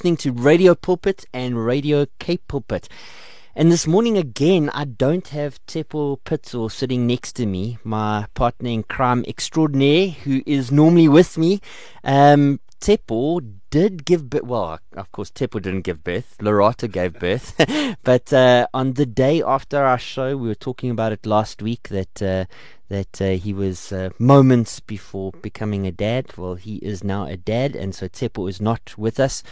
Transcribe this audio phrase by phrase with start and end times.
[0.00, 2.88] listening to Radio Pulpit and Radio Cape Pulpit.
[3.54, 8.70] And this morning again, I don't have Tepo Pitso sitting next to me, my partner
[8.70, 11.60] in crime extraordinaire, who is normally with me.
[12.02, 14.44] Um, Tepo did give birth.
[14.44, 16.34] Well, of course, Tepo didn't give birth.
[16.40, 17.54] Lorata gave birth.
[18.02, 21.90] but uh, on the day after our show, we were talking about it last week
[21.90, 22.46] that uh,
[22.90, 26.36] that uh, he was uh, moments before becoming a dad.
[26.36, 29.42] Well, he is now a dad, and so Tepo is not with us.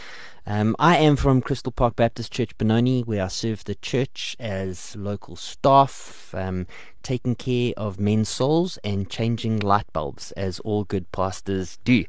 [0.45, 4.95] Um, I am from Crystal Park Baptist Church, Benoni, where I serve the church as
[4.95, 6.67] local staff, um,
[7.01, 12.03] taking care of men's souls and changing light bulbs, as all good pastors do.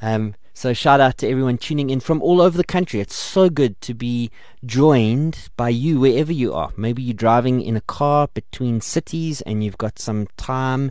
[0.00, 3.00] Um, so shout out to everyone tuning in from all over the country.
[3.00, 4.30] It's so good to be
[4.66, 6.70] joined by you wherever you are.
[6.76, 10.90] Maybe you're driving in a car between cities and you've got some time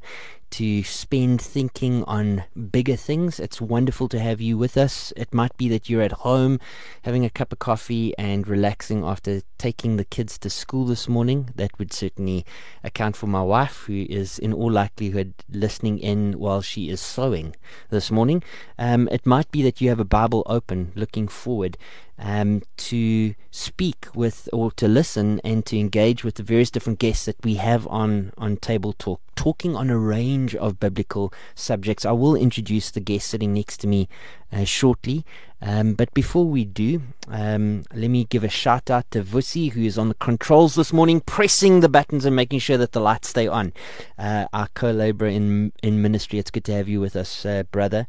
[0.52, 3.40] to spend thinking on bigger things.
[3.40, 5.14] It's wonderful to have you with us.
[5.16, 6.60] It might be that you're at home
[7.04, 11.50] having a cup of coffee and relaxing after taking the kids to school this morning.
[11.56, 12.46] That would certainly
[12.84, 17.56] account for my wife, who is in all likelihood listening in while she is sewing
[17.90, 18.44] this morning.
[18.78, 21.78] Um, it might be that you have a Bible open looking forward
[22.20, 27.26] um, to speak with or to listen and to engage with the various different guests
[27.26, 32.06] that we have on, on Table Talk, talking on a range of biblical subjects.
[32.06, 34.10] I will introduce the guest sitting next to me
[34.52, 35.26] uh, shortly.
[35.62, 39.82] Um, but before we do, um, let me give a shout out to Vusi, who
[39.82, 43.30] is on the controls this morning, pressing the buttons and making sure that the lights
[43.30, 43.74] stay on.
[44.18, 47.64] Uh, our co laborer in, in ministry, it's good to have you with us, uh,
[47.72, 48.08] brother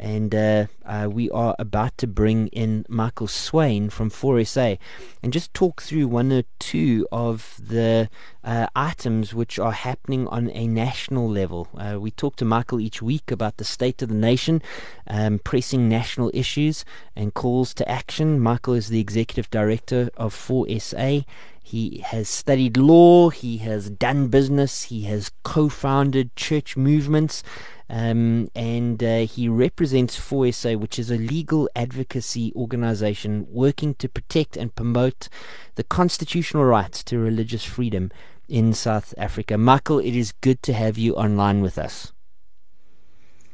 [0.00, 4.76] and uh, uh, we are about to bring in Michael Swain from FOR SA
[5.22, 8.08] and just talk through one or two of the
[8.42, 11.68] uh, items which are happening on a national level.
[11.76, 14.62] Uh, we talk to Michael each week about the state of the nation,
[15.06, 16.82] um, pressing national issues,
[17.14, 18.40] and calls to action.
[18.40, 21.20] Michael is the executive director of FOR SA.
[21.70, 27.44] He has studied law, he has done business, he has co founded church movements.
[27.88, 34.08] Um, and uh, he represents FOR SA, which is a legal advocacy organization working to
[34.08, 35.28] protect and promote
[35.76, 38.10] the constitutional rights to religious freedom
[38.48, 39.56] in South Africa.
[39.56, 42.12] Michael, it is good to have you online with us.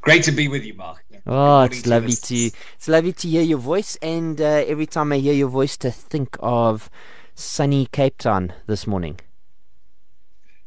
[0.01, 1.05] Great to be with you, Mark.
[1.27, 5.13] Oh, it's to lovely to it's lovely to hear your voice, and uh, every time
[5.13, 6.89] I hear your voice, to think of
[7.37, 9.21] sunny Cape Town this morning.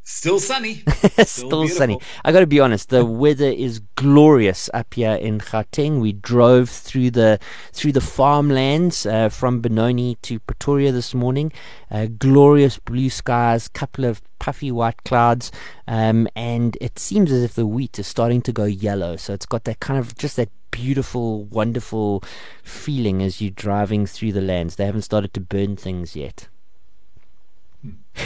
[0.03, 0.81] Still sunny.
[0.97, 1.99] Still, Still sunny.
[2.25, 2.89] I got to be honest.
[2.89, 5.99] The weather is glorious up here in Gauteng.
[5.99, 7.39] We drove through the
[7.73, 11.51] through the farmlands uh, from Benoni to Pretoria this morning.
[11.91, 15.51] Uh, glorious blue skies, couple of puffy white clouds,
[15.87, 19.15] um, and it seems as if the wheat is starting to go yellow.
[19.15, 22.23] So it's got that kind of just that beautiful, wonderful
[22.63, 24.75] feeling as you're driving through the lands.
[24.75, 26.47] They haven't started to burn things yet.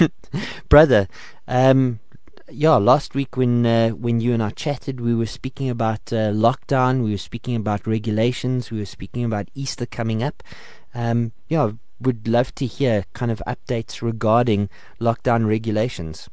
[0.69, 1.07] brother.
[1.47, 1.99] Um,
[2.49, 6.31] yeah, last week when uh, when you and I chatted, we were speaking about uh,
[6.31, 10.43] lockdown, we were speaking about regulations, we were speaking about Easter coming up.
[10.93, 16.29] Um, yeah, would love to hear kind of updates regarding lockdown regulations.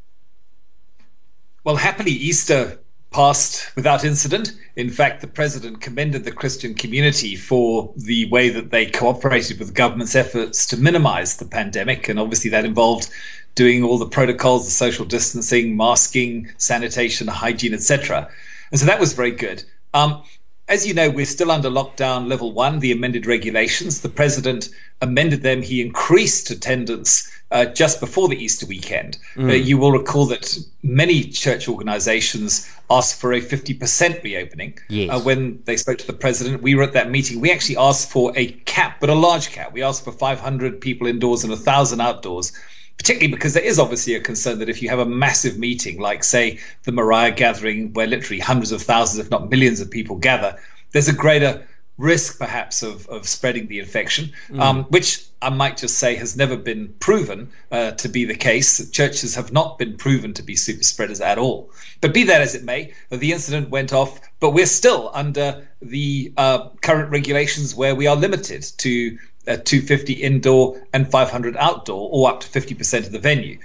[1.65, 4.53] Well, happily, Easter passed without incident.
[4.77, 9.69] In fact, the president commended the Christian community for the way that they cooperated with
[9.69, 12.09] the government's efforts to minimize the pandemic.
[12.09, 13.11] And obviously, that involved
[13.55, 18.31] doing all the protocols, the social distancing, masking, sanitation, hygiene, etc.
[18.71, 19.65] And so that was very good.
[19.93, 20.23] Um,
[20.71, 24.01] as you know, we're still under lockdown level one, the amended regulations.
[24.03, 24.69] The president
[25.03, 25.63] amended them.
[25.63, 29.19] He increased attendance uh, just before the Easter weekend.
[29.35, 29.51] Mm.
[29.51, 34.79] Uh, you will recall that many church organizations asked for a 50% reopening.
[34.89, 35.11] Yes.
[35.11, 37.41] Uh, when they spoke to the president, we were at that meeting.
[37.41, 39.73] We actually asked for a cap, but a large cap.
[39.73, 42.53] We asked for 500 people indoors and 1,000 outdoors
[43.01, 46.23] particularly because there is obviously a concern that if you have a massive meeting, like,
[46.23, 50.59] say, the Moria gathering, where literally hundreds of thousands, if not millions of people gather,
[50.93, 51.67] there's a greater
[51.97, 54.61] risk perhaps of, of spreading the infection, mm.
[54.61, 58.91] um, which I might just say has never been proven uh, to be the case.
[58.91, 61.71] Churches have not been proven to be super spreaders at all.
[62.03, 66.35] But be that as it may, the incident went off, but we're still under the
[66.37, 69.19] uh, current regulations where we are limited to
[69.51, 73.59] uh, 250 indoor and 500 outdoor, or up to 50% of the venue.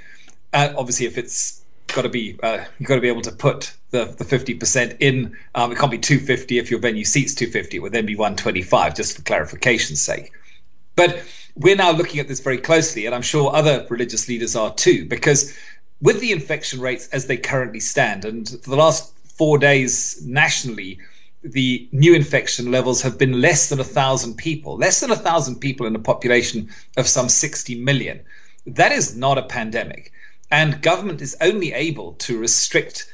[0.51, 1.61] Uh, obviously, if it's
[1.93, 5.37] got to be uh, you've got to be able to put the the 50% in.
[5.53, 7.77] Um, it can't be 250 if your venue seats 250.
[7.77, 10.31] It would then be 125, just for clarification's sake.
[10.95, 11.23] But
[11.55, 15.05] we're now looking at this very closely, and I'm sure other religious leaders are too,
[15.05, 15.55] because
[16.01, 20.99] with the infection rates as they currently stand, and for the last four days nationally,
[21.45, 25.59] the new infection levels have been less than a thousand people, less than a thousand
[25.59, 28.19] people in a population of some 60 million.
[28.65, 30.11] That is not a pandemic.
[30.49, 33.11] And government is only able to restrict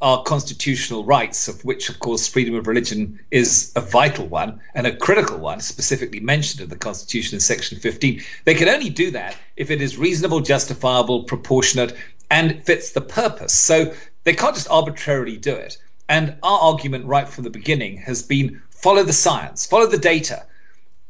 [0.00, 4.86] our constitutional rights, of which, of course, freedom of religion is a vital one and
[4.86, 8.22] a critical one, specifically mentioned in the Constitution in Section 15.
[8.44, 11.96] They can only do that if it is reasonable, justifiable, proportionate,
[12.30, 13.52] and fits the purpose.
[13.52, 13.94] So
[14.24, 15.78] they can't just arbitrarily do it.
[16.08, 20.44] And our argument right from the beginning has been follow the science, follow the data.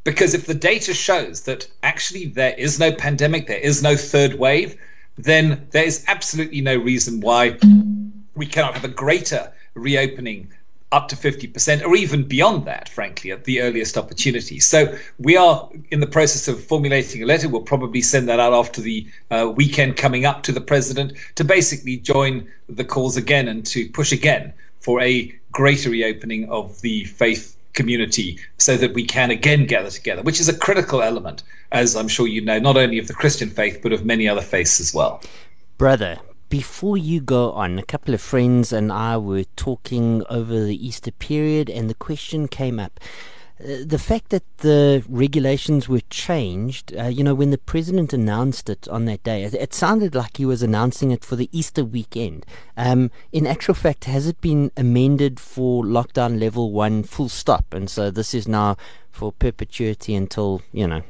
[0.04, 4.34] Because if the data shows that actually there is no pandemic, there is no third
[4.34, 4.76] wave,
[5.16, 7.56] then there is absolutely no reason why
[8.34, 10.48] we cannot have a greater reopening
[10.90, 14.60] up to 50% or even beyond that, frankly, at the earliest opportunity.
[14.60, 17.48] So we are in the process of formulating a letter.
[17.48, 21.44] We'll probably send that out after the uh, weekend coming up to the president to
[21.44, 24.52] basically join the calls again and to push again
[24.82, 30.22] for a greater reopening of the faith community so that we can again gather together,
[30.22, 33.48] which is a critical element, as I'm sure you know, not only of the Christian
[33.48, 35.22] faith, but of many other faiths as well.
[35.78, 36.18] Brother,
[36.48, 41.10] before you go on, a couple of friends and I were talking over the Easter
[41.10, 43.00] period, and the question came up.
[43.62, 48.88] The fact that the regulations were changed, uh, you know, when the president announced it
[48.88, 52.44] on that day, it, it, sounded like he was announcing it for the Easter weekend.
[52.76, 57.72] Um, in actual fact, has it been amended for lockdown level one full stop?
[57.72, 58.76] And so this is now
[59.12, 61.02] for perpetuity until, you know,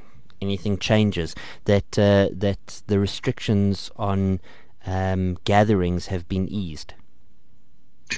[0.43, 1.35] anything changes.
[1.65, 4.41] That, uh, that the restrictions on
[4.87, 6.95] um, gatherings have been eased?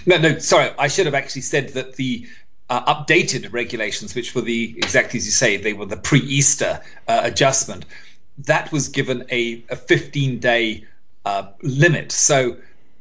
[0.07, 0.71] No, no, sorry.
[0.79, 2.27] I should have actually said that the
[2.71, 7.21] uh, updated regulations, which were the exactly as you say, they were the pre-Easter uh,
[7.25, 7.85] adjustment.
[8.39, 10.85] That was given a, a 15-day
[11.25, 12.11] uh, limit.
[12.11, 12.57] So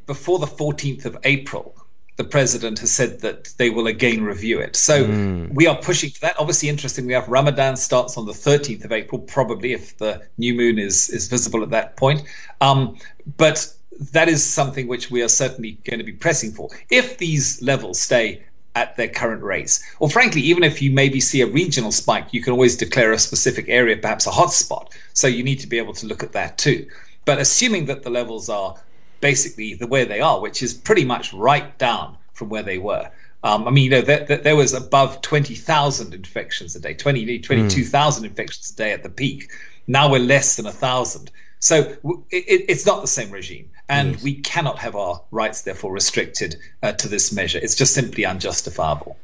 [0.05, 1.75] before the 14th of April,
[2.15, 4.75] the president has said that they will again review it.
[4.75, 5.51] So mm.
[5.53, 6.35] we are pushing for that.
[6.39, 7.07] Obviously, interesting.
[7.07, 11.09] We have Ramadan starts on the 13th of April, probably if the new moon is
[11.09, 12.23] is visible at that point.
[12.61, 12.97] Um,
[13.37, 13.73] but
[14.11, 16.69] that is something which we are certainly going to be pressing for.
[16.89, 18.43] If these levels stay
[18.75, 22.41] at their current rates, or frankly, even if you maybe see a regional spike, you
[22.41, 24.91] can always declare a specific area, perhaps a hotspot.
[25.13, 26.87] So you need to be able to look at that too.
[27.25, 28.75] But assuming that the levels are
[29.21, 33.09] basically the way they are, which is pretty much right down from where they were.
[33.43, 38.23] Um, I mean, you know, there, there was above 20,000 infections a day, 20, 22,000
[38.23, 38.27] mm.
[38.27, 39.51] infections a day at the peak.
[39.87, 41.31] Now we're less than a thousand.
[41.63, 41.95] So
[42.29, 44.21] it, it's not the same regime, and yes.
[44.21, 47.57] we cannot have our rights therefore restricted uh, to this measure.
[47.57, 49.15] It's just simply unjustifiable.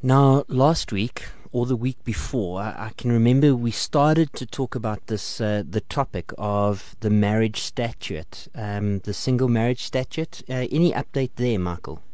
[0.00, 5.08] Now, last week, or the week before, I, can remember we started to talk about
[5.08, 10.44] this, uh, the topic of the marriage statute, um, the single marriage statute.
[10.48, 12.04] Uh, any update there, Michael?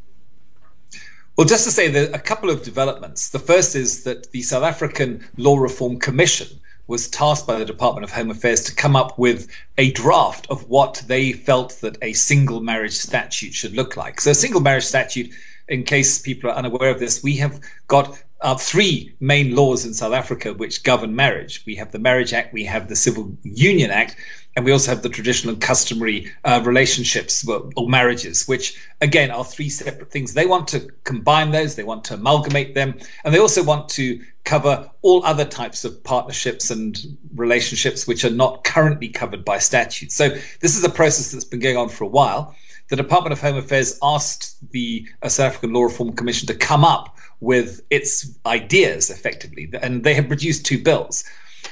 [1.36, 3.28] Well, just to say that a couple of developments.
[3.28, 6.48] The first is that the South African Law Reform Commission
[6.86, 10.68] was tasked by the Department of Home Affairs to come up with a draft of
[10.68, 14.20] what they felt that a single marriage statute should look like.
[14.20, 15.30] So, a single marriage statute,
[15.68, 19.92] in case people are unaware of this, we have got uh, three main laws in
[19.92, 21.64] South Africa which govern marriage.
[21.66, 24.14] We have the Marriage Act, we have the Civil Union Act,
[24.54, 29.44] and we also have the traditional and customary uh, relationships or marriages, which again are
[29.44, 30.32] three separate things.
[30.32, 32.94] They want to combine those, they want to amalgamate them,
[33.24, 36.96] and they also want to cover all other types of partnerships and
[37.34, 40.12] relationships which are not currently covered by statute.
[40.12, 40.28] So
[40.60, 42.54] this is a process that's been going on for a while.
[42.90, 46.84] The Department of Home Affairs asked the uh, South African Law Reform Commission to come
[46.84, 51.24] up with its ideas effectively, and they have produced two bills.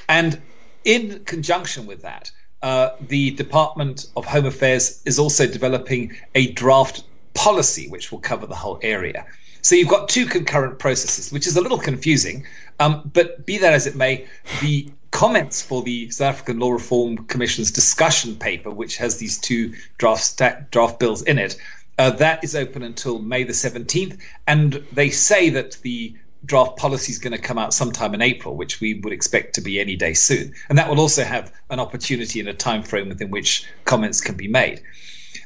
[0.07, 0.41] And
[0.83, 2.31] in conjunction with that,
[2.61, 7.03] uh, the Department of Home Affairs is also developing a draft
[7.33, 9.25] policy which will cover the whole area.
[9.61, 12.45] So you've got two concurrent processes, which is a little confusing.
[12.79, 14.27] Um, but be that as it may,
[14.61, 19.73] the comments for the South African Law Reform Commission's discussion paper, which has these two
[19.97, 20.41] draft
[20.71, 21.57] draft bills in it,
[21.97, 27.11] uh, that is open until May the 17th, and they say that the draft policy
[27.11, 29.95] is going to come out sometime in April, which we would expect to be any
[29.95, 30.53] day soon.
[30.69, 34.35] And that will also have an opportunity and a time frame within which comments can
[34.35, 34.81] be made.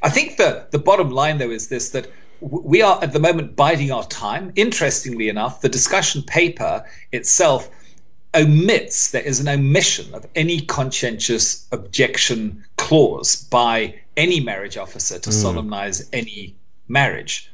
[0.01, 3.55] I think the, the bottom line, though, is this that we are at the moment
[3.55, 4.53] biding our time.
[4.55, 7.69] Interestingly enough, the discussion paper itself
[8.33, 15.29] omits, there is an omission of any conscientious objection clause by any marriage officer to
[15.29, 15.33] mm.
[15.33, 16.55] solemnize any
[16.87, 17.51] marriage.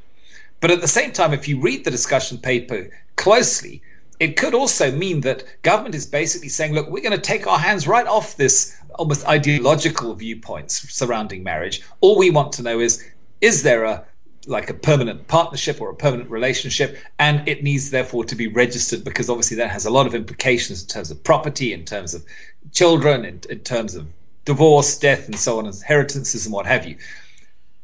[0.60, 3.82] But at the same time, if you read the discussion paper closely,
[4.18, 7.58] it could also mean that government is basically saying, look, we're going to take our
[7.58, 11.82] hands right off this almost ideological viewpoints surrounding marriage.
[12.00, 13.04] All we want to know is,
[13.40, 14.04] is there a
[14.48, 19.02] like a permanent partnership or a permanent relationship, and it needs therefore to be registered
[19.02, 22.24] because obviously that has a lot of implications in terms of property, in terms of
[22.72, 24.06] children, in, in terms of
[24.46, 26.96] divorce, death, and so on, inheritances, and what have you.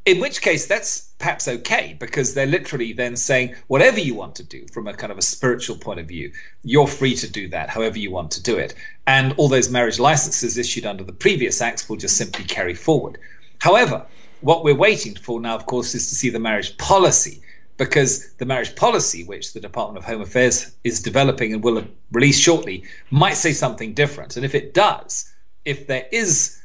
[0.07, 4.43] In which case, that's perhaps okay because they're literally then saying whatever you want to
[4.43, 6.33] do from a kind of a spiritual point of view,
[6.65, 8.75] you're free to do that however you want to do it.
[9.07, 13.19] And all those marriage licenses issued under the previous acts will just simply carry forward.
[13.61, 14.07] However,
[14.41, 17.41] what we're waiting for now, of course, is to see the marriage policy
[17.77, 22.39] because the marriage policy, which the Department of Home Affairs is developing and will release
[22.39, 24.37] shortly, might say something different.
[24.37, 25.32] And if it does,
[25.65, 26.61] if there is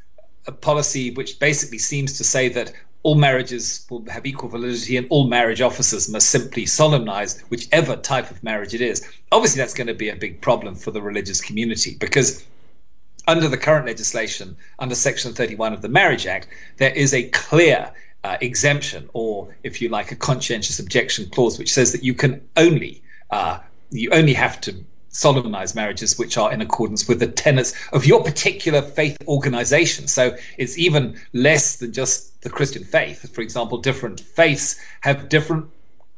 [0.48, 2.72] a policy which basically seems to say that
[3.04, 8.32] all marriages will have equal validity and all marriage officers must simply solemnize whichever type
[8.32, 11.40] of marriage it is, obviously that's going to be a big problem for the religious
[11.40, 12.46] community because
[13.28, 17.92] under the current legislation, under Section 31 of the Marriage Act, there is a clear
[18.24, 22.42] uh, exemption, or if you like, a conscientious objection clause, which says that you can
[22.56, 23.60] only uh,
[23.92, 24.84] you only have to
[25.18, 30.08] solemnize marriages which are in accordance with the tenets of your particular faith organization.
[30.08, 33.34] So it's even less than just the Christian faith.
[33.34, 35.70] For example, different faiths have different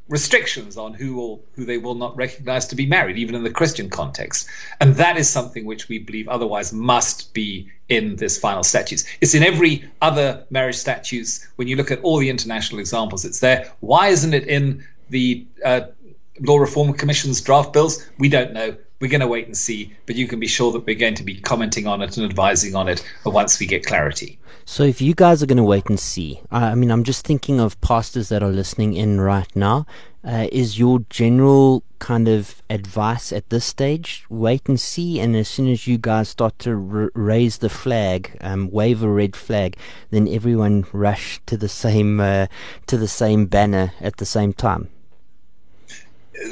[0.10, 3.52] restrictions on who will, who they will not recognize to be married, even in the
[3.52, 4.50] Christian context.
[4.82, 9.06] And that is something which we believe otherwise must be in this final statutes.
[9.22, 11.48] It's in every other marriage statutes.
[11.56, 13.72] When you look at all the international examples, it's there.
[13.80, 15.82] Why isn't it in the uh,
[16.42, 18.06] Law Reform Commission's draft bills?
[18.18, 18.76] We don't know.
[19.00, 21.24] We're going to wait and see, but you can be sure that we're going to
[21.24, 24.38] be commenting on it and advising on it once we get clarity.
[24.66, 27.60] So, if you guys are going to wait and see, I mean, I'm just thinking
[27.60, 29.86] of pastors that are listening in right now.
[30.22, 35.48] Uh, is your general kind of advice at this stage wait and see and as
[35.48, 39.78] soon as you guys start to r- raise the flag um, wave a red flag
[40.10, 42.48] then everyone rush to the same uh,
[42.86, 44.90] to the same banner at the same time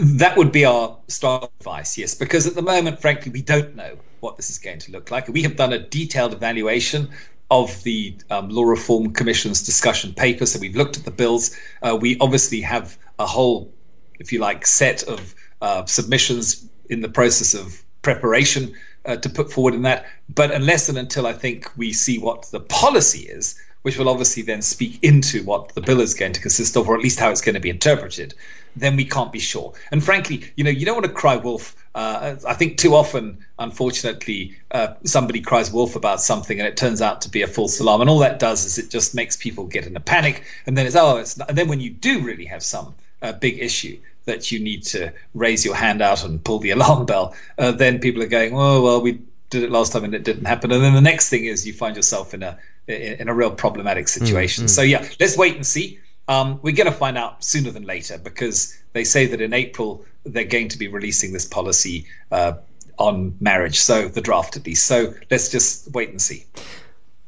[0.02, 3.98] that would be our strong advice, yes, because at the moment, frankly, we don't know
[4.20, 5.28] what this is going to look like.
[5.28, 7.10] We have done a detailed evaluation
[7.50, 11.56] of the um, Law Reform Commission's discussion paper, so we've looked at the bills.
[11.82, 13.72] Uh, we obviously have a whole,
[14.20, 18.74] if you like, set of uh, submissions in the process of preparation
[19.06, 20.06] uh, to put forward in that.
[20.34, 24.44] But unless and until I think we see what the policy is, which will obviously
[24.44, 27.30] then speak into what the bill is going to consist of, or at least how
[27.30, 28.34] it's going to be interpreted,
[28.80, 29.74] then we can't be sure.
[29.92, 31.76] And frankly, you know, you don't want to cry wolf.
[31.96, 37.02] Uh, I think too often, unfortunately, uh, somebody cries wolf about something and it turns
[37.02, 38.02] out to be a false alarm.
[38.02, 40.44] And all that does is it just makes people get in a panic.
[40.66, 41.50] And then it's, oh, it's not.
[41.50, 45.12] And then when you do really have some uh, big issue that you need to
[45.34, 48.82] raise your hand out and pull the alarm bell, uh, then people are going, oh,
[48.82, 50.72] well, we did it last time and it didn't happen.
[50.72, 52.58] And then the next thing is you find yourself in a
[52.88, 54.64] in a real problematic situation.
[54.64, 54.70] Mm-hmm.
[54.70, 56.00] So yeah, let's wait and see.
[56.28, 60.04] Um, we're going to find out sooner than later because they say that in April
[60.26, 62.54] they're going to be releasing this policy uh,
[62.98, 64.86] on marriage, so the draft at least.
[64.86, 66.46] So let's just wait and see.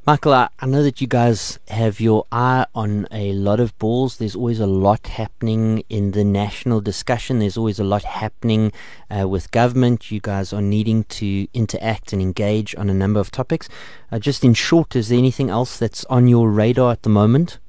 [0.08, 4.18] Michael, I, know that you guys have your eye on a lot of balls.
[4.18, 7.38] There's always a lot happening in the national discussion.
[7.38, 8.72] There's always a lot happening
[9.15, 10.10] uh, with government.
[10.10, 13.70] You guys are needing to interact and engage on a number of topics.
[14.12, 17.60] Uh, just in short, is there anything else that's on your radar at the moment?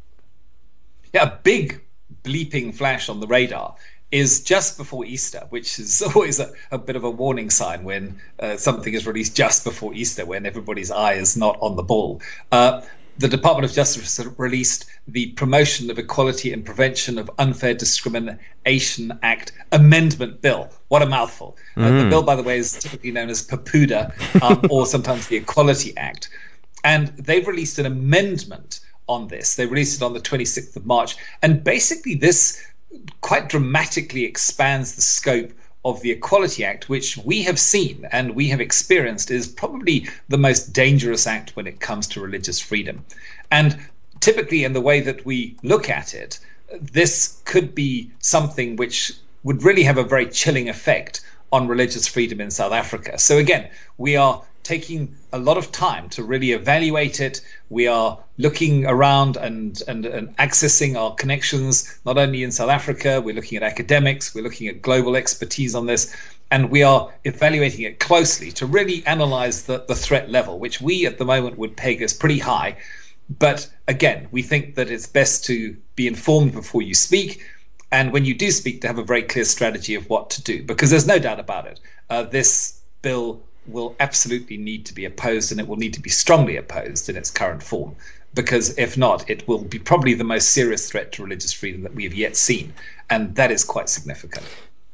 [1.12, 1.80] Yeah, a big
[2.22, 3.76] bleeping flash on the radar
[4.10, 8.20] is just before Easter, which is always a, a bit of a warning sign when
[8.40, 12.20] uh, something is released just before Easter, when everybody's eye is not on the ball.
[12.50, 12.82] Uh,
[13.18, 19.52] the Department of Justice released the Promotion of Equality and Prevention of Unfair Discrimination Act
[19.72, 20.70] Amendment Bill.
[20.88, 21.58] What a mouthful.
[21.76, 21.84] Mm.
[21.84, 22.10] Uh, the mm.
[22.10, 26.30] bill, by the way, is typically known as PEPUDA um, or sometimes the Equality Act.
[26.82, 29.56] And they've released an amendment on this.
[29.56, 31.16] They released it on the 26th of March.
[31.42, 32.64] And basically, this
[33.20, 35.52] quite dramatically expands the scope
[35.84, 40.38] of the Equality Act, which we have seen and we have experienced is probably the
[40.38, 43.04] most dangerous act when it comes to religious freedom.
[43.50, 43.78] And
[44.20, 46.38] typically, in the way that we look at it,
[46.80, 49.12] this could be something which
[49.42, 53.18] would really have a very chilling effect on religious freedom in South Africa.
[53.18, 57.40] So, again, we are taking a lot of time to really evaluate it.
[57.70, 63.20] We are looking around and, and, and accessing our connections, not only in South Africa,
[63.20, 66.14] we're looking at academics, we're looking at global expertise on this,
[66.52, 71.04] and we are evaluating it closely to really analyze the, the threat level, which we
[71.04, 72.76] at the moment would peg as pretty high.
[73.40, 77.42] But again, we think that it's best to be informed before you speak.
[77.90, 80.62] And when you do speak, to have a very clear strategy of what to do,
[80.62, 81.80] because there's no doubt about it.
[82.08, 86.10] Uh, this bill will absolutely need to be opposed and it will need to be
[86.10, 87.94] strongly opposed in its current form.
[88.34, 91.94] because if not, it will be probably the most serious threat to religious freedom that
[91.94, 92.72] we have yet seen.
[93.08, 94.46] And that is quite significant.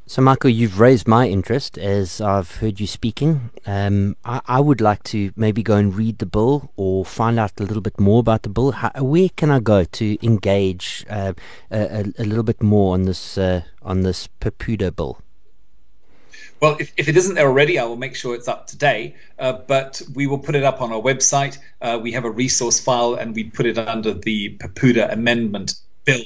[0.09, 3.51] So, Michael, you've raised my interest as I've heard you speaking.
[3.67, 7.59] Um, I, I, would like to maybe go and read the bill or find out
[7.59, 8.71] a little bit more about the bill.
[8.71, 11.33] How, where can I go to engage uh,
[11.73, 15.21] a, a, little bit more on this uh, on this Pepuda bill?
[16.61, 19.15] Well, if, if it isn't there already, I will make sure it's up today.
[19.39, 21.59] Uh, but we will put it up on our website.
[21.81, 26.23] Uh, we have a resource file, and we put it under the Pepuda Amendment Bill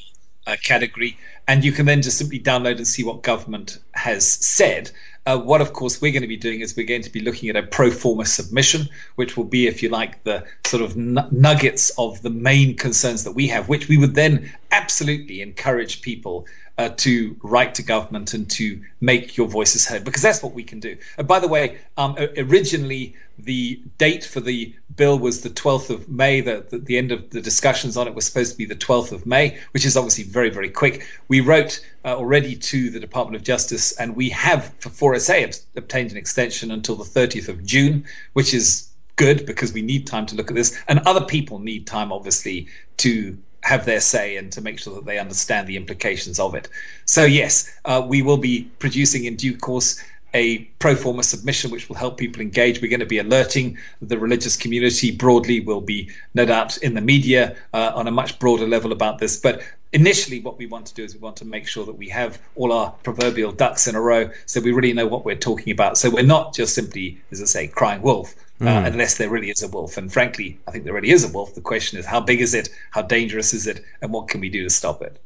[0.46, 1.16] uh, category
[1.50, 4.88] and you can then just simply download and see what government has said.
[5.26, 7.49] Uh, what, of course, we're going to be doing is we're going to be looking
[7.49, 11.26] at a pro forma submission, which will be, if you like, the sort of n-
[11.32, 16.46] nuggets of the main concerns that we have, which we would then absolutely encourage people
[16.80, 20.62] uh, to write to government and to make your voices heard, because that's what we
[20.62, 20.96] can do.
[21.18, 26.08] And by the way, um, originally the date for the bill was the 12th of
[26.08, 26.40] May.
[26.40, 29.12] The, the, the, end of the discussions on it was supposed to be the 12th
[29.12, 31.06] of May, which is obviously very, very quick.
[31.28, 36.12] We wrote uh, already to the Department of Justice, and we have, for 4SA, obtained
[36.12, 40.34] an extension until the 30th of June, which is good because we need time to
[40.34, 40.80] look at this.
[40.88, 42.68] And other people need time, obviously,
[42.99, 46.69] to have their say and to make sure that they understand the implications of it.
[47.05, 50.02] So, yes, uh, we will be producing in due course
[50.33, 52.81] a pro forma submission which will help people engage.
[52.81, 55.61] We're going to be alerting the religious community broadly.
[55.61, 59.38] We'll be, no doubt, in the media uh, on a much broader level about this.
[59.38, 59.62] But
[59.93, 62.40] initially, what we want to do is we want to make sure that we have
[62.55, 65.99] all our proverbial ducks in a row so we really know what we're talking about.
[65.99, 68.67] So we're not just simply, as I say, crying wolf mm.
[68.67, 69.97] uh, unless there really is a wolf.
[69.97, 71.55] And frankly, I think there really is a wolf.
[71.55, 72.69] The question is, how big is it?
[72.90, 73.83] How dangerous is it?
[74.02, 75.21] And what can we do to stop it?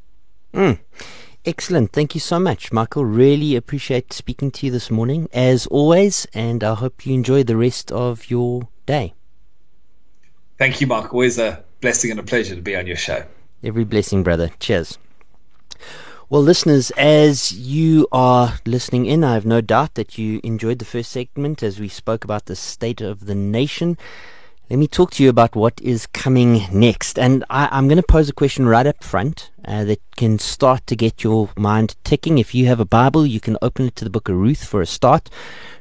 [0.52, 0.78] Mm.
[1.44, 1.92] Excellent.
[1.92, 3.04] Thank you so much, Michael.
[3.04, 7.56] Really appreciate speaking to you this morning, as always, and I hope you enjoy the
[7.56, 9.12] rest of your day.
[10.56, 11.12] Thank you, Mark.
[11.12, 13.24] Always a blessing and a pleasure to be on your show.
[13.62, 14.52] Every blessing, brother.
[14.58, 14.98] Cheers.
[16.30, 20.86] Well, listeners, as you are listening in, I have no doubt that you enjoyed the
[20.86, 23.98] first segment as we spoke about the state of the nation.
[24.70, 27.18] Let me talk to you about what is coming next.
[27.18, 30.86] And I, am going to pose a question right up front uh, that can start
[30.86, 32.38] to get your mind ticking.
[32.38, 34.80] If you have a Bible, you can open it to the book of Ruth for
[34.80, 35.30] a start.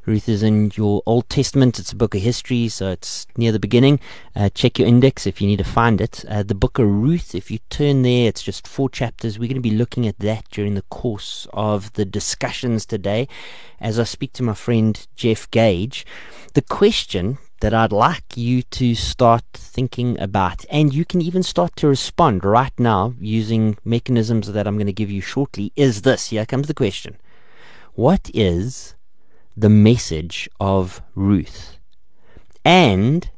[0.05, 1.79] Ruth is in your Old Testament.
[1.79, 3.99] It's a book of history, so it's near the beginning.
[4.35, 6.25] Uh, check your index if you need to find it.
[6.27, 9.39] Uh, the book of Ruth, if you turn there, it's just four chapters.
[9.39, 13.27] We're going to be looking at that during the course of the discussions today
[13.79, 16.05] as I speak to my friend Jeff Gage.
[16.53, 20.65] The question that I'd like you to start thinking about.
[20.69, 24.91] And you can even start to respond right now using mechanisms that I'm going to
[24.91, 25.71] give you shortly.
[25.77, 27.15] Is this, here comes the question
[27.93, 28.95] What is
[29.55, 31.77] the message of Ruth?
[32.65, 33.29] And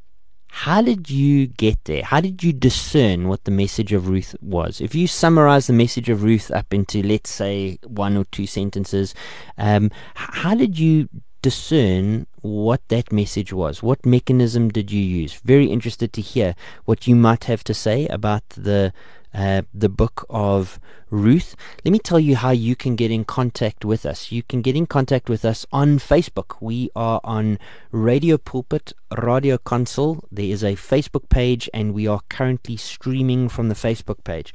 [0.47, 2.01] how did you get there?
[2.01, 4.81] How did you discern what the message of Ruth was?
[4.81, 9.13] If you summarize the message of Ruth up into, let's say, one or two sentences,
[9.55, 11.09] um, how did you
[11.43, 13.81] discern what that message was.
[13.81, 15.33] What mechanism did you use?
[15.43, 16.55] Very interested to hear
[16.85, 18.93] what you might have to say about the
[19.33, 20.79] uh, the book of
[21.09, 21.57] Ruth.
[21.83, 24.31] Let me tell you how you can get in contact with us.
[24.31, 26.61] You can get in contact with us on Facebook.
[26.61, 27.59] We are on
[27.91, 30.23] Radio Pulpit, Radio Kansel.
[30.31, 34.53] There is a Facebook page, and we are currently streaming from the Facebook page.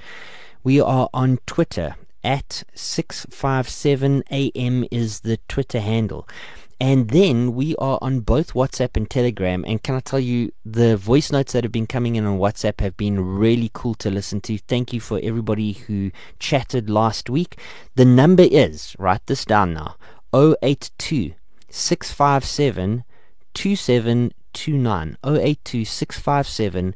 [0.64, 6.29] We are on Twitter at 657 AM is the Twitter handle.
[6.80, 9.64] And then we are on both WhatsApp and Telegram.
[9.66, 12.80] And can I tell you, the voice notes that have been coming in on WhatsApp
[12.80, 14.56] have been really cool to listen to.
[14.56, 17.58] Thank you for everybody who chatted last week.
[17.96, 19.96] The number is, write this down now
[20.32, 21.34] 082
[21.68, 23.04] 657
[23.52, 25.16] 2729.
[25.22, 26.94] 082 657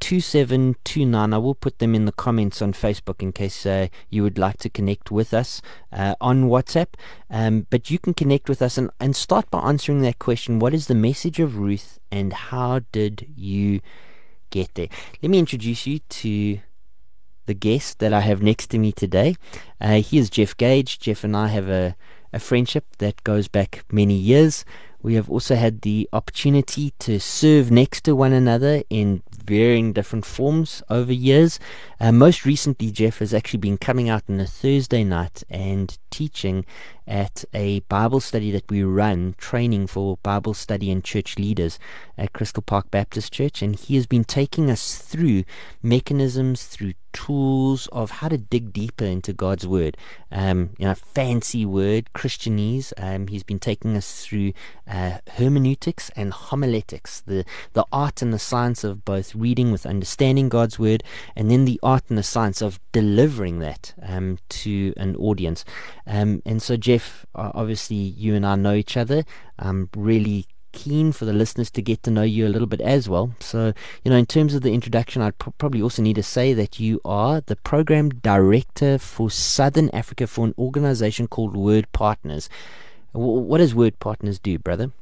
[0.00, 1.32] 2729.
[1.32, 4.58] I will put them in the comments on Facebook in case uh, you would like
[4.58, 6.88] to connect with us uh, on WhatsApp.
[7.30, 10.74] Um, but you can connect with us and, and start by answering that question What
[10.74, 13.80] is the message of Ruth and how did you
[14.50, 14.88] get there?
[15.22, 16.60] Let me introduce you to
[17.46, 19.36] the guest that I have next to me today.
[19.80, 20.98] Uh, he is Jeff Gage.
[20.98, 21.96] Jeff and I have a,
[22.32, 24.64] a friendship that goes back many years.
[25.02, 30.26] We have also had the opportunity to serve next to one another in varying different
[30.26, 31.58] forms over years.
[32.00, 36.64] Uh, most recently, Jeff has actually been coming out on a Thursday night and teaching
[37.06, 41.78] at a Bible study that we run, training for Bible study and church leaders
[42.18, 43.62] at Crystal Park Baptist Church.
[43.62, 45.44] And he has been taking us through
[45.82, 49.96] mechanisms, through tools of how to dig deeper into God's Word.
[50.30, 52.92] Um, you know, fancy word, Christianese.
[52.98, 54.52] Um, he's been taking us through
[54.86, 60.50] uh, hermeneutics and homiletics, the, the art and the science of both reading with understanding
[60.50, 61.02] God's Word,
[61.34, 65.64] and then the art and the science of delivering that um, to an audience.
[66.06, 69.24] Um, and so, Jeff, obviously, you and I know each other.
[69.58, 70.46] I'm really
[70.76, 73.32] keen for the listeners to get to know you a little bit as well.
[73.40, 73.72] So,
[74.04, 77.00] you know, in terms of the introduction, I'd probably also need to say that you
[77.04, 82.50] are the program director for Southern Africa for an organization called Word Partners.
[83.14, 84.92] W- what does Word Partners do, brother?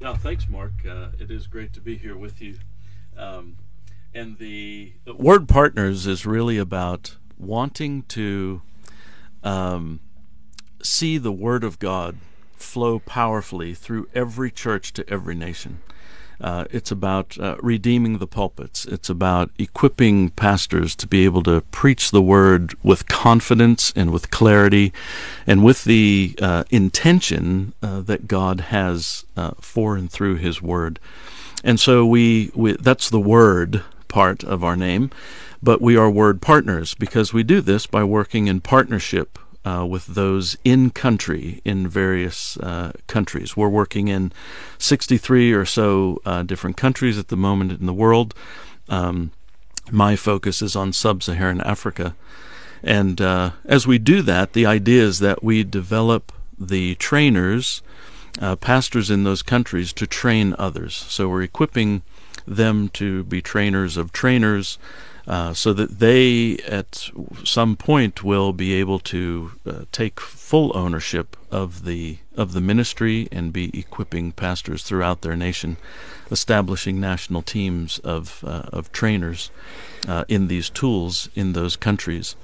[0.00, 0.72] Yeah, thanks, Mark.
[0.84, 2.56] Uh, it is great to be here with you.
[3.16, 3.58] Um,
[4.12, 8.62] and the Word Partners is really about wanting to
[9.44, 10.00] um,
[10.82, 12.16] see the Word of God
[12.62, 15.80] flow powerfully through every church to every nation.
[16.40, 18.86] Uh, it's about uh, redeeming the pulpits.
[18.86, 24.30] It's about equipping pastors to be able to preach the word with confidence and with
[24.30, 24.92] clarity
[25.46, 30.98] and with the uh, intention uh, that God has uh, for and through His word.
[31.62, 35.10] And so we, we, that's the word part of our name,
[35.62, 40.06] but we are word partners because we do this by working in partnership uh, with
[40.06, 43.56] those in country in various uh, countries.
[43.56, 44.32] We're working in
[44.78, 48.34] 63 or so uh, different countries at the moment in the world.
[48.88, 49.32] Um,
[49.90, 52.14] my focus is on sub Saharan Africa.
[52.82, 57.82] And uh, as we do that, the idea is that we develop the trainers,
[58.40, 60.94] uh, pastors in those countries, to train others.
[60.94, 62.02] So we're equipping
[62.46, 64.78] them to be trainers of trainers
[65.26, 67.10] uh, so that they at
[67.44, 73.28] some point will be able to uh, take full ownership of the of the ministry
[73.30, 75.76] and be equipping pastors throughout their nation,
[76.30, 79.50] establishing national teams of uh, of trainers
[80.08, 82.36] uh, in these tools in those countries.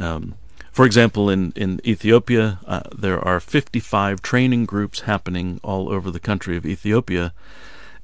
[0.00, 0.34] Um,
[0.74, 6.18] for example, in, in Ethiopia, uh, there are 55 training groups happening all over the
[6.18, 7.32] country of Ethiopia,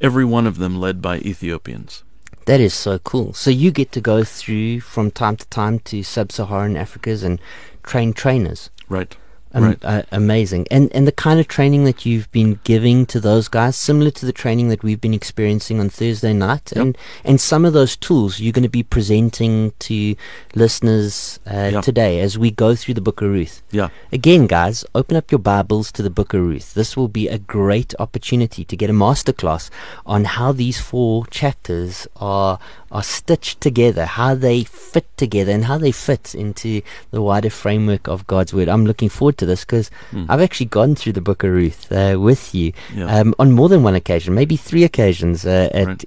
[0.01, 2.05] every one of them led by Ethiopians.
[2.47, 3.33] That is so cool.
[3.35, 7.41] So you get to go through from time to time to sub-Saharan Africas and
[7.83, 8.71] train trainers.
[8.89, 9.17] Right.
[9.53, 9.79] Um, right.
[9.85, 10.67] Uh, amazing.
[10.71, 14.27] And and the kind of training that you've been giving to those guys, similar to
[14.27, 16.83] the training that we've been experiencing on Thursday night, yep.
[16.83, 20.15] and and some of those tools you're going to be presenting to
[20.55, 21.85] listeners uh, yep.
[21.85, 23.63] today as we go through the Book of Ruth.
[23.71, 23.89] Yeah.
[24.13, 26.75] Again, guys, open up your Bibles to the Book of Ruth.
[26.75, 29.71] This will be a great opportunity to get a masterclass
[30.07, 32.59] on how these four chapters are
[32.91, 38.09] are stitched together, how they fit together, and how they fit into the wider framework
[38.09, 38.69] of God's Word.
[38.69, 40.27] I'm looking forward to this because mm.
[40.29, 43.21] I've actually gone through the Book of Ruth uh, with you yeah.
[43.21, 46.05] um, on more than one occasion, maybe three occasions uh, at right.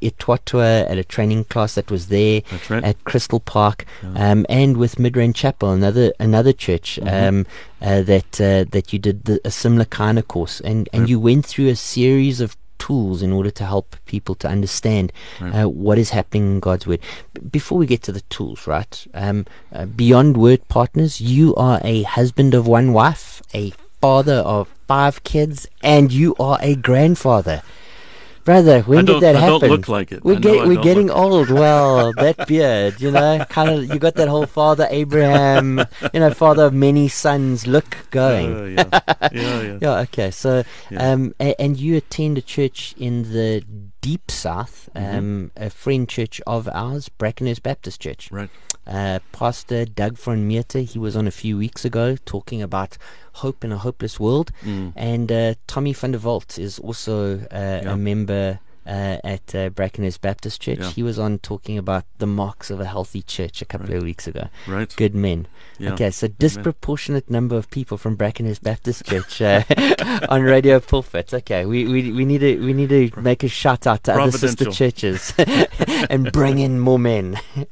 [0.89, 2.83] at a training class that was there, right.
[2.83, 4.31] at Crystal Park, yeah.
[4.31, 6.99] um, and with Midrand Chapel, another another church.
[7.01, 7.37] Mm-hmm.
[7.37, 7.45] Um,
[7.81, 11.09] uh, that uh, that you did the, a similar kind of course, and, and right.
[11.09, 15.63] you went through a series of tools in order to help people to understand right.
[15.63, 16.99] uh, what is happening in God's Word.
[17.33, 18.95] B- before we get to the tools, right?
[19.13, 24.67] Um, uh, beyond Word Partners, you are a husband of one wife, a father of
[24.85, 27.61] five kids, and you are a grandfather.
[28.43, 29.59] Brother, when did that I happen?
[29.61, 30.23] don't look like it.
[30.23, 31.49] We're, get, we're getting old.
[31.49, 35.79] Well, that beard, you know, kind of, you got that whole father Abraham,
[36.13, 38.53] you know, father of many sons look going.
[38.53, 38.99] Uh, yeah.
[39.31, 39.77] yeah, yeah.
[39.81, 40.29] Yeah, okay.
[40.31, 41.11] So, Yeah.
[41.11, 43.63] um, a, and you attend a church in the
[44.01, 45.17] deep south, Mm-hmm.
[45.17, 48.29] um, a friend church of ours, Brackenhurst Baptist Church.
[48.31, 48.49] Right.
[48.85, 52.97] Uh, Pastor Doug von Meerte, he was on a few weeks ago talking about
[53.33, 54.51] hope in a hopeless world.
[54.63, 54.93] Mm.
[54.95, 57.93] And uh, Tommy van der Walt is also uh, Yeah.
[57.93, 60.79] a member uh, at uh, Brackenhurst Baptist Church.
[60.79, 60.89] Yeah.
[60.89, 63.97] He was on talking about the marks of a healthy church a couple Right.
[63.97, 64.49] of weeks ago.
[64.67, 64.93] Right.
[64.97, 65.47] Good men.
[65.79, 65.93] Yeah.
[65.93, 69.63] Okay, so disproportionate number of people from Brackenhurst Baptist Church uh,
[70.29, 71.33] on Radio Pulpit.
[71.33, 74.37] Okay, we, we we need to we need to make a shout out to other
[74.37, 75.33] sister churches
[76.09, 77.39] and bring in more men.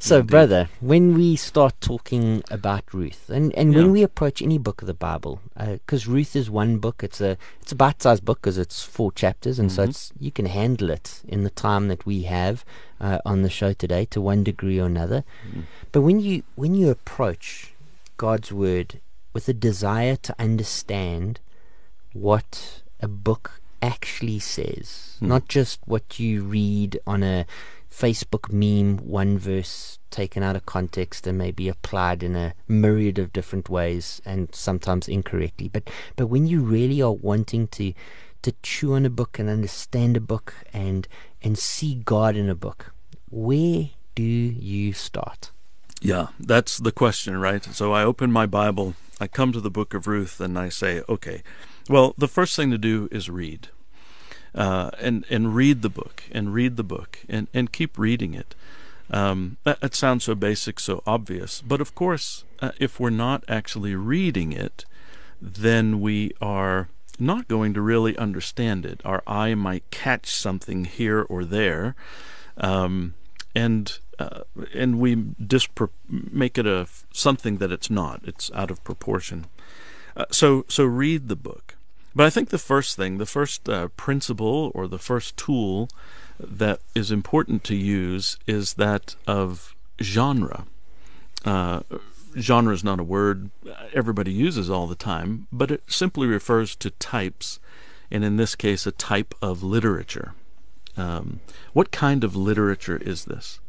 [0.00, 0.30] So, Indeed.
[0.30, 3.80] brother, when we start talking about Ruth, and, and Yeah.
[3.80, 7.36] when we approach any book of the Bible, because Ruth is one book, it's a
[7.60, 9.88] it's a bite-sized book because it's four chapters, and so Mhm.
[9.88, 12.64] it's you can handle it in the time that we have
[13.00, 15.24] uh, on the show today to one degree or another.
[15.46, 15.64] Mhm.
[15.90, 17.74] But when you when you approach
[18.16, 19.00] God's word
[19.32, 21.40] with a desire to understand
[22.12, 25.28] what a book actually says, Hmm.
[25.28, 27.46] not just what you read on a
[27.98, 33.32] Facebook meme, one verse taken out of context and maybe applied in a myriad of
[33.32, 35.68] different ways and sometimes incorrectly.
[35.68, 37.92] But but when you really are wanting to
[38.42, 41.08] to chew on a book and understand a book and
[41.42, 42.92] and see God in a book,
[43.30, 45.50] where do you start?
[46.00, 47.64] Yeah, that's the question, right?
[47.64, 51.02] So I open my Bible, I come to the book of Ruth, and I say,
[51.08, 51.42] okay,
[51.88, 53.68] well, the first thing to do is read.
[54.54, 58.54] Uh, and and read the book and read the book and, and keep reading it.
[59.10, 63.42] Um, that, that, sounds so basic, so obvious, but of course, uh, if we're not
[63.48, 64.84] actually reading it,
[65.40, 69.00] then we are not going to really understand it.
[69.04, 71.94] Our eye might catch something here or there,
[72.58, 73.14] um,
[73.54, 74.42] and uh,
[74.74, 78.20] and we dispro- make it a something that it's not.
[78.24, 79.46] It's out of proportion.
[80.16, 81.67] Uh, so so read the book.
[82.18, 85.88] But I think the first thing, the first uh, principle or the first tool
[86.40, 90.66] that is important to use is that of genre.
[91.44, 91.82] Uh,
[92.36, 93.50] genre is not a word
[93.94, 97.60] everybody uses all the time, but it simply refers to types,
[98.10, 100.34] and in this case, a type of literature.
[100.96, 101.38] Um,
[101.72, 103.60] what kind of literature is this?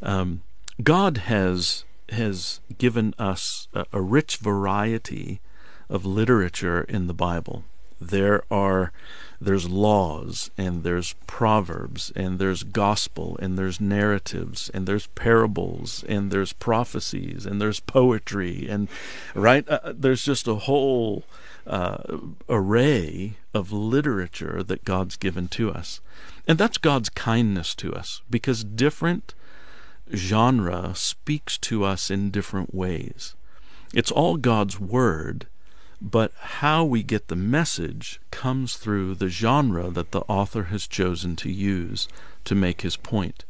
[0.00, 0.40] Um,
[0.82, 5.42] God has has given us a, a rich variety
[5.90, 7.64] of literature in the Bible.
[8.08, 8.92] There are
[9.40, 16.30] there's laws and there's proverbs and there's gospel and there's narratives and there's parables and
[16.30, 18.86] there's prophecies and there's poetry and
[19.34, 21.24] right uh, uh there's just a whole
[21.66, 26.00] uh, array of literature that God's given to us.
[26.46, 29.34] And that's God's kindness to us because different
[30.14, 33.34] genre speaks to us in different ways.
[33.94, 35.46] It's all God's Word,
[36.02, 41.36] but how we get the message comes through the genre that the author has chosen
[41.36, 42.08] to use
[42.44, 43.44] to make his point.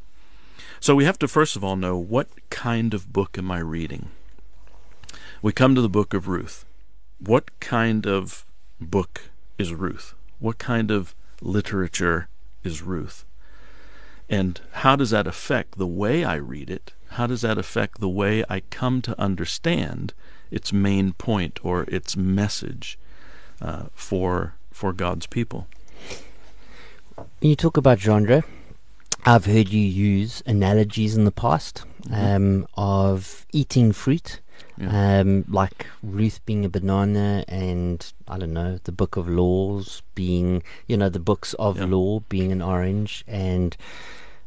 [0.78, 4.10] So we have to first of all know what kind of book am I reading?
[5.40, 6.66] We come to the book of Ruth.
[7.18, 8.44] What kind of
[8.78, 10.14] book is Ruth?
[10.38, 12.28] What kind of literature
[12.62, 13.24] is Ruth?
[14.28, 16.92] And how does that affect the way I read it?
[17.12, 20.12] How does that affect the way I come to understand
[20.52, 22.98] its main point or its message
[23.60, 25.66] uh, for for God's people?
[27.16, 28.44] When you talk about genre,
[29.24, 32.14] I've heard you use analogies in the past mm-hmm.
[32.14, 34.40] um, of eating fruit.
[34.78, 35.20] Yeah.
[35.20, 40.62] Um, like Ruth being a banana, and I don't know, the Book of Laws being,
[40.86, 41.84] you know, the books of yeah.
[41.84, 43.76] law being an orange, and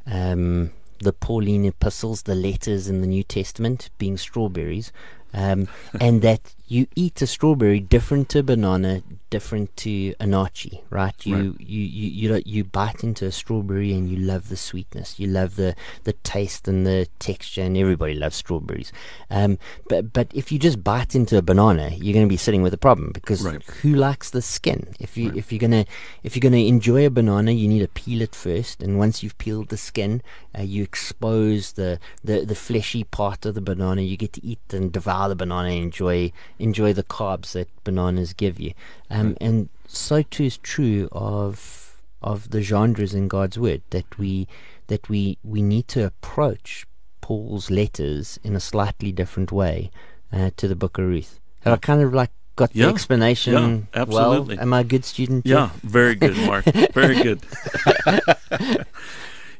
[0.07, 4.91] um, the Pauline epistles, the letters in the New Testament being strawberries,
[5.35, 5.67] um,
[5.99, 11.13] and that you eat a strawberry different to banana, different to an archie, right?
[11.25, 11.60] You, right.
[11.60, 15.58] you you you you bite into a strawberry and you love the sweetness, you love
[15.58, 15.75] the,
[16.06, 18.91] the taste and the texture, and everybody loves strawberries.
[19.30, 22.63] Um, but but if you just bite into a banana, you're going to be sitting
[22.63, 23.63] with a problem because right.
[23.82, 24.88] who likes the skin?
[24.99, 25.38] If you right.
[25.38, 25.86] if you're gonna
[26.23, 29.38] if you're gonna enjoy a banana, you need to peel it first, and once you've
[29.38, 30.23] peeled the skin,
[30.58, 34.01] uh, you expose the, the the fleshy part of the banana.
[34.01, 38.33] You get to eat and devour the banana and enjoy enjoy the carbs that bananas
[38.33, 38.73] give you.
[39.09, 44.47] Um, and so too is true of of the genres in God's word that we
[44.87, 46.85] that we we need to approach
[47.21, 49.91] Paul's letters in a slightly different way
[50.31, 51.39] uh, to the Book of Ruth.
[51.61, 54.55] Have I kind of like got yeah, the explanation yeah, absolutely.
[54.55, 54.63] well?
[54.63, 55.45] Am I a good student?
[55.45, 56.65] Yeah, very good, Mark.
[56.93, 57.41] very good.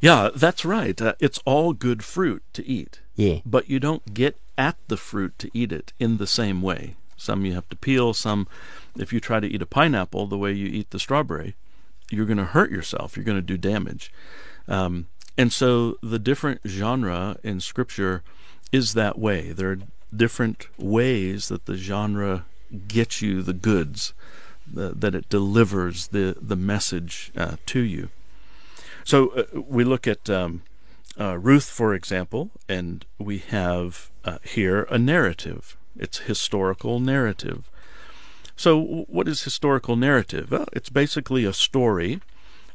[0.06, 1.02] yeah, that's right.
[1.02, 3.00] Uh, it's all good fruit to eat.
[3.16, 3.40] Yeah.
[3.44, 6.96] But you don't get at the fruit to eat it in the same way.
[7.18, 8.48] Some you have to peel, some
[8.96, 11.56] if you try to eat a pineapple the way you eat the strawberry,
[12.12, 13.18] you're going to hurt yourself.
[13.18, 14.14] You're going to do damage.
[14.68, 15.08] Um,
[15.40, 18.22] and so the different genre in Scripture
[18.72, 19.54] is that way.
[19.54, 19.80] There are
[20.16, 22.46] different ways that the genre
[22.88, 24.14] gets you the goods,
[24.72, 28.10] the, that it delivers the, the message uh, to you.
[29.06, 30.64] So uh, we look at um,
[31.18, 35.78] uh, Ruth, for example, and we have uh, here a narrative.
[35.96, 37.70] It's historical narrative.
[38.58, 40.50] So, what is historical narrative?
[40.50, 42.20] Well, it's basically a story.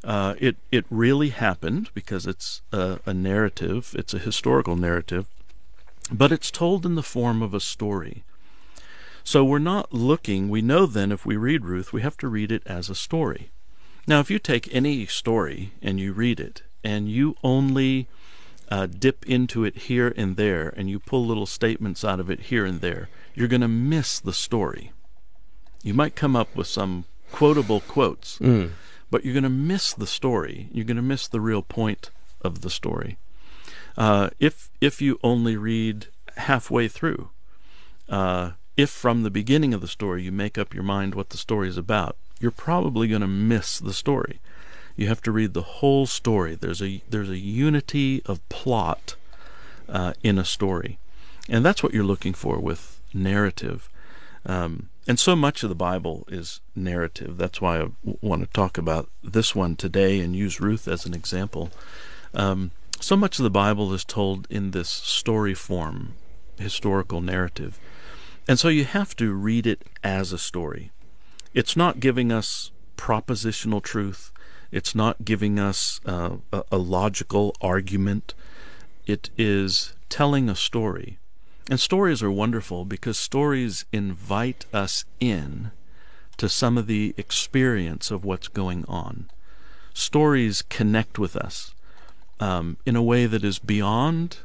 [0.03, 3.93] Uh, it it really happened because it's a, a narrative.
[3.97, 5.27] It's a historical narrative,
[6.11, 8.23] but it's told in the form of a story.
[9.23, 10.49] So we're not looking.
[10.49, 13.51] We know then if we read Ruth, we have to read it as a story.
[14.07, 18.07] Now, if you take any story and you read it, and you only
[18.69, 22.41] uh, dip into it here and there, and you pull little statements out of it
[22.41, 24.91] here and there, you're going to miss the story.
[25.83, 28.71] You might come up with some quotable quotes, mm.
[29.09, 30.67] but you're going to miss the story.
[30.71, 32.09] You're going to miss the real point
[32.41, 33.17] of the story.
[33.97, 37.29] Uh, if if you only read halfway through,
[38.09, 41.37] uh, if from the beginning of the story you make up your mind what the
[41.37, 44.39] story is about, you're probably going to miss the story.
[44.95, 46.55] You have to read the whole story.
[46.55, 49.15] There's a there's a unity of plot
[49.87, 50.97] uh, in a story,
[51.47, 53.89] and that's what you're looking for with narrative.
[54.45, 57.37] Um, and so much of the Bible is narrative.
[57.37, 57.87] That's why I
[58.21, 61.71] want to talk about this one today and use Ruth as an example.
[62.33, 66.13] Um, so much of the Bible is told in this story form,
[66.57, 67.79] historical narrative.
[68.47, 70.91] And so you have to read it as a story.
[71.53, 74.31] It's not giving us propositional truth,
[74.71, 78.33] it's not giving us uh, a, a logical argument.
[79.05, 81.17] It is telling a story.
[81.69, 85.71] And stories are wonderful because stories invite us in
[86.37, 89.29] to some of the experience of what's going on.
[89.93, 91.73] Stories connect with us
[92.39, 94.39] um, in a way that is beyond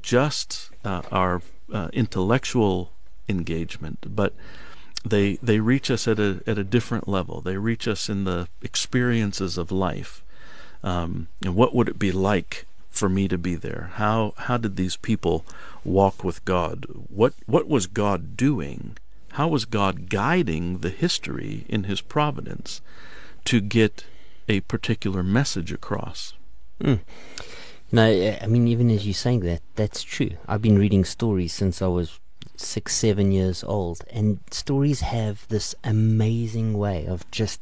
[0.00, 1.42] just uh, our
[1.72, 2.92] uh, intellectual
[3.28, 4.34] engagement, but
[5.04, 7.40] they they reach us at a at a different level.
[7.40, 10.22] They reach us in the experiences of life.
[10.82, 13.90] Um, and what would it be like for me to be there?
[13.94, 15.44] How how did these people
[15.84, 16.86] walk with God?
[17.08, 18.96] What what was God doing?
[19.32, 22.80] How was God guiding the history in His providence
[23.44, 24.04] to get
[24.48, 26.34] a particular message across?
[26.82, 27.00] Mm.
[27.92, 28.04] No,
[28.40, 30.32] I mean, even as you're saying that, that's true.
[30.46, 32.19] I've been reading stories since I was
[32.60, 37.60] six, seven years old, and stories have this amazing way of just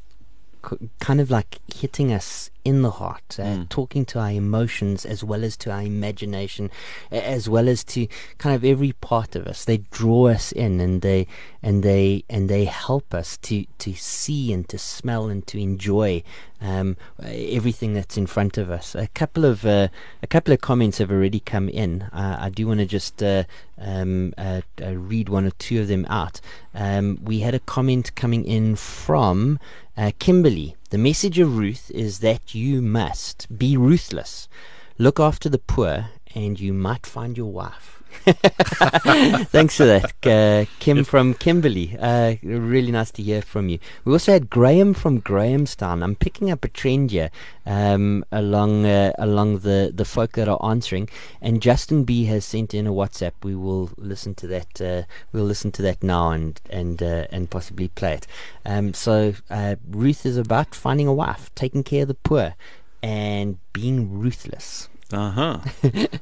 [1.01, 3.69] kind of like hitting us in the heart, uh, mm.
[3.69, 6.71] talking to our emotions as well as to our imagination,
[7.11, 8.07] as well as to
[8.39, 9.65] kind of every part of us.
[9.65, 11.27] They draw us in, and they
[11.63, 16.23] and they and they help us to to see and to smell and to enjoy
[16.61, 18.95] um, everything that's in front of us.
[18.95, 19.89] A couple of uh,
[20.23, 22.03] a couple of comments have already come in.
[22.13, 23.45] Uh, I do want to just uh,
[23.79, 26.41] um, uh, uh, read one or two of them out.
[26.75, 29.59] Um, we had a comment coming in from
[29.97, 30.77] uh, Kimberly.
[30.91, 34.49] The message of Ruth is that you must be ruthless,
[34.97, 37.98] look after the poor, and you might find your wife.
[38.29, 41.97] Thanks for that, uh, Kim from Kimberley.
[41.99, 43.79] Uh, really nice to hear from you.
[44.05, 46.03] We also had Graham from Grahamstown.
[46.03, 47.31] I'm picking up a trend here
[47.65, 51.09] um, along uh, along the, the folk that are answering.
[51.41, 53.33] And Justin B has sent in a WhatsApp.
[53.43, 54.81] We will listen to that.
[54.81, 58.27] Uh, we'll listen to that now and and uh, and possibly play it.
[58.67, 62.55] Um, so uh, Ruth is about finding a wife, taking care of the poor,
[63.03, 64.89] and being ruthless.
[65.13, 65.59] Uh huh.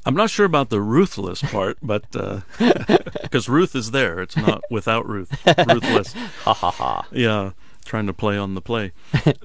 [0.06, 4.62] I'm not sure about the ruthless part, but because uh, Ruth is there, it's not
[4.70, 5.30] without Ruth.
[5.46, 6.12] Ruthless.
[6.44, 7.06] ha ha ha.
[7.10, 7.52] Yeah,
[7.84, 8.92] trying to play on the play.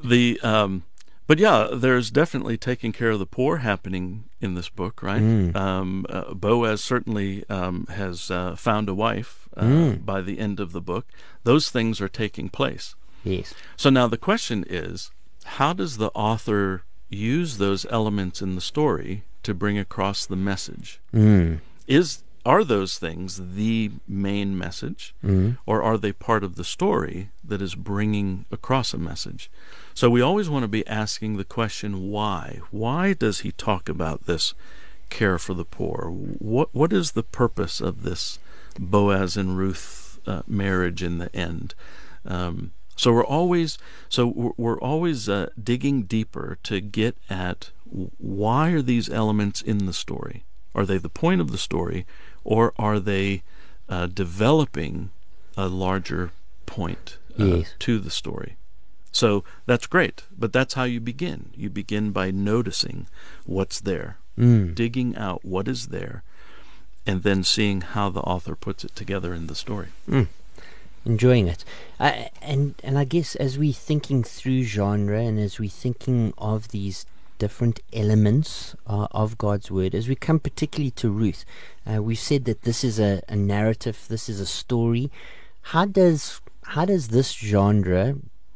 [0.03, 0.83] the um,
[1.25, 5.21] but yeah, there's definitely taking care of the poor happening in this book, right?
[5.21, 5.55] Mm.
[5.55, 10.05] Um, uh, Boaz certainly um, has uh, found a wife uh, mm.
[10.05, 11.07] by the end of the book.
[11.43, 12.95] Those things are taking place.
[13.23, 13.53] Yes.
[13.77, 15.11] So now the question is,
[15.43, 20.99] how does the author use those elements in the story to bring across the message.
[21.13, 21.59] Mm.
[21.87, 25.57] Is are those things the main message, mm.
[25.65, 29.51] or are they part of the story that is bringing across a message?
[29.93, 32.59] So we always want to be asking the question, why?
[32.71, 34.55] Why does he talk about this
[35.09, 36.09] care for the poor?
[36.09, 38.39] What what is the purpose of this
[38.79, 41.75] Boaz and Ruth uh, marriage in the end?
[42.25, 43.77] Um, so we're always
[44.09, 49.93] so we're, always uh, digging deeper to get at why are these elements in the
[49.93, 50.45] story?
[50.73, 52.05] Are they the point of the story,
[52.43, 53.43] or are they
[53.89, 55.11] uh, developing
[55.57, 56.31] a larger
[56.65, 57.73] point uh, yes.
[57.79, 58.55] to the story?
[59.11, 61.49] So that's great, but that's how you begin.
[61.53, 63.07] You begin by noticing
[63.45, 64.73] what's there, mm.
[64.73, 66.23] digging out what is there,
[67.05, 69.87] and then seeing how the author puts it together in the story.
[70.09, 70.27] Mm
[71.05, 71.63] enjoying it.
[71.99, 76.69] Uh, and and I guess as we thinking through genre and as we thinking of
[76.69, 77.05] these
[77.41, 81.43] different elements uh, of God's word, as we come particularly to Ruth,
[81.89, 85.09] uh, we've said that this is a, a narrative, this is a story.
[85.73, 86.39] How does
[86.75, 88.03] how does this genre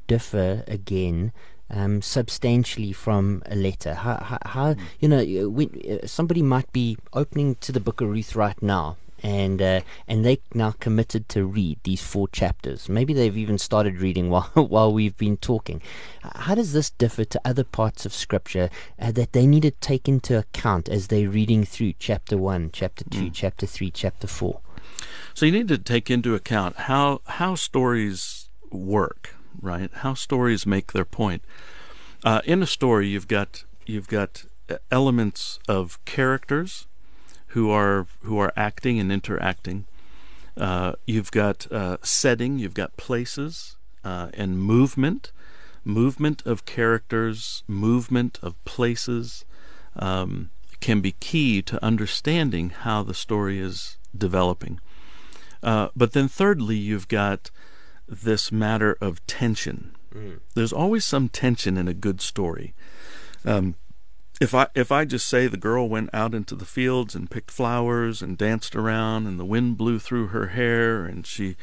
[0.06, 1.32] differ again?
[1.67, 3.95] Um, substantially from a letter.
[3.95, 4.80] How, how, how mm.
[5.02, 8.98] you know, when, uh, somebody might be opening to the book of Ruth right now,
[9.25, 12.88] and uh, and they now committed to read these four chapters.
[12.88, 15.81] Maybe they've even started reading while while we've been talking.
[16.21, 20.07] How does this differ to other parts of Scripture uh, that they need to take
[20.07, 23.33] into account as they're reading through chapter one, chapter two, mm.
[23.33, 24.61] chapter three, chapter four?
[25.33, 29.89] So you need to take into account how how stories work, right?
[29.91, 31.43] How stories make their point.
[32.23, 36.86] Uh, in a story, you've got you've got uh, elements of characters
[37.56, 39.86] who are who are acting and interacting.
[40.58, 45.32] Uh, you've got uh, setting, you've got places uh, and movement,
[45.86, 49.45] movement of characters, movement of places
[49.95, 50.51] um,
[50.82, 54.82] can be key to understanding how the story is developing.
[55.64, 57.51] Uh, but then, thirdly, you've got
[58.06, 59.95] this matter of tension.
[60.14, 60.39] Mm.
[60.56, 62.74] There's always some tension in a good story.
[63.45, 63.76] Um,
[64.41, 67.51] if I if I just say the girl went out into the fields and picked
[67.51, 71.55] flowers and danced around and the wind blew through her hair and she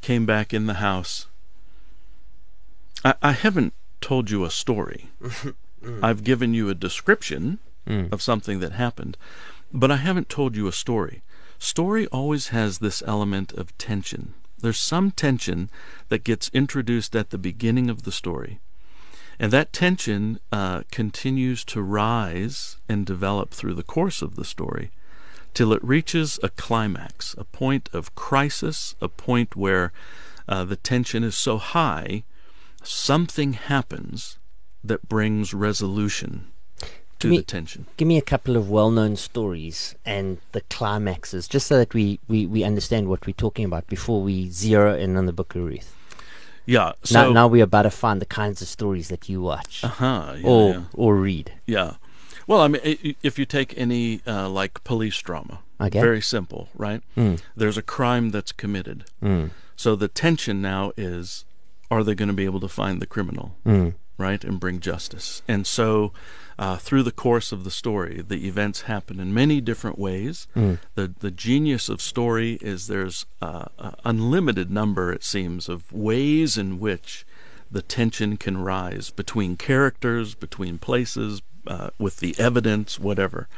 [0.00, 1.26] came back in the house,
[3.04, 5.08] I, I haven't told you a story.
[5.22, 5.54] mm.
[6.02, 8.12] I've given you a description mm.
[8.12, 9.16] of something that happened,
[9.72, 11.22] but I haven't told you a story.
[11.58, 14.34] Story always has this element of tension.
[14.58, 15.70] There's some tension
[16.08, 18.60] that gets introduced at the beginning of the story
[19.38, 24.90] and that tension uh, continues to rise and develop through the course of the story
[25.54, 29.92] till it reaches a climax, a point of crisis, a point where
[30.48, 32.22] uh, the tension is so high,
[32.82, 34.38] something happens
[34.84, 36.46] that brings resolution
[37.18, 37.86] to me, the tension.
[37.96, 42.20] Give me a couple of well known stories and the climaxes, just so that we,
[42.28, 45.62] we, we understand what we're talking about before we zero in on the book of
[45.62, 45.97] Ruth.
[46.68, 46.92] Yeah.
[47.02, 50.34] So now, now we're about to find the kinds of stories that you watch uh-huh,
[50.36, 50.82] yeah, or yeah.
[50.92, 51.52] or read.
[51.66, 51.94] Yeah.
[52.46, 56.00] Well, I mean, if you take any uh, like police drama, okay.
[56.00, 57.02] very simple, right?
[57.16, 57.40] Mm.
[57.56, 59.04] There's a crime that's committed.
[59.22, 59.50] Mm.
[59.76, 61.44] So the tension now is,
[61.90, 63.94] are they going to be able to find the criminal, mm.
[64.18, 65.42] right, and bring justice?
[65.46, 66.12] And so
[66.58, 68.22] uh, through the course of the story.
[68.26, 70.48] The events happen in many different ways.
[70.56, 70.78] Mm.
[70.94, 76.58] The the genius of story is there's uh, an unlimited number, it seems, of ways
[76.58, 77.24] in which
[77.70, 83.48] the tension can rise between characters, between places, uh, with the evidence, whatever.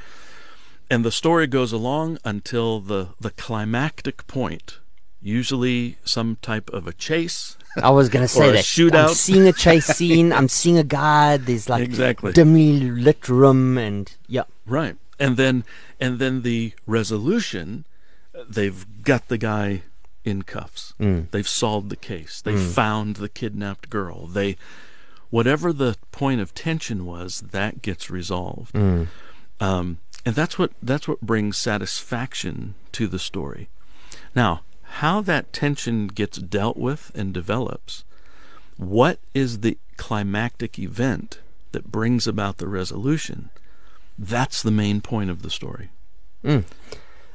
[0.90, 4.80] And the story goes along until the, the climactic point,
[5.22, 8.64] usually some type of a chase, I was going to say that.
[8.64, 9.08] Shootout.
[9.08, 10.32] I'm seeing a chase scene.
[10.32, 11.36] I'm seeing a guy.
[11.36, 12.32] There's like exactly.
[12.32, 14.44] dimly lit room, and yeah.
[14.66, 15.64] Right, and then
[16.00, 17.84] and then the resolution.
[18.48, 19.82] They've got the guy
[20.24, 20.94] in cuffs.
[20.98, 21.30] Mm.
[21.30, 22.40] They've solved the case.
[22.40, 22.70] They mm.
[22.72, 24.26] found the kidnapped girl.
[24.26, 24.56] They,
[25.30, 28.74] whatever the point of tension was, that gets resolved.
[28.74, 29.08] Mm.
[29.60, 33.68] Um, and that's what that's what brings satisfaction to the story.
[34.34, 34.62] Now,
[34.94, 38.04] how that tension gets dealt with and develops,
[38.76, 41.38] what is the climactic event
[41.72, 43.50] that brings about the resolution,
[44.18, 45.90] that's the main point of the story.
[46.44, 46.64] Mm.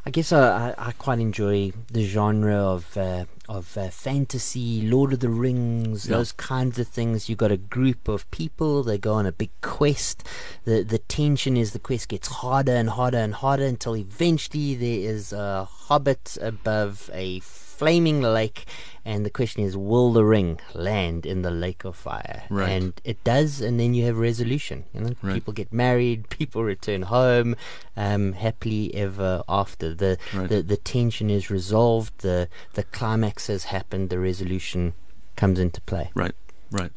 [0.08, 5.14] I guess I, I, I, quite enjoy the genre of uh, of uh, fantasy, Lord
[5.14, 7.28] of the Rings, those kinds of things.
[7.28, 10.24] You've got a group of people; they go on a big quest.
[10.64, 15.10] the The tension is the quest gets harder and harder and harder until eventually there
[15.12, 17.39] is a hobbit above a
[17.78, 18.65] flaming lake,
[19.03, 22.43] and the question is, will the ring land in the lake of fire?
[22.49, 22.69] Right.
[22.69, 24.86] And it does, and then you have resolution.
[24.93, 25.34] You know, right.
[25.34, 27.55] people get married, people return home,
[27.95, 29.93] um, happily ever after.
[29.93, 30.49] The, right.
[30.49, 32.19] the the tension is resolved.
[32.19, 34.09] The the climax has happened.
[34.09, 34.93] The resolution
[35.36, 36.11] comes into play.
[36.15, 36.36] Right.
[36.71, 36.91] Right.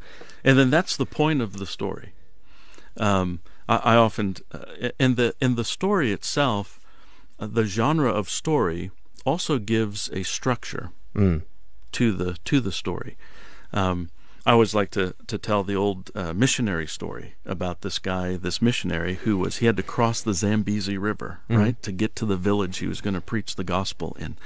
[0.45, 2.12] And then that's the point of the story.
[2.97, 6.81] Um, I, I, often uh, in the in the story itself,
[7.39, 8.91] uh, the genre of story
[9.29, 11.43] also gives a structure mm.
[11.93, 13.16] to the to the story.
[13.72, 14.11] Um,
[14.47, 18.62] I always like to to tell the old uh, missionary story about this guy, this
[18.62, 21.59] missionary who was he had to cross the Zambezi River mm.
[21.59, 24.39] right to get to the village he was going to preach the gospel in.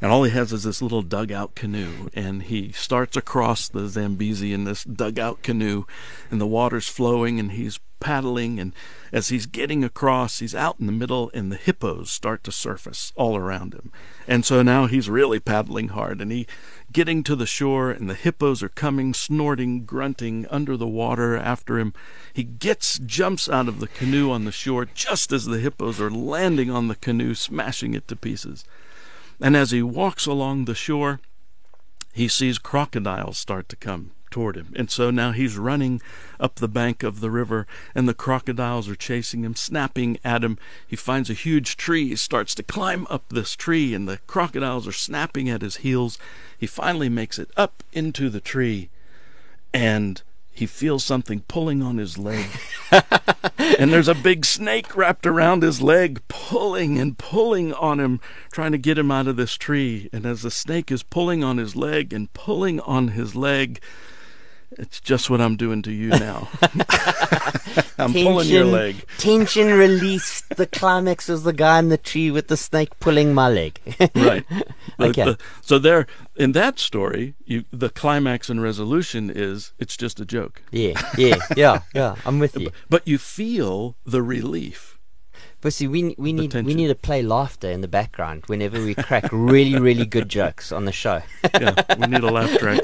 [0.00, 4.52] And all he has is this little dugout canoe, and he starts across the Zambezi
[4.52, 5.84] in this dugout canoe,
[6.30, 8.72] and the water's flowing, and he's paddling, and
[9.12, 13.12] as he's getting across, he's out in the middle, and the hippos start to surface
[13.16, 13.90] all around him.
[14.26, 16.46] And so now he's really paddling hard, and he
[16.92, 21.78] getting to the shore, and the hippos are coming, snorting, grunting under the water after
[21.78, 21.92] him.
[22.32, 26.10] He gets, jumps out of the canoe on the shore just as the hippos are
[26.10, 28.64] landing on the canoe, smashing it to pieces.
[29.40, 31.20] And as he walks along the shore,
[32.12, 34.72] he sees crocodiles start to come toward him.
[34.76, 36.02] And so now he's running
[36.38, 40.58] up the bank of the river, and the crocodiles are chasing him, snapping at him.
[40.86, 44.86] He finds a huge tree, he starts to climb up this tree, and the crocodiles
[44.86, 46.18] are snapping at his heels.
[46.56, 48.90] He finally makes it up into the tree,
[49.72, 50.22] and
[50.58, 52.46] he feels something pulling on his leg.
[53.78, 58.72] and there's a big snake wrapped around his leg, pulling and pulling on him, trying
[58.72, 60.10] to get him out of this tree.
[60.12, 63.80] And as the snake is pulling on his leg and pulling on his leg,
[64.72, 66.48] it's just what I'm doing to you now.
[66.62, 66.72] I'm
[68.00, 69.04] I'm tension, pulling your leg.
[69.18, 70.48] tension released.
[70.56, 73.80] The climax was the guy in the tree with the snake pulling my leg.
[74.14, 74.44] right.
[74.98, 75.24] The- Okay.
[75.24, 80.24] the- so there, in that story, you, the climax and resolution is it's just a
[80.24, 82.16] joke, yeah, yeah, yeah, yeah.
[82.26, 82.70] I'm with you.
[82.90, 84.98] but you feel the relief.
[85.60, 88.94] But see, we we need we need to play laughter in the background whenever we
[88.96, 91.22] crack really really good jokes on the show.
[91.54, 92.82] Yeah, we need a laugh track.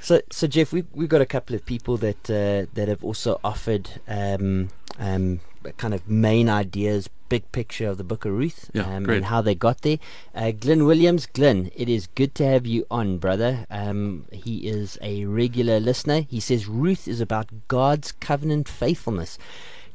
[0.00, 3.38] So, so Jeff, we we've got a couple of people that uh, that have also
[3.44, 5.40] offered um, um,
[5.76, 9.42] kind of main ideas, big picture of the Book of Ruth, Yeah, um, and how
[9.42, 9.98] they got there.
[10.34, 13.66] Uh, Glenn Williams, Glenn, it is good to have you on, brother.
[13.70, 16.22] Um, he is a regular listener.
[16.22, 19.38] He says Ruth is about God's covenant faithfulness,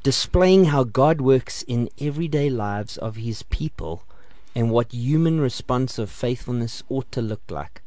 [0.03, 4.03] displaying how God works in everyday lives of His people,
[4.53, 7.82] and what human response of faithfulness ought to look like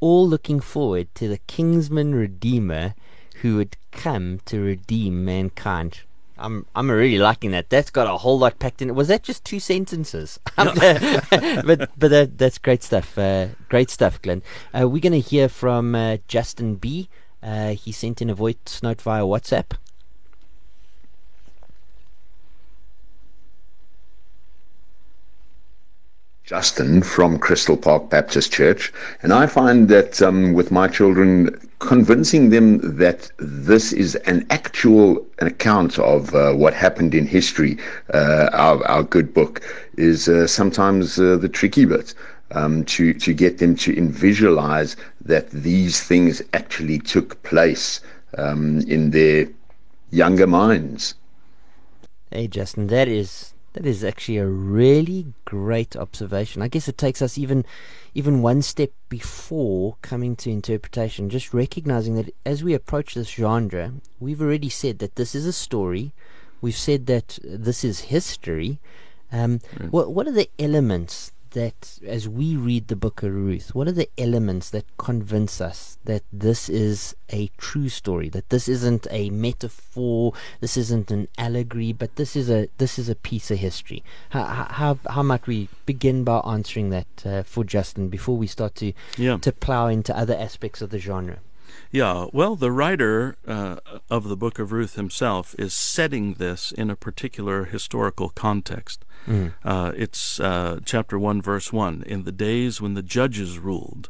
[0.00, 2.94] all looking forward to the Kinsman Redeemer
[3.42, 6.00] who would come to redeem mankind.
[6.36, 7.68] I'm I'm really liking that.
[7.68, 8.94] That's got a whole lot packed in it.
[8.94, 10.38] Was that just two sentences?
[10.56, 13.18] but but that, that's great stuff.
[13.18, 14.42] Uh, great stuff, Glenn.
[14.74, 17.08] Uh, we're going to hear from uh, Justin B.
[17.42, 19.72] Uh, he sent in a voice note via WhatsApp.
[26.50, 28.92] Justin from Crystal Park Baptist Church,
[29.22, 35.24] and I find that um, with my children, convincing them that this is an actual
[35.38, 37.78] account of uh, what happened in history,
[38.12, 39.62] uh, our, our good book,
[39.96, 42.14] is uh, sometimes uh, the tricky bit.
[42.50, 48.00] Um, to to get them to visualize that these things actually took place
[48.36, 49.46] um, in their
[50.10, 51.14] younger minds.
[52.32, 56.62] Hey, Justin, that is that is actually a really great observation.
[56.62, 57.64] I guess it takes us even
[58.14, 63.92] even one step before coming to interpretation, just recognizing that as we approach this genre,
[64.18, 66.12] we've already said that this is a story.
[66.60, 68.80] We've said that this is history.
[69.32, 69.60] Um,
[69.90, 73.92] What what are the elements that, as we read the Book of Ruth, what are
[73.92, 79.30] the elements that convince us that this is a true story, that this isn't a
[79.30, 84.02] metaphor, this isn't an allegory, but this is a this is a piece of history?
[84.30, 88.74] How how how might we begin by answering that uh, for Justin before we start
[88.76, 89.38] to Yeah.
[89.38, 91.38] to plow into other aspects of the genre?
[91.90, 93.76] Yeah, well, the writer uh,
[94.08, 99.04] of the book of Ruth himself is setting this in a particular historical context.
[99.64, 102.04] Uh, it's uh, chapter 1, verse 1.
[102.06, 104.08] In the days when the judges ruled,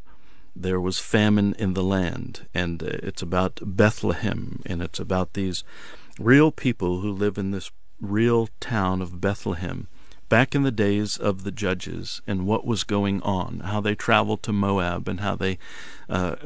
[0.54, 2.46] there was famine in the land.
[2.54, 5.64] And uh, it's about Bethlehem, and it's about these
[6.18, 9.88] real people who live in this real town of Bethlehem.
[10.28, 14.42] Back in the days of the judges and what was going on, how they traveled
[14.44, 15.58] to Moab and how they
[16.08, 16.36] uh,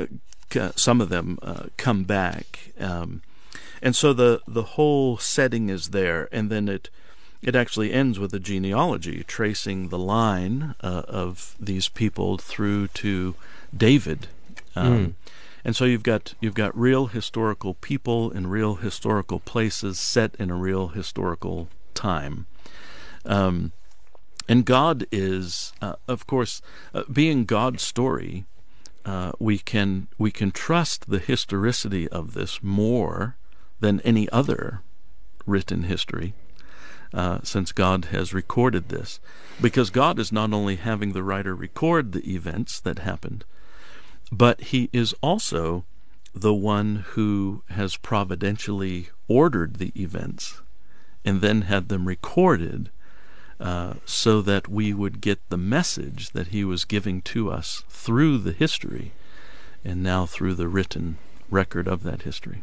[0.77, 3.23] some of them uh, come back, um,
[3.83, 6.91] and so the the whole setting is there, and then it
[7.43, 13.35] it actually ends with a genealogy tracing the line uh, of these people through to
[13.77, 14.29] David.
[14.77, 15.17] Um,
[15.65, 20.51] And so you've got you've got real historical people in real historical places set in
[20.51, 22.47] a real historical time.
[23.25, 23.73] Um,
[24.47, 26.61] and God is, uh, of course,
[26.93, 28.45] uh, being God's story
[29.05, 33.37] uh, we can we can trust the historicity of this more
[33.81, 34.81] than any other
[35.47, 36.35] written history,
[37.13, 39.21] uh, since God has recorded this.
[39.61, 43.45] Because God is not only having the writer record the events that happened,
[44.33, 45.85] but He is also
[46.35, 50.63] the one who has providentially ordered the events
[51.25, 52.91] and then had them recorded
[53.61, 58.39] uh, so that we would get the message that he was giving to us through
[58.39, 59.13] the history
[59.85, 61.19] and now through the written
[61.51, 62.63] record of that history.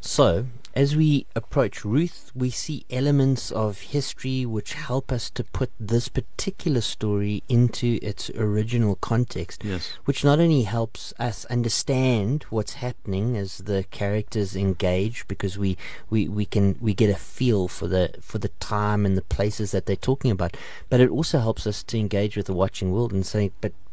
[0.00, 0.46] So,
[0.76, 6.08] as we approach Ruth, we see elements of history which help us to put this
[6.08, 9.64] particular story into its original context.
[9.64, 9.94] Yes.
[10.04, 15.78] Which not only helps us understand what's happening as the characters engage, because we,
[16.10, 19.70] we, we can we get a feel for the for the time and the places
[19.70, 20.58] that they're talking about,
[20.90, 23.85] but it also helps us to engage with the watching world and say, but but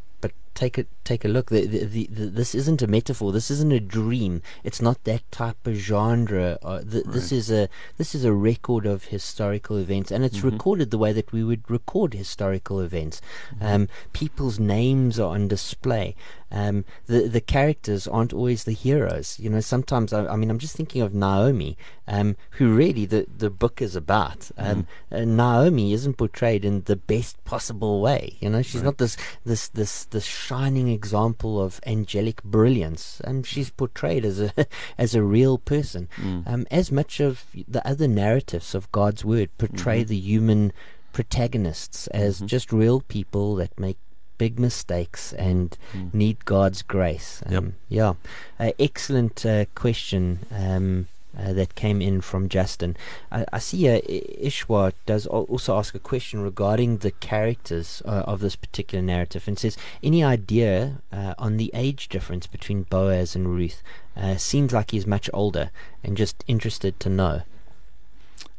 [0.54, 1.50] take a take a look.
[1.50, 3.32] The, the, the, this isn't a metaphor.
[3.32, 4.40] This isn't a dream.
[4.62, 6.58] It's not that type of genre.
[6.62, 10.90] Uh, th- This is a this is a record of historical events, and it's recorded
[10.90, 13.20] the way that we would record historical events.
[13.60, 16.14] Um, people's names are on display.
[16.62, 19.28] Um, the the characters aren't always the heroes.
[19.40, 21.76] You know, sometimes I, I mean, I'm just thinking of Naomi,
[22.06, 24.40] um, who really the the book is about.
[24.56, 28.36] Um, uh, Naomi isn't portrayed in the best possible way.
[28.40, 33.20] You know, she's not this this this this shining example of angelic brilliance.
[33.24, 34.52] Um, she's portrayed as a
[35.04, 36.08] as a real person.
[36.16, 36.46] Mm.
[36.46, 40.08] Um, as much of the other narratives of God's word portray Mm-hmm.
[40.14, 40.72] the human
[41.12, 42.46] protagonists as Mhm.
[42.46, 43.98] just real people that make
[44.38, 46.14] big mistakes and Mm.
[46.14, 47.42] need God's grace.
[47.48, 47.58] Yep.
[47.58, 48.14] Um, Yeah,
[48.60, 50.40] uh, excellent uh, question.
[50.50, 51.06] Um,
[51.36, 52.96] uh, that came in from Justin.
[53.32, 58.38] I, I see uh, Ishwa does also ask a question regarding the characters uh, of
[58.38, 63.48] this particular narrative and says, Any idea uh, on the age difference between Boaz and
[63.48, 63.82] Ruth?
[64.16, 65.70] Uh, seems like he's much older
[66.04, 67.42] and just interested to know.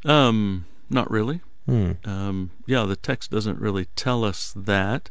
[0.03, 1.39] Um, not really.
[1.65, 1.91] Hmm.
[2.03, 5.09] Um, yeah, the text doesn't really tell us that.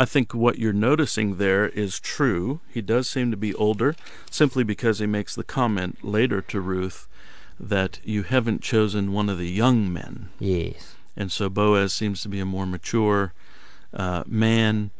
[0.00, 2.60] I think what you're noticing there is true.
[2.72, 3.94] He does seem to be older,
[4.30, 7.06] simply because he makes the comment later to Ruth
[7.60, 10.30] that you haven't chosen one of the young men.
[10.38, 10.94] Yes.
[11.18, 13.34] And so Boaz seems to be a more mature
[13.92, 14.90] uh, man.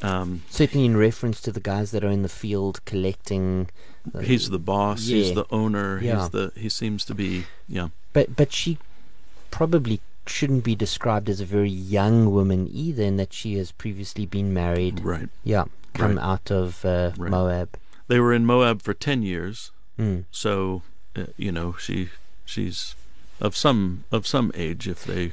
[0.00, 3.68] Um, Certainly in reference to the guys that are in the field collecting.
[4.14, 5.02] uh, he's the boss.
[5.02, 5.16] yeah.
[5.18, 6.00] He's the owner.
[6.02, 6.20] Yeah.
[6.22, 6.52] He's the.
[6.56, 7.44] He seems to be.
[7.68, 7.88] Yeah.
[8.14, 8.78] But but she
[9.50, 14.26] probably shouldn't be described as a very young woman either, in that she has previously
[14.26, 15.00] been married.
[15.00, 15.28] Right.
[15.44, 15.64] Yeah,
[15.94, 16.24] come Right.
[16.24, 17.30] out of uh, Right.
[17.30, 17.76] Moab.
[18.08, 19.70] They were in Moab for ten years.
[19.98, 20.24] Mm.
[20.30, 20.82] So,
[21.16, 22.10] uh, you know, she
[22.44, 22.94] she's
[23.40, 25.32] of some of some age if they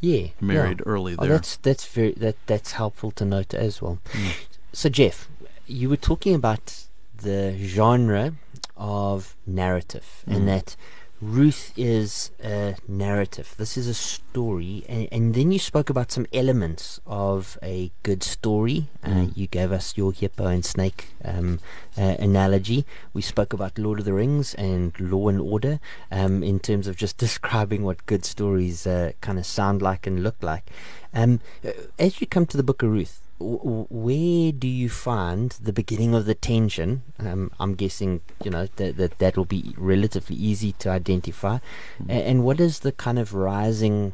[0.00, 0.92] Yeah, married Yeah.
[0.92, 3.98] early Oh, that's that's very that that's helpful to note as well.
[4.12, 4.32] Mm.
[4.72, 5.28] So Jeff,
[5.66, 6.86] you were talking about
[7.16, 8.34] the genre
[8.76, 10.36] of narrative, Mm.
[10.36, 10.76] and that
[11.22, 13.54] Ruth is a narrative.
[13.56, 18.24] This is a story, and, and then you spoke about some elements of a good
[18.24, 18.88] story.
[19.04, 19.36] Uh, Mm.
[19.36, 21.60] you gave us your hippo and snake um,
[21.96, 22.84] uh, analogy.
[23.12, 25.78] We spoke about Lord of the Rings and Law and Order
[26.10, 30.24] um, in terms of just describing what good stories uh, kind of sound like and
[30.24, 30.70] look like.
[31.14, 31.70] Um, uh,
[32.00, 36.24] as you come to the Book of Ruth, where do you find the beginning of
[36.26, 37.02] the tension?
[37.18, 41.58] Um, I'm guessing you know that that that will be relatively easy to identify.
[42.02, 42.10] Mm.
[42.10, 44.12] A- and what does the kind of rising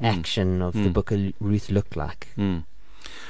[0.00, 0.06] Mm.
[0.18, 0.92] action of the Mm.
[0.92, 2.28] Book of Ruth look like?
[2.36, 2.64] Mm.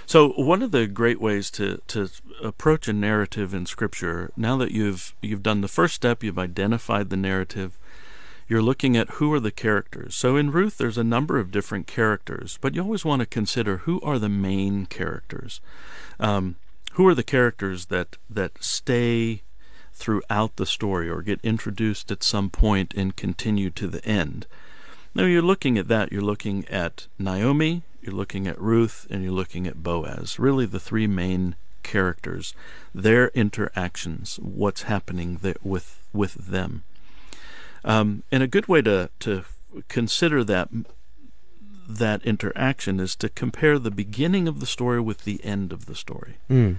[0.06, 2.08] So one of the great ways to, to
[2.42, 7.08] approach a narrative in Scripture, now that you've you've done the first step, you've identified
[7.10, 7.78] the narrative,
[8.48, 10.14] you're looking at who are the characters.
[10.14, 13.78] So in Ruth, there's a number of different characters, but you always want to consider
[13.78, 15.60] who are the main characters.
[16.18, 16.56] Um,
[16.94, 19.42] who are the characters that that stay
[19.92, 24.46] throughout the story or get introduced at some point and continue to the end.
[25.14, 26.12] Now you're looking at that.
[26.12, 30.38] You're looking at Naomi, you're looking at Ruth, and you're looking at Boaz.
[30.38, 32.54] Really, the three main characters,
[32.94, 36.84] their interactions, what's happening with with them.
[37.84, 39.44] Um, and a good way to to
[39.88, 40.68] consider that
[41.88, 45.94] that interaction is to compare the beginning of the story with the end of the
[45.94, 46.36] story.
[46.50, 46.76] Mm.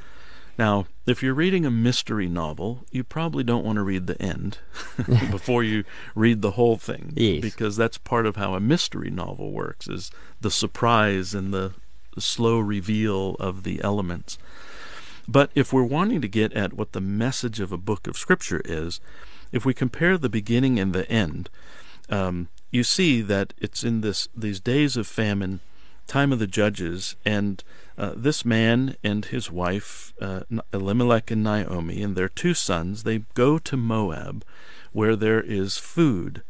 [0.57, 4.57] Now, if you're reading a mystery novel, you probably don't want to read the end
[5.31, 5.85] before you
[6.15, 7.13] read the whole thing.
[7.15, 7.41] Yes.
[7.41, 11.73] Because that's part of how a mystery novel works is the surprise and the
[12.17, 14.37] slow reveal of the elements.
[15.29, 18.61] But if we're wanting to get at what the message of a book of scripture
[18.65, 18.99] is,
[19.51, 21.49] if we compare the beginning and the end,
[22.09, 25.59] um, you see that it's in this these days of famine,
[26.07, 27.63] time of the judges, and
[27.97, 30.41] uh, this man and his wife, uh,
[30.71, 34.45] Elimelech and Naomi, and their two sons, they go to Moab,
[34.93, 36.41] where there is food.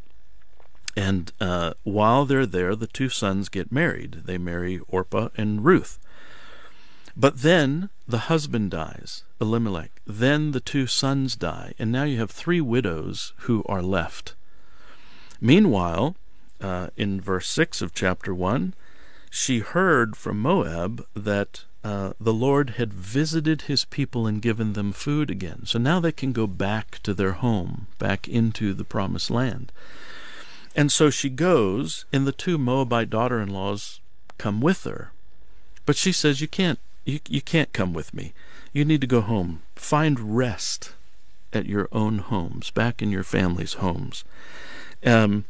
[0.96, 4.24] And uh, while they're there, the two sons get married.
[4.26, 5.98] They marry Orpah and Ruth.
[7.16, 10.02] But then the husband dies, Elimelech.
[10.06, 14.36] Then the two sons die, and now you have three widows who are left.
[15.42, 16.16] Meanwhile,
[16.62, 18.74] uh, in verse 6 of chapter 1,
[19.30, 24.92] she heard from Moab that uh, the Lord had visited his people and given them
[24.92, 25.62] food again.
[25.66, 29.72] So now they can go back to their home, back into the promised land.
[30.76, 34.02] And so she goes, and the two Moabite daughter in laws
[34.38, 35.12] come with her.
[35.86, 36.80] But she says, You can't
[37.10, 38.34] you, you can't come with me.
[38.74, 39.62] You need to go home.
[39.76, 40.94] Find rest
[41.52, 44.24] at your own homes, back in your family's homes.
[45.06, 45.46] Um,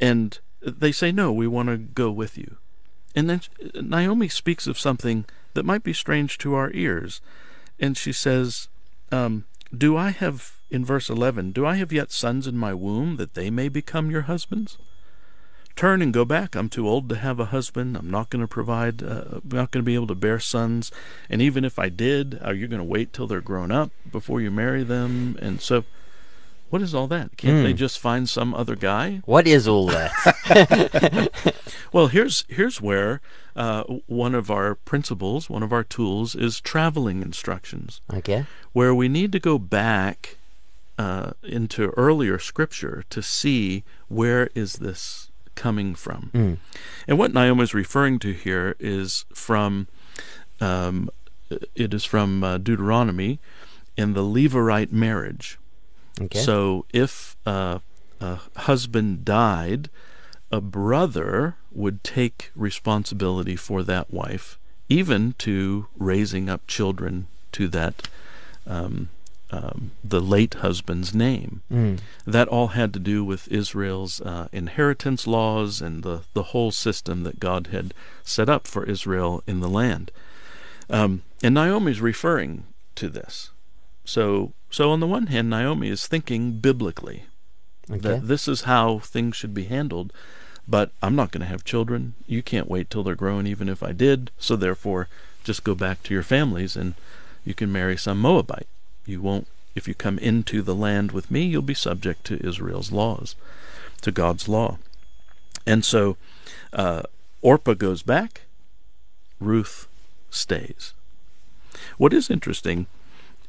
[0.00, 2.56] and they say, No, we want to go with you.
[3.14, 3.40] And then
[3.74, 5.24] Naomi speaks of something
[5.54, 7.20] that might be strange to our ears.
[7.80, 8.68] And she says,
[9.10, 9.44] um,
[9.76, 13.34] Do I have, in verse 11, do I have yet sons in my womb that
[13.34, 14.78] they may become your husbands?
[15.78, 16.56] Turn and go back.
[16.56, 17.96] I'm too old to have a husband.
[17.96, 20.90] I'm not going to provide, uh, I'm not going to be able to bear sons.
[21.30, 24.40] And even if I did, are you going to wait till they're grown up before
[24.40, 25.38] you marry them?
[25.40, 25.84] And so,
[26.68, 27.36] What is all that?
[27.36, 27.76] Can't they Mm.
[27.76, 29.22] just find some other guy?
[29.24, 30.10] What is all that?
[31.92, 33.20] Well, here's here's where
[33.56, 38.44] uh, one of our principles, one of our tools, is traveling instructions, okay.
[38.72, 40.36] where we need to go back
[40.98, 45.27] uh, into earlier scripture to see where is this
[45.58, 46.30] coming from.
[46.32, 46.56] Mm.
[47.08, 49.88] And what Naomi is referring to here is from,
[50.60, 51.10] um,
[51.74, 53.40] it is from uh, Deuteronomy
[53.96, 55.58] in the Levirate marriage.
[56.20, 56.38] Okay.
[56.38, 57.80] So if uh,
[58.20, 59.90] a husband died,
[60.50, 68.08] a brother would take responsibility for that wife, even to raising up children to that
[68.66, 69.08] um,
[69.50, 71.62] um, the late husband's name.
[71.72, 72.00] Mm.
[72.26, 77.22] That all had to do with Israel's uh, inheritance laws and the, the whole system
[77.22, 80.10] that God had set up for Israel in the land.
[80.90, 82.64] Um, and Naomi's referring
[82.96, 83.50] to this.
[84.04, 87.24] So, so on the one hand, Naomi is thinking biblically
[87.90, 88.00] Okay.
[88.00, 90.12] that this is how things should be handled.
[90.66, 92.12] But I'm not going to have children.
[92.26, 94.30] You can't wait till they're grown, even if I did.
[94.38, 95.08] So therefore,
[95.42, 96.92] just go back to your families and
[97.44, 98.66] you can marry some Moabite.
[99.08, 102.92] You won't, if you come into the land with me, you'll be subject to Israel's
[102.92, 103.34] laws,
[104.02, 104.76] to God's law.
[105.66, 106.18] And so
[106.74, 107.02] uh,
[107.40, 108.42] Orpah goes back,
[109.40, 109.88] Ruth
[110.28, 110.92] stays.
[111.96, 112.86] What is interesting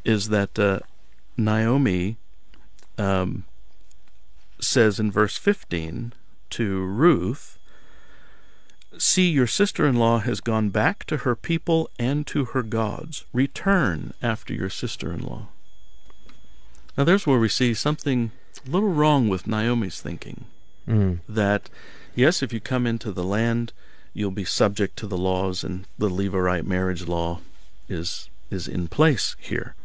[0.05, 0.79] is that uh,
[1.35, 2.15] Naomi
[2.97, 3.43] um,
[4.61, 6.13] says in verse 15
[6.51, 7.58] to Ruth,
[8.97, 13.25] See, your sister in law has gone back to her people and to her gods.
[13.31, 15.47] Return after your sister in law.
[16.97, 18.31] Now, there's where we see something
[18.67, 20.45] a little wrong with Naomi's thinking.
[20.87, 21.19] Mm.
[21.29, 21.69] That,
[22.15, 23.73] yes, if you come into the land,
[24.13, 27.41] you'll be subject to the laws, and the Levirate marriage law
[27.87, 29.75] is, is in place here.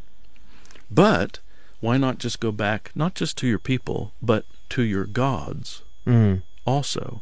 [0.91, 1.41] But
[1.81, 6.43] why not just go back, not just to your people, but to your gods Mm.
[6.65, 7.21] also?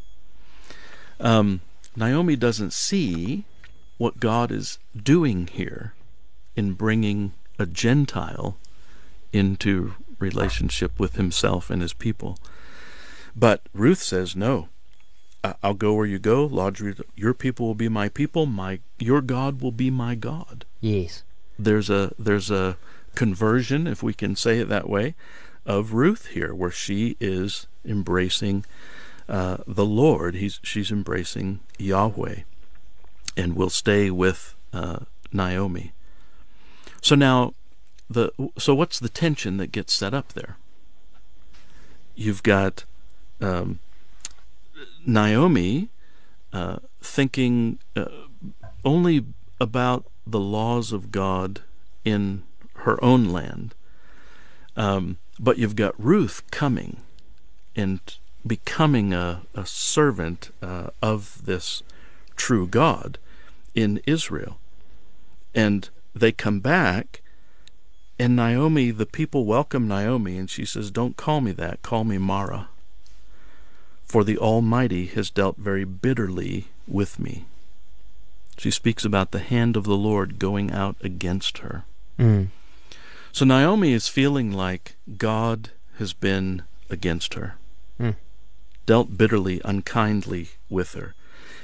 [1.20, 1.60] Um,
[1.96, 3.44] Naomi doesn't see
[3.98, 5.94] what God is doing here
[6.56, 8.56] in bringing a Gentile
[9.32, 12.38] into relationship with himself and his people.
[13.36, 14.68] But Ruth says, No,
[15.62, 16.44] I'll go where you go.
[16.44, 18.46] Lodge your- your people will be my people.
[18.46, 21.24] My your God will be my God Yes.
[21.58, 22.76] there's a there's a
[23.14, 25.14] conversion, if we can say it that way,
[25.66, 28.64] of Ruth here, where she is embracing
[29.32, 30.34] uh, the Lord.
[30.34, 32.40] He's she's embracing Yahweh,
[33.36, 35.00] and will stay with uh,
[35.32, 35.92] Naomi.
[37.00, 37.54] So now,
[38.10, 40.58] the so what's the tension that gets set up there?
[42.14, 42.84] You've got
[43.40, 43.78] um,
[45.06, 45.88] Naomi
[46.52, 48.04] uh, thinking uh,
[48.84, 49.24] only
[49.58, 51.62] about the laws of God
[52.04, 52.42] in
[52.80, 53.74] her own land.
[54.76, 56.98] Um, but you've got Ruth coming
[57.74, 58.00] and
[58.46, 61.82] becoming a, a servant uh, of this
[62.36, 63.18] true God
[63.74, 64.58] in Israel.
[65.54, 67.20] And they come back,
[68.18, 72.18] and Naomi, the people welcome Naomi, and she says, Don't call me that, call me
[72.18, 72.68] Mara.
[74.04, 77.46] For the Almighty has dealt very bitterly with me.
[78.58, 81.84] She speaks about the hand of the Lord going out against her.
[82.18, 82.48] Mm.
[83.32, 87.54] So Naomi is feeling like God has been against her,
[87.96, 88.10] Hmm.
[88.86, 91.14] Dealt bitterly, unkindly with her.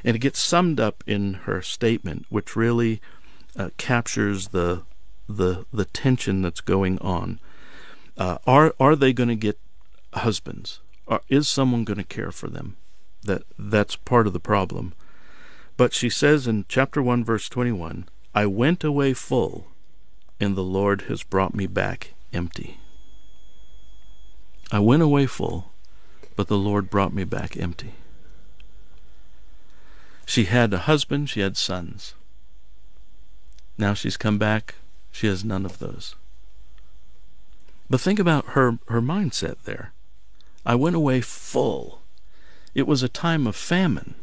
[0.04, 3.00] And it gets summed up in her statement, which really
[3.56, 4.82] uh, captures the,
[5.28, 7.40] the, the tension that's going on.
[8.16, 9.58] Uh, are, are they going to get
[10.14, 10.80] husbands?
[11.06, 12.76] Or is someone going to care for them?
[13.24, 14.94] That, that's part of the problem.
[15.76, 19.68] But she says in chapter 1, verse 21, I went away full,
[20.38, 22.78] and the Lord has brought me back empty.
[24.70, 25.67] I went away full,
[26.38, 27.94] but the Lord brought me back empty.
[30.24, 32.14] She had a husband, she had sons.
[33.76, 34.76] Now she's come back,
[35.10, 36.14] she has none of those.
[37.90, 39.92] But think about her, her mindset there.
[40.64, 42.02] I went away full.
[42.72, 44.14] It was a time of famine.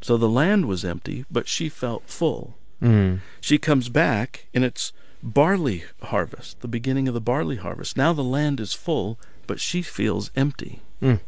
[0.00, 2.56] So the land was empty, but she felt full.
[2.80, 3.18] Mm.
[3.40, 4.92] She comes back, and it's
[5.24, 7.96] barley harvest, the beginning of the barley harvest.
[7.96, 10.80] Now the land is full, but she feels empty.
[11.02, 11.20] Mm.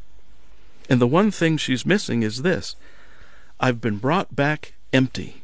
[0.90, 2.76] And the one thing she's missing is this
[3.60, 5.42] I've been brought back empty.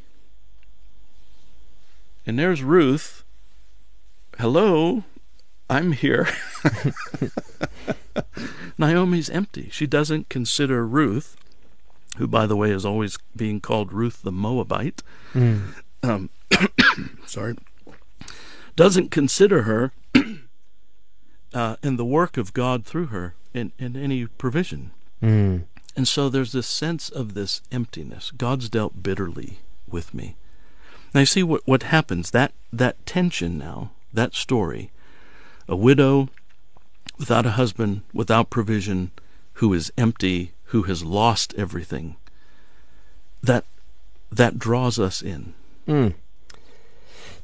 [2.25, 3.23] And there's Ruth.
[4.39, 5.03] Hello,
[5.69, 6.27] I'm here.
[8.77, 9.69] Naomi's empty.
[9.71, 11.37] She doesn't consider Ruth,
[12.17, 15.01] who, by the way, is always being called Ruth the Moabite,
[15.33, 15.61] Mm.
[16.03, 16.29] um,
[17.25, 17.55] sorry,
[18.75, 19.91] doesn't consider her
[21.55, 24.91] uh, in the work of God through her in, in any provision.
[25.23, 25.63] Mm.
[25.95, 28.31] And so there's this sense of this emptiness.
[28.31, 30.35] God's dealt bitterly with me.
[31.13, 34.91] Now you see what, what happens, that, that tension now, that story,
[35.69, 36.27] a widow
[37.17, 39.11] without a husband, without provision,
[39.53, 42.17] who is empty, who has lost everything,
[43.41, 43.63] that,
[44.29, 45.53] that draws us in.
[45.87, 46.15] Mm.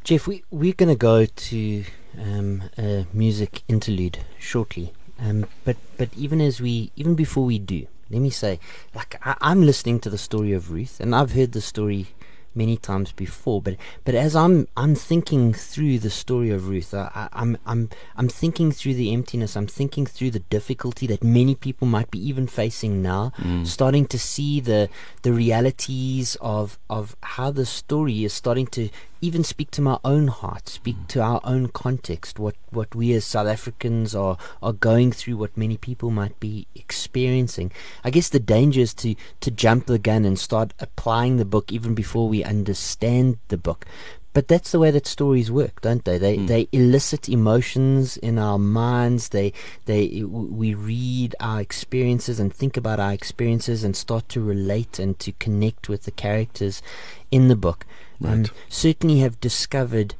[0.04, 1.86] Jeff, we, we're going to go to
[2.20, 4.94] um, a music interlude shortly.
[5.20, 8.60] Um, but but even as we even before we do, let me say,
[8.96, 12.08] like I, I'm listening to the story of Ruth, and I've heard the story
[12.54, 13.62] many times before.
[13.62, 17.90] But but as I'm I'm thinking through the story of Ruth, I, am I'm, I'm
[18.18, 19.56] I'm thinking through the emptiness.
[19.56, 23.32] I'm thinking through the difficulty that many people might be even facing now.
[23.38, 23.66] Mm.
[23.66, 24.90] Starting to see the
[25.22, 28.90] the realities of of how the story is starting to
[29.22, 31.08] even speak to my own heart, speak mm.
[31.10, 35.56] to our own context, what, what we as South Africans are, are going through, what
[35.56, 37.72] many people might be experiencing.
[38.04, 41.72] I guess the danger is to, to jump the gun and start applying the book
[41.72, 43.86] even before we understand the book.
[44.34, 46.18] But that's the way that stories work, don't they?
[46.18, 46.48] They mm.
[46.48, 49.30] they elicit emotions in our minds.
[49.30, 49.52] They
[49.86, 55.20] they we read our experiences and think about our experiences and start to relate and
[55.20, 56.82] to connect with the characters
[57.30, 57.86] in the book.
[58.22, 58.34] Right.
[58.34, 60.16] Um, certainly have discovered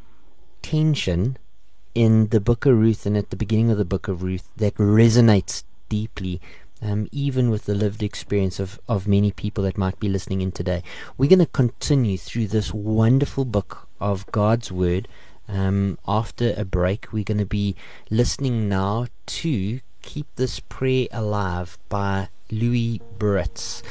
[0.62, 1.38] tension
[1.94, 4.76] in the Book of Ruth and at the beginning of the Book of Ruth that
[4.76, 6.42] resonates deeply
[6.82, 10.52] um, even with the lived experience of, of many people that might be listening in
[10.52, 10.82] today.
[11.18, 15.08] We're going to continue through this wonderful book of God's Word.
[15.48, 17.76] Um, after a break, we're going to be
[18.10, 23.84] listening now to Keep This Prayer Alive by Louis Buritz.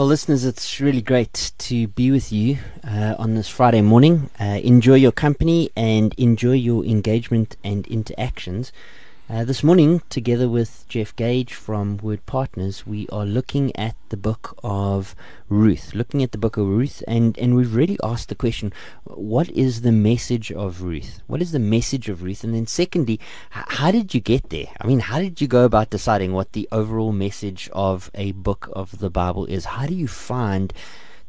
[0.00, 4.30] Well, listeners, it's really great to be with you uh, on this Friday morning.
[4.40, 8.72] Uh, enjoy your company and enjoy your engagement and interactions.
[9.30, 14.16] Uh, this morning, together with Jeff Gage from Word Partners, we are looking at the
[14.16, 15.14] book of
[15.48, 18.72] Ruth, looking at the book of Ruth, and, and we've really asked the question
[19.04, 21.22] what is the message of Ruth?
[21.28, 22.42] What is the message of Ruth?
[22.42, 23.20] And then, secondly,
[23.56, 24.66] h- how did you get there?
[24.80, 28.68] I mean, how did you go about deciding what the overall message of a book
[28.72, 29.64] of the Bible is?
[29.64, 30.72] How do you find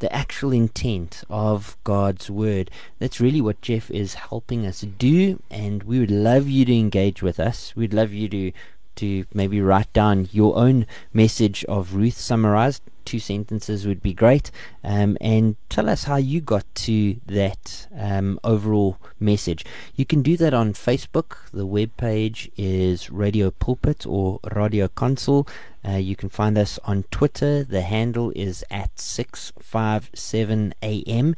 [0.02, 2.70] the actual intent of God's word.
[3.00, 7.22] That's really what Jeff is helping us do, and we would love you to engage
[7.22, 7.76] with us.
[7.76, 8.52] We'd love you to
[8.96, 12.82] to maybe write down your own message of Ruth summarized.
[13.04, 14.52] Two sentences would be great.
[14.84, 19.66] Um, and tell us how you got to that um, overall message.
[19.96, 21.38] You can do that on Facebook.
[21.52, 25.48] The web page is Radio Pulpit or Radio Kansel.
[25.88, 27.64] Uh, you can find us on Twitter.
[27.64, 31.34] The handle is at 657am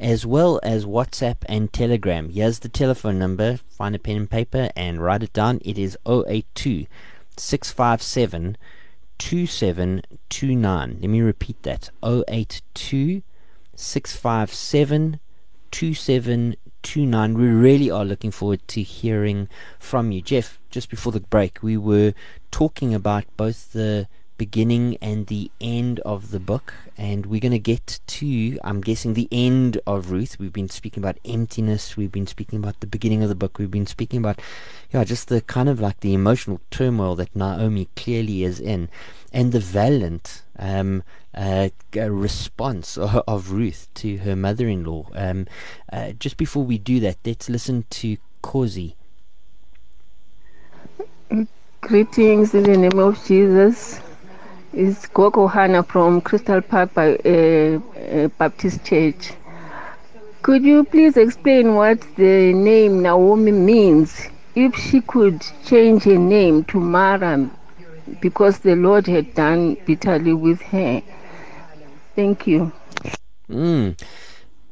[0.00, 2.30] as well as WhatsApp and Telegram.
[2.30, 3.58] Here's the telephone number.
[3.68, 5.60] Find a pen and paper and write it down.
[5.62, 6.86] It is 082
[7.36, 8.56] 657
[9.18, 10.98] 2729.
[11.00, 13.22] Let me repeat that 082
[13.76, 15.20] 657
[15.70, 17.34] 2729.
[17.34, 19.48] We really are looking forward to hearing
[19.78, 20.22] from you.
[20.22, 22.14] Jeff, just before the break, we were
[22.50, 24.08] talking about both the
[24.40, 26.72] beginning and the end of the book.
[26.96, 30.38] And we're going to get to, I'm guessing, the end of Ruth.
[30.38, 31.94] We've been speaking about emptiness.
[31.94, 33.58] We've been speaking about the beginning of the book.
[33.58, 34.40] We've been speaking about,
[34.92, 38.88] yeah, just the kind of like the emotional turmoil that Naomi clearly is in.
[39.30, 41.02] And the valiant um,
[41.34, 45.06] uh, response of, of, Ruth to her mother in law.
[45.14, 45.48] Um,
[45.92, 48.94] uh, just before we do that, let's listen to Kozi.
[51.82, 54.00] Greetings in the name of Jesus.
[54.72, 59.32] It's Gogo Hannah from Crystal Park uh, uh, Baptist Church.
[60.42, 64.28] Could you please explain what the name Naomi means?
[64.54, 67.50] If she could change her name to Mara
[68.20, 71.02] because the Lord had done bitterly with her.
[72.14, 72.72] Thank you.
[73.48, 74.00] Mm.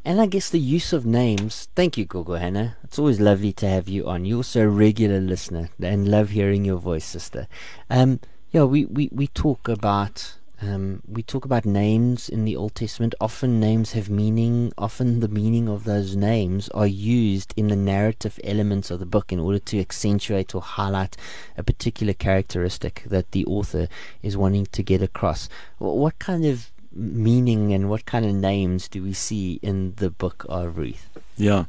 [0.05, 1.68] And I guess the use of names.
[1.74, 2.76] Thank you, Gogo Hannah.
[2.84, 4.24] It's always lovely to have you on.
[4.24, 7.49] You're also a regular listener and love hearing your voice, sister.
[7.90, 8.20] Um,
[8.51, 13.14] yeah, we, we, we talk about um, we talk about names in the Old Testament.
[13.20, 14.72] Often names have meaning.
[14.76, 19.32] Often the meaning of those names are used in the narrative elements of the book
[19.32, 21.16] in order to accentuate or highlight
[21.57, 23.86] a particular characteristic that the author
[24.20, 25.49] is wanting to get across.
[25.78, 30.44] What kind of meaning and what kind of names do we see in the book
[30.49, 31.09] of Ruth?
[31.36, 31.66] Yeah,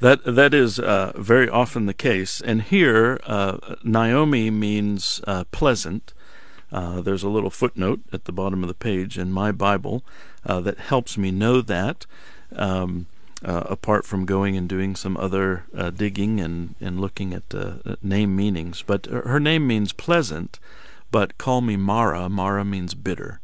[0.00, 2.42] that that is uh, very often the case.
[2.42, 6.12] And here, uh, Naomi means uh, pleasant.
[6.72, 10.02] Uh, there's a little footnote at the bottom of the page in my Bible
[10.44, 12.06] uh, that helps me know that.
[12.54, 13.06] Um,
[13.44, 17.74] uh, apart from going and doing some other uh, digging and, and looking at uh,
[18.02, 18.82] name meanings.
[18.82, 20.58] But her name means pleasant,
[21.10, 22.28] but call me Mara.
[22.30, 23.40] Mara means bitter.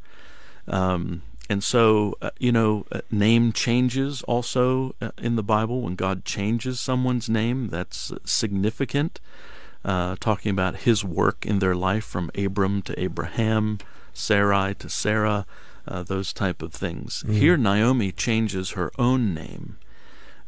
[0.67, 5.83] Um, and so, uh, you know, uh, name changes also uh, in the Bible.
[5.83, 9.21] When God changes someone's name, that's significant.
[9.85, 13.79] Talking about his work in their life from Abram to Abraham,
[14.13, 15.47] Sarai to Sarah,
[15.87, 17.25] those type of things.
[17.27, 17.35] Mm.
[17.35, 19.79] Here, Naomi changes her own name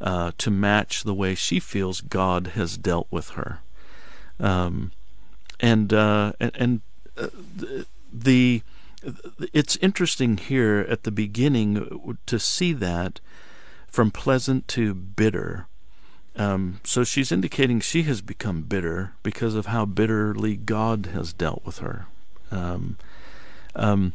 [0.00, 3.60] uh, to match the way she feels God has dealt with her.
[4.38, 4.92] Um,
[5.60, 6.80] and, uh, and and
[7.16, 7.28] uh,
[8.12, 8.62] the
[9.52, 13.20] it's interesting here at the beginning to see that
[13.86, 15.66] from pleasant to bitter.
[16.36, 21.64] Um, so she's indicating she has become bitter because of how bitterly God has dealt
[21.64, 22.06] with her.
[22.50, 22.96] Um,
[23.76, 24.14] um,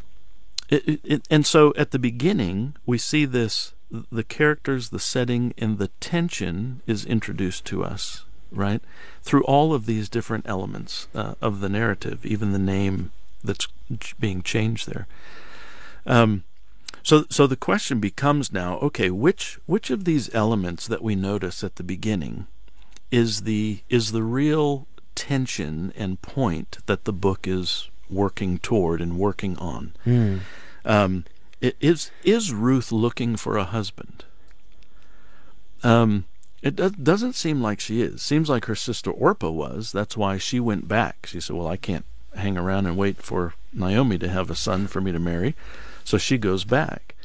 [0.70, 3.74] it, it, and so at the beginning, we see this
[4.12, 8.82] the characters, the setting, and the tension is introduced to us, right?
[9.24, 13.12] Through all of these different elements uh, of the narrative, even the name
[13.44, 13.68] that's
[14.20, 15.08] being changed there.
[16.06, 16.44] Um,
[17.10, 21.64] so, so the question becomes now: Okay, which which of these elements that we notice
[21.64, 22.46] at the beginning
[23.10, 24.86] is the is the real
[25.16, 29.94] tension and point that the book is working toward and working on?
[30.06, 30.42] Mm.
[30.86, 31.26] Um,
[31.62, 34.26] is is Ruth looking for a husband?
[35.82, 36.26] Um,
[36.62, 38.22] it do, doesn't seem like she is.
[38.22, 39.92] Seems like her sister Orpah was.
[39.92, 41.26] That's why she went back.
[41.26, 42.06] She said, "Well, I can't
[42.36, 45.56] hang around and wait for Naomi to have a son for me to marry,"
[46.04, 47.16] so she goes back.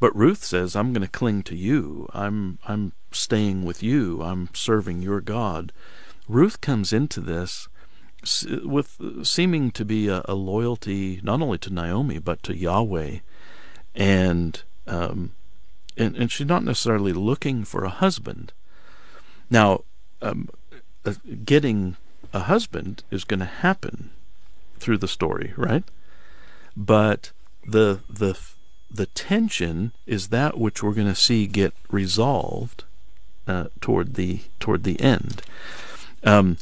[0.00, 2.08] But Ruth says, "I'm going to cling to you.
[2.12, 4.22] I'm I'm staying with you.
[4.22, 5.72] I'm serving your God."
[6.28, 7.68] Ruth comes into this
[8.64, 13.18] with seeming to be a, a loyalty not only to Naomi but to Yahweh
[13.94, 15.32] and um,
[15.96, 18.52] and, and she's not necessarily looking for a husband.
[19.48, 19.84] Now,
[20.20, 20.48] um,
[21.04, 21.14] uh,
[21.44, 21.96] getting
[22.32, 24.10] a husband is going to happen
[24.78, 25.84] through the story, right?
[26.76, 27.30] But
[27.66, 28.38] the the
[28.90, 32.84] the tension is that which we're going to see get resolved
[33.46, 35.42] uh, toward the toward the end.
[36.22, 36.56] Um,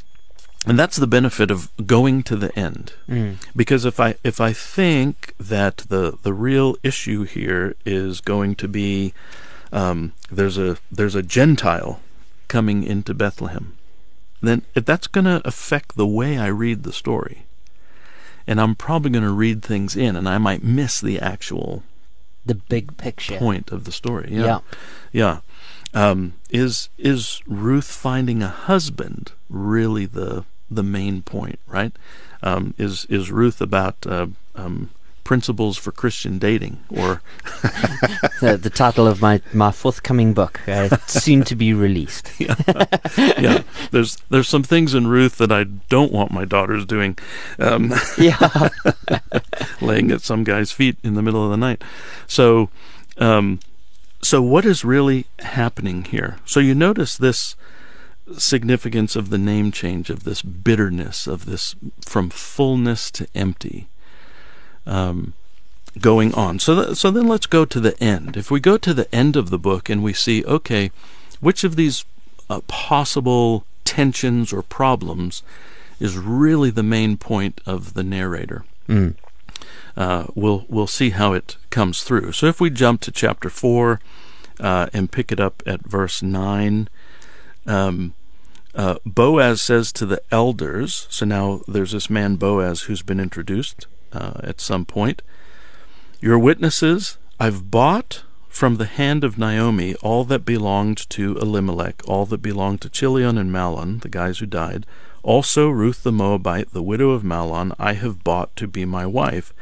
[0.67, 3.37] and that's the benefit of going to the end mm.
[3.55, 8.69] because if i if i think that the the real issue here is going to
[8.69, 9.13] be
[9.73, 12.01] um, there's a there's a gentile
[12.49, 13.77] coming into bethlehem
[14.41, 17.45] then that's going to affect the way i read the story
[18.47, 21.83] and i'm probably going to read things in and i might miss the actual
[22.45, 24.61] the big picture point of the story yeah yeah,
[25.13, 25.41] yeah.
[25.95, 31.93] Um, is is Ruth finding a husband really the the main point, right?
[32.43, 34.91] Um, is is Ruth about uh, um,
[35.25, 37.23] principles for Christian dating, or
[38.41, 42.33] the, the, title of my, my forthcoming book, uh, soon to be released?
[42.39, 42.55] yeah.
[43.17, 47.19] yeah, there's there's some things in Ruth that I don't want my daughters doing.
[47.59, 48.69] Um, yeah,
[49.81, 51.83] laying at some guy's feet in the middle of the night.
[52.27, 52.69] So,
[53.19, 53.61] um,
[54.23, 56.39] so what is really happening here?
[56.45, 57.57] So you notice this
[58.39, 63.89] significance of the name change, of this bitterness, of this from fullness to empty
[64.87, 65.35] um,
[66.01, 66.59] going on.
[66.59, 68.37] So, th- so then let's go to the end.
[68.37, 70.91] If we go to the end of the book and we see, okay,
[71.41, 72.05] which of these
[72.49, 75.43] uh, possible tensions or problems
[76.01, 78.65] is really the main point of the narrator?
[78.89, 79.15] Mm.
[79.97, 82.33] Uh, we'll we'll see how it comes through.
[82.33, 84.01] So if we jump to chapter four
[84.59, 86.89] uh, and pick it up at verse nine,
[87.67, 88.15] um,
[88.75, 93.87] uh, Boaz says to the elders, so now there's this man Boaz who's been introduced
[94.13, 95.23] uh, at some point.
[96.21, 102.27] Your witnesses, I've bought from the hand of Naomi all that belonged to Elimelech, all
[102.27, 104.87] that belonged to Chilion and Mahlon, the guys who died.
[105.23, 109.55] Also Ruth the Moabite, the widow of Mahlon, I have bought to be my wife,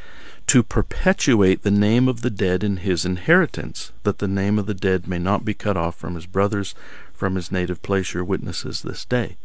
[0.49, 4.75] to perpetuate the name of the dead in his inheritance, that the name of the
[4.75, 6.75] dead may not be cut off from his brothers
[7.13, 9.37] from his native place, your witnesses this day.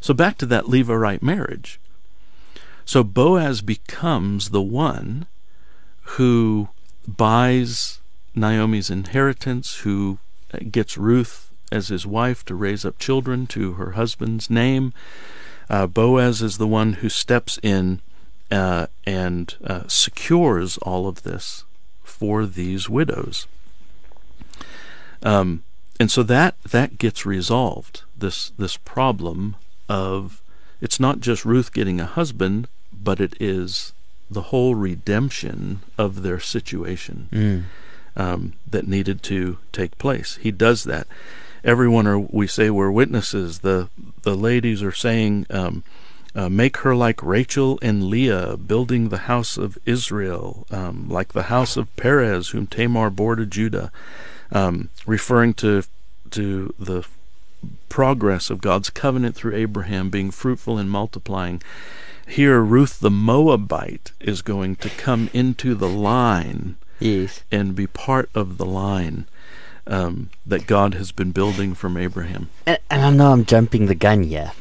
[0.00, 1.80] So back to that Levirate marriage.
[2.90, 5.28] So Boaz becomes the one
[6.16, 6.70] who
[7.06, 8.00] buys
[8.34, 10.18] Naomi's inheritance, who
[10.72, 14.92] gets Ruth as his wife to raise up children to her husband's name.
[15.68, 18.00] Uh, Boaz is the one who steps in
[18.50, 21.62] uh, and uh, secures all of this
[22.02, 23.46] for these widows.
[25.22, 25.62] Um,
[26.00, 28.02] and so that that gets resolved.
[28.18, 29.54] This this problem
[29.88, 30.42] of
[30.80, 32.66] it's not just Ruth getting a husband,
[33.02, 33.92] but it is
[34.30, 37.28] the whole redemption of their situation.
[37.32, 37.64] Mm.
[38.16, 40.36] um, that needed to take place.
[40.42, 41.06] He does that.
[41.62, 43.60] Everyone are we say we're witnesses.
[43.60, 43.88] The
[44.22, 45.46] the ladies are saying.
[45.50, 45.84] Um,
[46.32, 51.44] uh, make her like Rachel and Leah, building the house of Israel, um, like the
[51.44, 53.90] house of Perez, whom Tamar bore to Judah,
[54.52, 55.82] um, referring to
[56.30, 57.04] to the
[57.88, 61.60] progress of God's covenant through Abraham being fruitful and multiplying.
[62.30, 67.42] Here, Ruth the Moabite is going to come into the line Yes.
[67.50, 69.26] and be part of the line
[69.86, 72.48] um, that God has been building from Abraham.
[72.66, 74.52] And, and I know I'm jumping the gun here,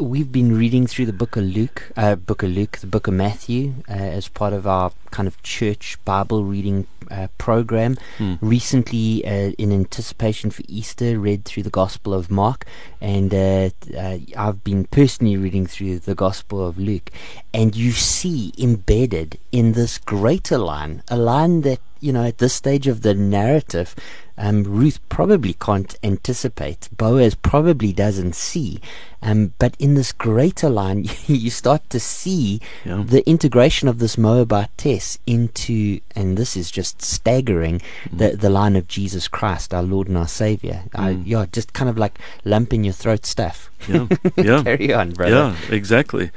[0.00, 3.14] we've been reading through the book of Luke, uh, book of Luke, the book of
[3.14, 7.98] Matthew, uh, as part of our kind of church Bible reading uh, program.
[8.40, 12.64] Recently, uh, in anticipation for Easter, read through the Gospel of Mark,
[13.00, 17.10] and uh, uh, I've been personally reading through the Gospel of Luke,
[17.52, 22.54] and you see embedded in this greater line, a line that you know at this
[22.54, 23.94] stage of the narrative
[24.40, 26.88] um, Ruth probably can't anticipate.
[26.96, 28.80] Boaz probably doesn't see.
[29.22, 33.04] Um, but in this greater line, you start to see Yeah.
[33.06, 38.88] the integration of this Moabitess into, and this is just staggering, the, the line of
[38.88, 40.84] Jesus Christ, our Lord and our Savior.
[40.94, 43.70] I, yeah, just kind of like lump in your throat stuff.
[43.86, 44.62] Yeah, yeah.
[44.62, 45.34] Carry on, brother.
[45.34, 46.30] Yeah, exactly.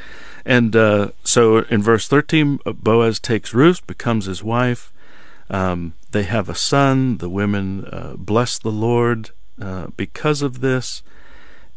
[0.46, 4.92] And uh, so in verse 13, uh, Boaz takes Ruth, becomes his wife.
[5.54, 7.18] Um, they have a son.
[7.20, 9.30] The women uh, bless the Lord
[9.62, 11.04] uh, because of this.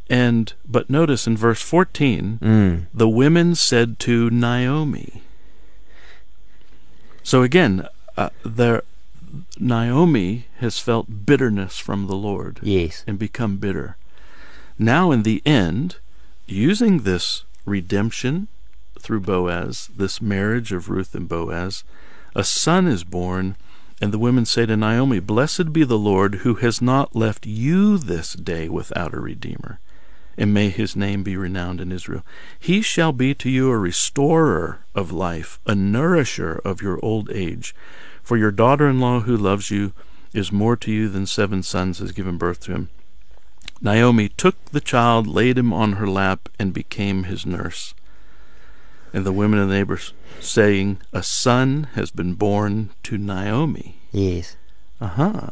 [0.08, 2.86] And but notice in verse 14, Mm.
[2.94, 5.20] the women said to Naomi.
[7.22, 8.82] So again, uh, there
[9.58, 13.02] Naomi has felt bitterness from the Lord Yes.
[13.06, 13.96] and become bitter.
[14.78, 15.96] Now, in the end,
[16.46, 18.46] using this redemption
[19.00, 21.82] through Boaz, this marriage of Ruth and Boaz,
[22.34, 23.56] a son is born,
[24.00, 27.96] and the women say to Naomi, Blessed be the Lord who has not left you
[27.98, 29.78] this day without a redeemer,
[30.36, 32.24] and may his name be renowned in Israel.
[32.58, 37.74] He shall be to you a restorer of life, a nourisher of your old age.
[38.22, 39.92] For your daughter in law who loves you
[40.34, 42.90] is more to you than seven sons has given birth to him.
[43.80, 47.94] Naomi took the child, laid him on her lap, and became his nurse.
[49.16, 53.96] And the women of the neighbors saying, A son has been born to Naomi.
[54.12, 54.56] Yes.
[55.00, 55.50] Uh huh.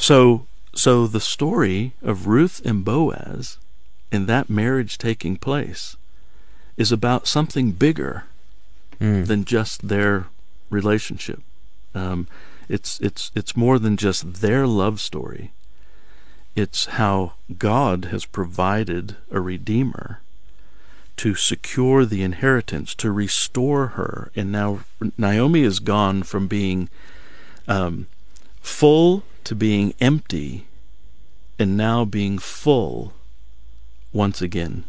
[0.00, 3.58] So, so the story of Ruth and Boaz
[4.10, 5.96] and that marriage taking place
[6.76, 8.24] is about something bigger
[9.00, 9.26] Mm.
[9.28, 10.26] than just their
[10.70, 11.40] relationship.
[11.94, 12.26] Um,
[12.68, 15.52] it's it's it's more than just their love story.
[16.56, 20.20] It's how God has provided a redeemer
[21.16, 24.80] to secure the inheritance, to restore her, and now
[25.16, 26.88] Naomi is gone from being
[27.68, 28.06] um,
[28.60, 30.66] full to being empty,
[31.58, 33.12] and now being full
[34.12, 34.84] once again.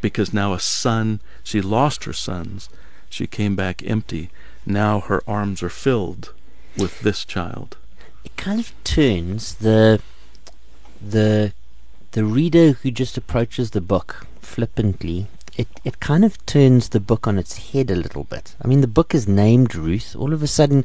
[0.00, 2.68] Because now a son, she lost her sons,
[3.10, 4.30] she came back empty.
[4.64, 6.32] Now her arms are filled
[6.76, 7.76] with this child.
[8.24, 10.00] it kind of turns the
[11.00, 11.52] the
[12.12, 15.26] the reader who just approaches the book flippantly
[15.58, 18.54] it, it kind of turns the book on its head a little bit.
[18.62, 20.14] I mean, the book is named Ruth.
[20.16, 20.84] All of a sudden,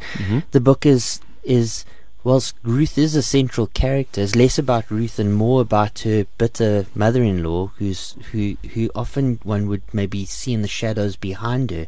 [0.52, 1.86] the book is is
[2.24, 6.88] whilst Ruth is a central character, is less about Ruth and more about her bitter
[6.96, 11.86] mother-in-law, who's who who often one would maybe see in the shadows behind her.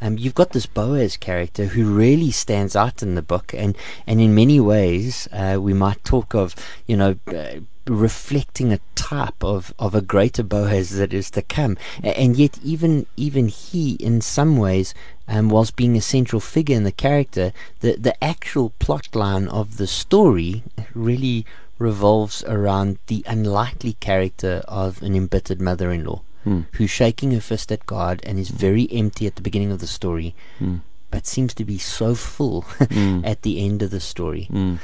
[0.00, 4.20] Um, you've got this Boaz character who really stands out in the book, and and
[4.20, 6.54] in many ways, uh, we might talk of
[6.86, 7.16] you know.
[7.26, 7.60] Uh,
[7.90, 13.06] reflecting a type of, of a greater Boaz that is to come, and yet even
[13.16, 14.94] even he, in some ways,
[15.28, 19.76] um, whilst being a central figure in the character, the the actual plot line of
[19.76, 20.62] the story
[20.94, 21.44] really
[21.78, 26.60] revolves around the unlikely character of an embittered mother-in-law Hmm.
[26.72, 29.86] who's shaking her fist at God and is very empty at the beginning of the
[29.86, 30.76] story, Hmm.
[31.10, 33.26] but seems to be so full Mm.
[33.32, 34.48] at the end of the story.
[34.50, 34.78] Mm.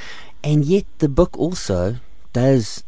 [0.44, 1.96] And yet the book also
[2.34, 2.84] does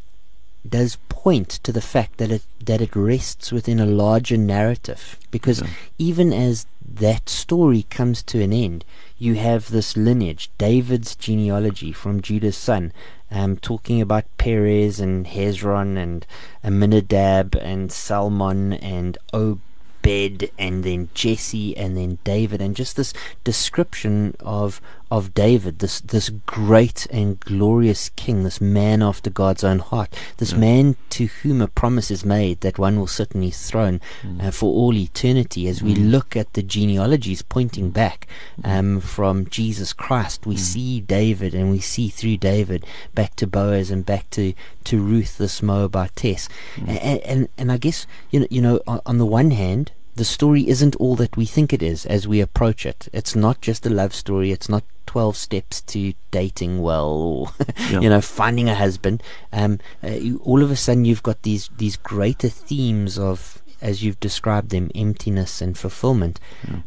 [0.71, 5.61] does point to the fact that it that it rests within a larger narrative because
[5.61, 5.69] Yeah.
[5.99, 8.85] even as that story comes to an end
[9.19, 12.93] you have this lineage David's genealogy from Judah's son
[13.31, 16.27] um, talking about Perez and Hezron and
[16.65, 23.13] Aminadab and Salmon and Obed and then Jesse and then David and just this
[23.45, 29.79] description of of David, this this great and glorious king, this man after God's own
[29.79, 33.71] heart, this man to whom a promise is made that one will sit on his
[33.71, 34.43] throne mm.
[34.45, 35.67] uh, for all eternity.
[35.67, 36.11] As we mm.
[36.11, 38.27] look at the genealogies pointing back
[38.61, 38.69] mm.
[38.69, 43.91] um, from Jesus Christ, we see David, and we see through David back to Boaz
[43.91, 44.53] and back to,
[44.85, 46.49] to Ruth, this Moabitess.
[46.77, 49.93] And, and and I guess you know you know on, on the one hand.
[50.15, 53.07] The story isn't all that we think it is as we approach it.
[53.13, 54.51] It's not just a love story.
[54.51, 57.51] It's not 12 steps to dating well or
[57.91, 58.01] Yeah.
[58.05, 59.23] you know finding a husband
[59.53, 64.03] um, uh, you, all of a sudden you've got these these greater themes of as
[64.03, 66.39] you've described them emptiness and fulfillment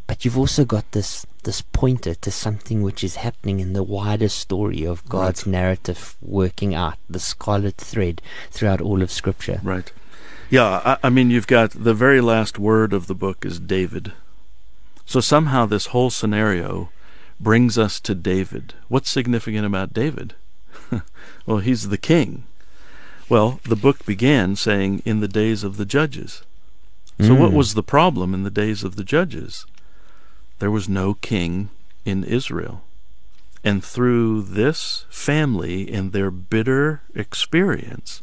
[0.08, 4.30] but you've also got this this pointer to something which is happening in the wider
[4.30, 8.22] story of God's narrative working out the scarlet thread
[8.52, 9.92] throughout all of scripture Right.
[10.52, 14.12] Yeah, I, I mean, you've got the very last word of the book is David.
[15.06, 16.90] So somehow this whole scenario
[17.42, 18.74] brings us to David.
[18.88, 20.36] What's significant about David?
[21.46, 22.44] well, he's the king.
[23.30, 26.44] Well, the book began saying, in the days of the judges.
[27.20, 27.56] So what Mm.
[27.56, 29.66] was the problem in the days of the judges?
[30.60, 31.70] There was no king
[32.04, 32.84] in Israel.
[33.64, 38.22] And through this family and their bitter experience,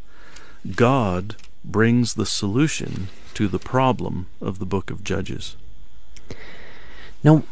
[0.75, 5.55] God brings the solution to the problem of the book of Judges.
[7.23, 7.45] Now,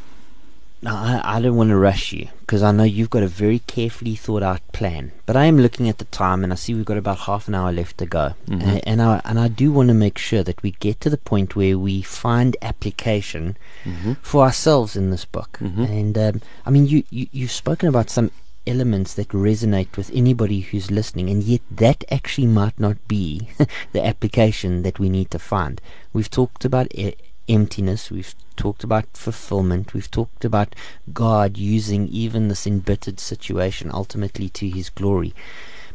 [0.87, 3.59] now I, I don't want to rush you because I know you've got a very
[3.75, 5.13] carefully thought out plan.
[5.27, 7.55] But I am looking at the time and I see we've got about half an
[7.55, 8.27] hour left to go.
[8.47, 8.63] Mhm.
[8.63, 11.19] And, and I and I do want to make sure that we get to the
[11.33, 14.15] point where we find application Mm-hmm.
[14.23, 15.59] for ourselves in this book.
[15.61, 15.89] Mhm.
[16.01, 18.31] And um, I mean, you, you you've spoken about some
[18.67, 23.49] elements that resonate with anybody who's listening, and yet that actually might not be
[23.93, 25.81] the application that we need to find.
[26.13, 27.15] We've talked about e-
[27.49, 28.11] emptiness.
[28.11, 29.95] We've talked about fulfillment.
[29.95, 30.75] We've talked about
[31.13, 35.35] God using even this embittered situation ultimately to His glory.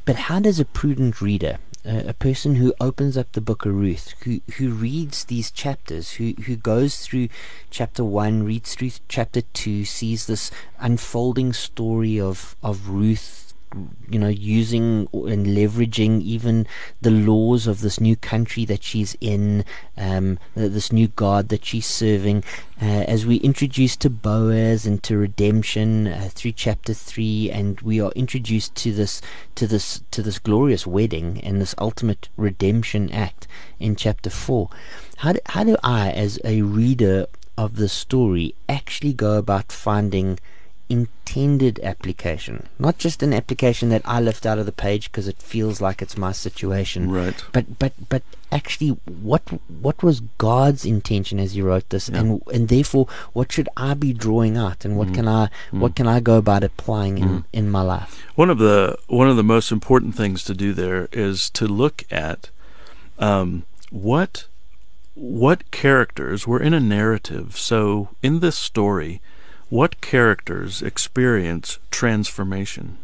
[0.05, 3.75] But how does a prudent reader, a, a person who opens up the book of
[3.75, 7.29] Ruth, who who reads these chapters, who who goes through
[7.69, 13.50] chapter one, reads through chapter two, sees this unfolding story of of Ruth,
[14.09, 16.67] you know, using and leveraging even
[17.01, 19.63] the laws of this new country that she's in,
[19.97, 22.43] um, this new God that she's serving,
[22.81, 28.01] uh, as we introduce to Boaz and to redemption uh, through chapter three, and we
[28.01, 29.21] are introduced to this
[29.55, 33.47] to this to this glorious wedding and this ultimate redemption act
[33.79, 34.69] in chapter four.
[35.17, 37.27] How do, how do I, as a reader
[37.57, 40.39] of the story, actually go about finding
[40.91, 45.41] intended application, not just an application that I lift out of the page because it
[45.41, 47.37] feels like it's my situation, Right.
[47.55, 48.91] but but but actually
[49.31, 49.43] what
[49.87, 52.19] what was God's intention as he wrote this Yeah.
[52.19, 53.05] and and therefore
[53.37, 55.15] what should I be drawing out and what Mm.
[55.17, 55.43] can I
[55.83, 55.95] what Mm.
[55.99, 57.43] can I go about applying in, Mm.
[57.59, 61.07] in my life One of the one of the most important things to do there
[61.27, 62.49] is to look at
[63.29, 64.33] um, what
[65.13, 67.47] what characters were in a narrative.
[67.57, 69.21] So in this story,
[69.71, 72.97] what characters experience transformation?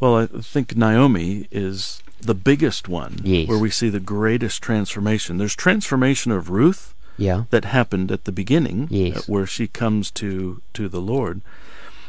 [0.00, 3.48] Well, I think Naomi is the biggest one Yes.
[3.48, 5.38] where we see the greatest transformation.
[5.38, 9.16] There's transformation of Ruth yeah that happened at the beginning, Yes.
[9.18, 11.40] uh, where she comes to to the Lord.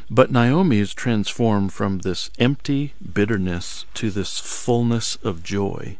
[0.10, 5.98] But Naomi is transformed from this empty bitterness to this fullness of joy.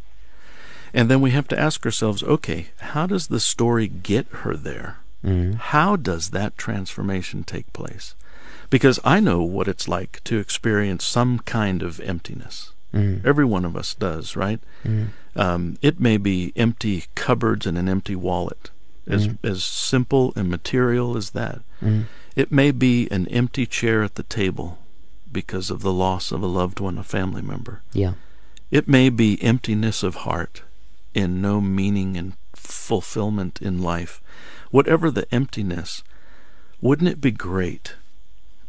[0.92, 4.98] And then we have to ask ourselves, okay, how does the story get her there?
[5.26, 5.56] Mm.
[5.56, 8.16] How does that transformation take place?
[8.70, 12.72] Because I know what it's like to experience some kind of emptiness.
[12.94, 13.26] Mm.
[13.26, 14.60] Every one of us does, right?
[14.84, 15.08] Mm.
[15.36, 18.72] Um, it may be empty cupboards and an empty wallet,
[19.08, 19.38] as Mm.
[19.44, 21.62] as simple and material as that.
[21.82, 22.06] Mm.
[22.36, 24.80] It may be an empty chair at the table
[25.32, 27.82] because of the loss of a loved one, a family member.
[27.94, 28.14] yeah
[28.72, 30.64] It may be emptiness of heart
[31.14, 34.22] and no meaning and fulfillment in life.
[34.76, 36.04] Whatever the emptiness,
[36.82, 37.96] wouldn't it be great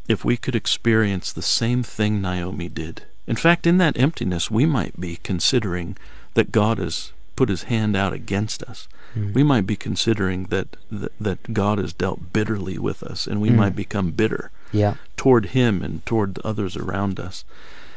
[0.06, 3.02] if we could experience the same thing Naomi did?
[3.26, 5.96] In fact, in that emptiness, we might be considering
[6.34, 8.86] that God has put his hand out against us.
[9.16, 9.34] Mm.
[9.34, 13.50] We might be considering that, that, that God has dealt bitterly with us, and we
[13.50, 13.56] Mm.
[13.56, 17.44] might become bitter yeah toward him and toward others around us.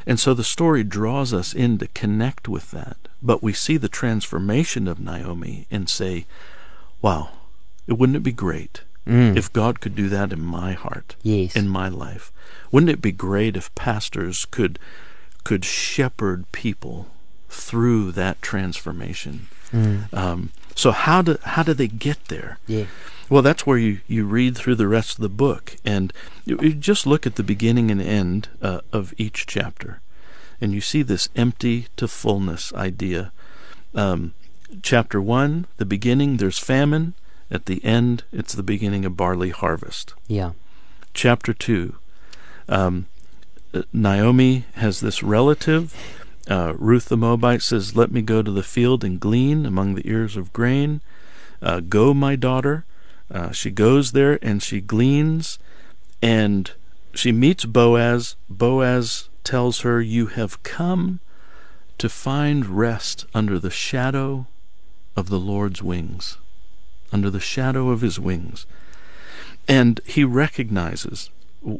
[0.08, 2.98] And so the story draws us in to connect with that.
[3.22, 6.26] But we see the transformation of Naomi and say,
[7.04, 7.30] wow,
[7.90, 9.36] it wouldn't it be great mm.
[9.36, 12.32] if God could do that in my heart, yes in my life?
[12.72, 14.80] Wouldn't it be great if pastors could
[15.44, 17.08] could shepherd people
[17.50, 19.48] through that transformation?
[19.72, 20.14] mm.
[20.14, 22.60] Um, so how do how do they get there?
[22.68, 22.86] yeah
[23.30, 26.14] Well, that's where you, you read through the rest of the book, and
[26.46, 30.02] you, you just look at the beginning and end uh, of each chapter,
[30.62, 33.32] and you see this empty to fullness idea.
[33.94, 34.34] Um,
[34.82, 37.14] chapter 1, the beginning, there's famine.
[37.52, 40.14] At the end, it's the beginning of barley harvest.
[40.28, 40.52] Yeah.
[41.14, 41.96] Chapter 2,
[42.68, 43.08] um,
[43.74, 45.96] uh, Naomi has this relative.
[46.48, 50.08] Uh, Ruth the Moabite says, Let me go to the field and glean among the
[50.08, 51.02] ears of grain.
[51.62, 52.86] Uh, go, my daughter.
[53.32, 55.60] Uh, she goes there and she gleans,
[56.22, 56.72] and
[57.14, 58.36] she meets Boaz.
[58.50, 61.20] Boaz tells her, You have come
[61.98, 64.48] to find rest under the shadow
[65.16, 66.38] of the Lord's wings.
[67.12, 68.66] Under the shadow of his wings.
[69.68, 71.30] And he recognizes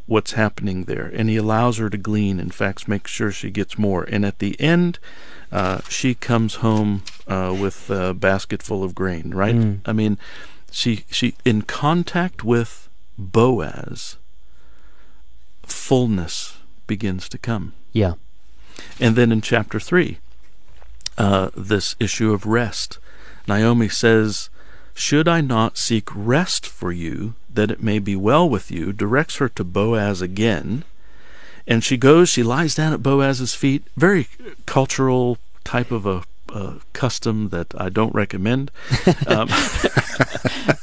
[0.06, 2.38] what's happening there, and he allows her to glean.
[2.38, 4.04] In fact, makes sure she gets more.
[4.04, 4.98] And at the end,
[5.50, 9.32] uh, she comes home uh, with a basket full of grain.
[9.34, 9.56] Right?
[9.56, 9.80] Mm.
[9.86, 10.18] I mean,
[10.70, 12.88] she she in contact with
[13.18, 14.16] Boaz,
[15.62, 17.72] fullness begins to come.
[17.92, 18.14] Yeah.
[19.00, 20.18] And then in chapter three,
[21.18, 22.98] uh, this issue of rest,
[23.48, 24.50] Naomi says.
[24.94, 28.92] Should I not seek rest for you, that it may be well with you?
[28.92, 30.84] Directs her to Boaz again.
[31.66, 33.84] And she goes, she lies down at Boaz's feet.
[33.96, 34.28] Very
[34.66, 36.22] cultural type of a,
[36.52, 38.70] a custom that I don't recommend.
[39.26, 39.48] Um,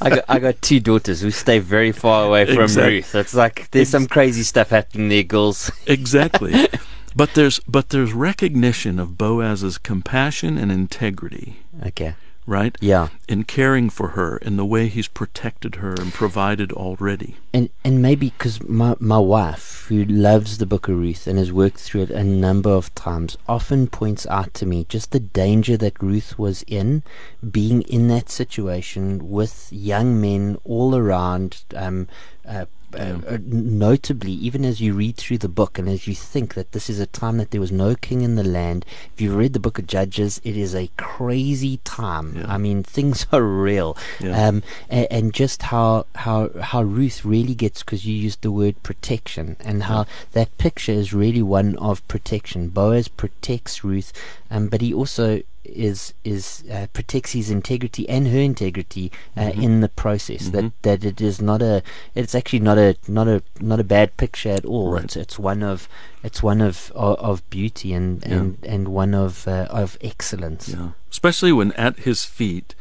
[0.01, 3.15] I got I got two daughters who stay very far away from Exact- Ruth.
[3.15, 5.69] It's like there's some crazy stuff happening there, girls.
[5.87, 6.67] exactly.
[7.15, 11.57] But there's but there's recognition of Boaz's compassion and integrity,
[11.87, 12.15] Okay.
[12.47, 12.75] Right?
[12.79, 13.09] Yeah.
[13.27, 17.35] In caring for her in the way he's protected her and provided already.
[17.53, 21.51] And and maybe because my my wife, who loves the Book of Ruth and has
[21.51, 25.77] worked through it a number of times, often points out to me just the danger
[25.77, 27.03] that Ruth was in,
[27.51, 31.63] being in that situation with young men all around.
[31.75, 32.07] Um,
[32.47, 36.53] uh, uh, uh, notably, even as you read through the book and as you think
[36.53, 39.35] that this is a time that there was no king in the land, if you've
[39.35, 42.37] read the book of Judges, it is a crazy time.
[42.37, 42.45] Yeah.
[42.47, 43.97] I mean, things are real.
[44.19, 44.47] Yeah.
[44.47, 48.81] Um, and, and just how how how Ruth really gets because you used the word
[48.83, 52.69] protection and how that picture is really one of protection.
[52.69, 54.13] Boaz protects Ruth,
[54.49, 59.81] um, but he also is is uh, protects his integrity and her integrity uh, in
[59.81, 60.49] the process.
[60.49, 61.83] That that it is not a
[62.15, 64.93] it's actually not a not a not a bad picture at all.
[64.93, 65.03] Right.
[65.03, 65.87] It's it's one of
[66.23, 68.33] it's one of of, of beauty and Yeah.
[68.35, 70.69] and and one of uh, of excellence.
[70.69, 70.89] Yeah.
[71.11, 72.75] Especially when at his feet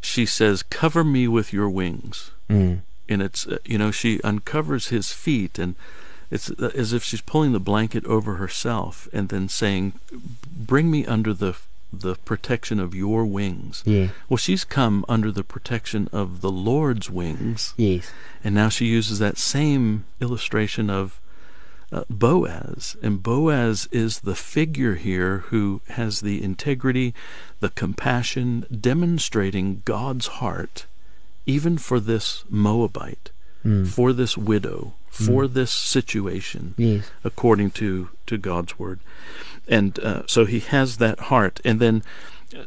[0.00, 2.80] she says, "Cover me with your wings." Mm.
[3.08, 5.74] and it's uh, you know she uncovers his feet and
[6.30, 9.92] it's uh, as if she's pulling the blanket over herself and then saying
[10.54, 11.54] bring me under the
[12.00, 14.08] the protection of your wings Yeah.
[14.28, 18.10] well she's come under the protection of the lord's wings Yes.
[18.42, 21.20] and now she uses that same illustration of
[21.92, 22.96] uh, Boaz.
[23.02, 27.14] And Boaz is the figure here who has the integrity,
[27.60, 30.86] the compassion, demonstrating God's heart,
[31.46, 33.30] even for this Moabite,
[33.64, 33.86] Mm.
[33.86, 37.04] for this widow, for this situation, Yes.
[37.22, 38.98] according to, to God's word.
[39.68, 41.60] And uh, so he has that heart.
[41.64, 42.02] And then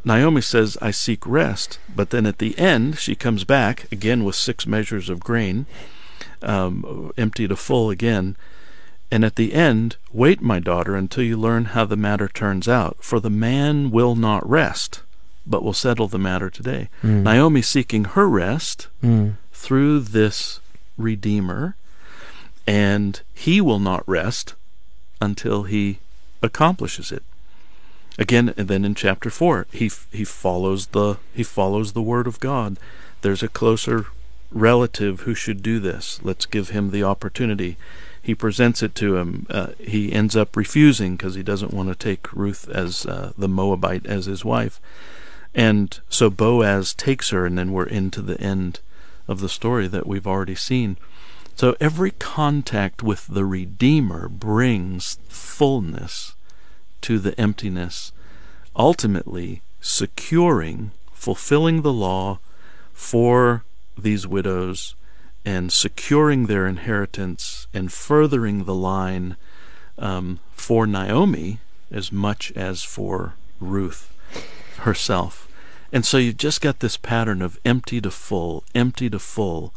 [0.03, 1.79] Naomi says, I seek rest.
[1.93, 5.65] But then at the end, she comes back again with six measures of grain,
[6.41, 8.35] um, empty to full again.
[9.09, 12.97] And at the end, wait, my daughter, until you learn how the matter turns out.
[12.99, 15.01] For the man will not rest,
[15.45, 16.89] but will settle the matter today.
[17.01, 17.23] Mm.
[17.23, 19.35] Naomi seeking her rest Mm.
[19.53, 20.59] through this
[20.97, 21.75] Redeemer,
[22.65, 24.55] and he will not rest
[25.21, 25.99] until he
[26.41, 27.23] accomplishes it.
[28.19, 32.39] Again, and then in chapter four, he he follows the he follows the word of
[32.39, 32.77] God.
[33.21, 34.07] There's a closer
[34.51, 36.19] relative who should do this.
[36.23, 37.77] Let's give him the opportunity.
[38.21, 39.45] He presents it to him.
[39.49, 43.47] Uh, he ends up refusing because he doesn't want to take Ruth as uh, the
[43.47, 44.81] Moabite as his wife.
[45.55, 48.79] And so Boaz takes her, and then we're into the end
[49.27, 50.97] of the story that we've already seen.
[51.57, 56.35] So every contact with the Redeemer brings fullness
[57.01, 58.11] to the emptiness,
[58.75, 62.37] ultimately securing, fulfilling the law
[62.93, 63.63] for
[63.97, 64.93] these widows
[65.43, 69.35] and securing their inheritance and furthering the line
[69.97, 71.57] um, for Naomi
[71.89, 74.13] as much as for Ruth
[74.81, 75.51] herself.
[75.91, 79.73] And so you've just got this pattern of empty to full, empty to full.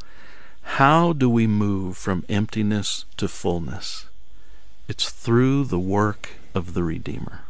[0.75, 4.07] How do we move from emptiness to fullness?
[4.89, 7.41] It's through the work of the Redeemer.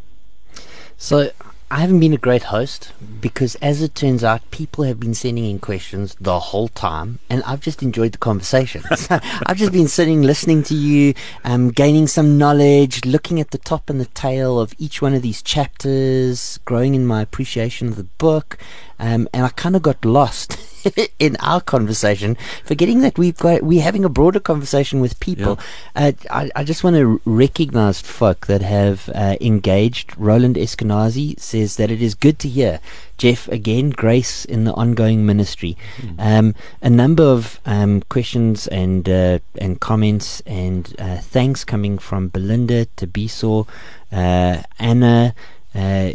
[0.96, 1.30] So
[1.70, 5.44] I haven't been a great host because, as it turns out, people have been sending
[5.44, 8.82] in questions the whole time, and I've just enjoyed the conversation.
[9.46, 11.14] I've just been sitting, listening to you,
[11.44, 15.22] um, gaining some knowledge, looking at the top and the tail of each one of
[15.22, 18.58] these chapters, growing in my appreciation of the book,
[19.00, 20.58] um, and I kind of got lost
[21.18, 25.58] in our conversation, forgetting that we've got we're having a broader conversation with people.
[25.96, 26.08] Yeah.
[26.08, 30.14] Uh, I, I, just want to recognize folk that have uh, engaged.
[30.18, 32.78] Roland Eskenazi says that it is good to hear.
[33.16, 35.78] Jeff, again, grace in the ongoing ministry.
[35.98, 36.14] Mm.
[36.18, 42.28] Um, a number of um, questions and uh, and comments and uh, thanks coming from
[42.28, 43.66] Belinda, Tabiso,
[44.12, 45.34] uh, Anna,
[45.74, 46.10] uh,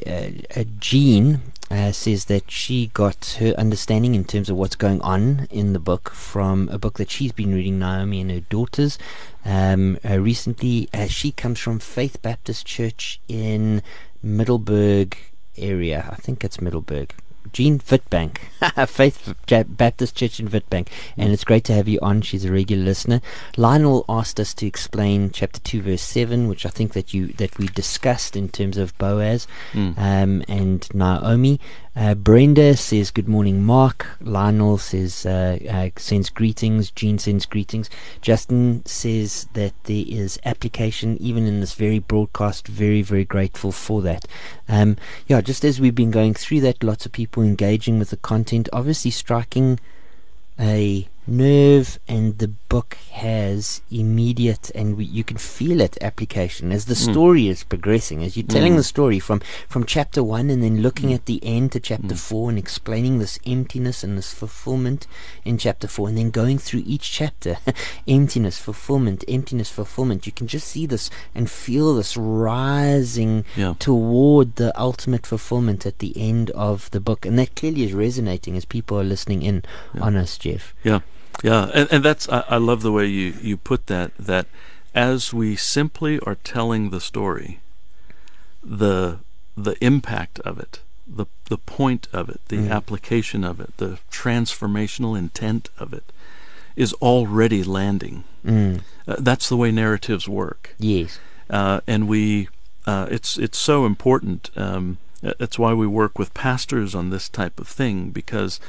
[0.79, 1.41] Jean
[1.71, 5.79] uh, says that she got her understanding in terms of what's going on in the
[5.79, 8.97] book from a book that she's been reading, Naomi and her daughters.
[9.43, 13.81] Um, uh, recently, uh, she comes from Faith Baptist Church in
[14.21, 15.17] Middleburg
[15.57, 16.07] area.
[16.11, 17.13] I think it's Middelburg.
[17.53, 18.37] Jean Witbank,
[18.87, 19.35] Faith
[19.67, 22.21] Baptist Church in Witbank, and it's great to have you on.
[22.21, 23.21] She's a regular listener.
[23.57, 27.57] Lionel asked us to explain chapter two, verse seven, which I think that you that
[27.57, 29.97] we discussed in terms of Boaz mm.
[29.97, 31.59] um, and Naomi.
[31.95, 34.05] Uh, Brenda says, Good morning, Mark.
[34.19, 36.91] Lionel says, uh, uh, sends greetings.
[36.91, 37.89] Jean sends greetings.
[38.21, 42.67] Justin says that there is application even in this very broadcast.
[42.67, 44.27] Very, very grateful for that.
[44.67, 44.97] Um,
[45.27, 48.67] yeah, just as we've been going through that, lots of people engaging with the content,
[48.73, 49.79] obviously striking
[50.59, 56.85] a nerve and the book has immediate and we, you can feel it application as
[56.85, 57.11] the mm.
[57.11, 58.77] story is progressing as you're telling mm.
[58.77, 61.15] the story from from chapter 1 and then looking mm.
[61.15, 62.19] at the end to chapter mm.
[62.19, 65.07] 4 and explaining this emptiness and this fulfillment
[65.43, 67.57] in chapter 4 and then going through each chapter
[68.07, 73.73] emptiness fulfillment emptiness fulfillment you can just see this and feel this rising yeah.
[73.79, 78.55] toward the ultimate fulfillment at the end of the book and that clearly is resonating
[78.57, 80.01] as people are listening in yeah.
[80.01, 80.99] on us Jeff yeah
[81.43, 84.11] yeah, and, and that's I, I love the way you, you put that.
[84.17, 84.47] That
[84.93, 87.59] as we simply are telling the story,
[88.63, 89.19] the
[89.57, 92.71] the impact of it, the the point of it, the mm.
[92.71, 96.11] application of it, the transformational intent of it,
[96.75, 98.23] is already landing.
[98.45, 98.81] Mm.
[99.07, 100.75] Uh, that's the way narratives work.
[100.79, 102.47] Yes, uh, and we
[102.85, 104.49] uh, it's it's so important.
[104.55, 108.59] Um, that's why we work with pastors on this type of thing because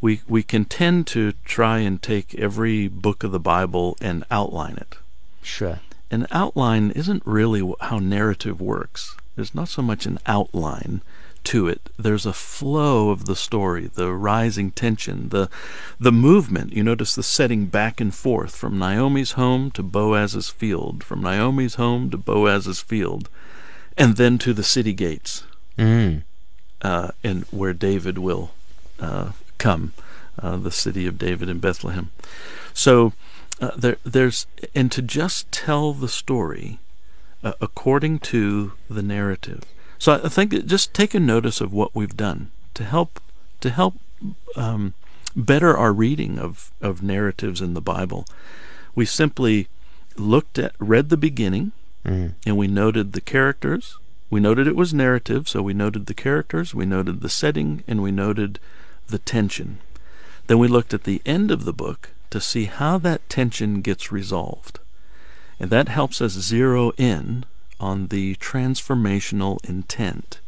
[0.00, 4.76] we we can tend to try and take every book of the Bible and outline
[4.76, 4.96] it.
[5.42, 5.80] Sure.
[6.10, 9.16] An outline isn't really how narrative works.
[9.34, 11.02] There's not so much an outline
[11.44, 11.90] to it.
[11.96, 15.48] There's a flow of the story, the rising tension, the
[15.98, 16.72] the movement.
[16.72, 21.76] You notice the setting back and forth from Naomi's home to Boaz's field, from Naomi's
[21.76, 23.28] home to Boaz's field,
[23.96, 25.44] and then to the city gates,
[25.78, 26.22] mm.
[26.82, 28.50] uh, and where David will
[28.98, 29.92] uh, come,
[30.40, 32.10] uh, the city of David in Bethlehem.
[32.74, 33.12] So
[33.60, 36.78] uh, there, there's and to just tell the story
[37.42, 39.62] uh, according to the narrative.
[39.98, 43.20] So I think just take a notice of what we've done to help
[43.60, 43.94] to help
[44.56, 44.94] um,
[45.34, 48.26] better our reading of of narratives in the Bible.
[48.94, 49.68] We simply
[50.16, 51.72] looked at read the beginning,
[52.04, 52.34] mm.
[52.44, 53.96] and we noted the characters.
[54.28, 58.02] We noted it was narrative, so we noted the characters, we noted the setting, and
[58.02, 58.58] we noted
[59.08, 59.78] the tension.
[60.46, 64.12] Then we looked at the end of the book to see how that tension gets
[64.12, 64.78] resolved.
[65.58, 67.44] And that helps us zero in
[67.80, 70.40] on the transformational intent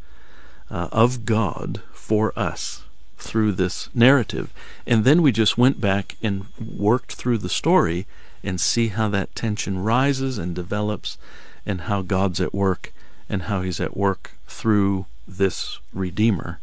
[0.70, 2.84] uh, of God for us
[3.16, 4.52] through this narrative.
[4.86, 8.06] And then we just went back and worked through the story
[8.44, 11.18] and see how that tension rises and develops
[11.66, 12.92] and how God's at work
[13.28, 16.60] and how He's at work through this Redeemer,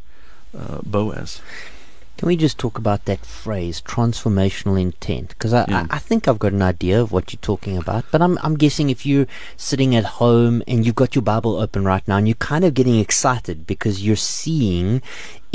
[0.58, 1.42] uh, Boaz.
[2.18, 5.30] Can we just talk about that phrase, transformational intent?
[5.30, 5.88] Because I, yeah.
[5.90, 8.56] I, I, think I've got an idea of what you're talking about, but I'm, I'm
[8.56, 9.28] guessing if you're
[9.58, 12.74] sitting at home and you've got your Bible open right now and you're kind of
[12.74, 15.02] getting excited because you're seeing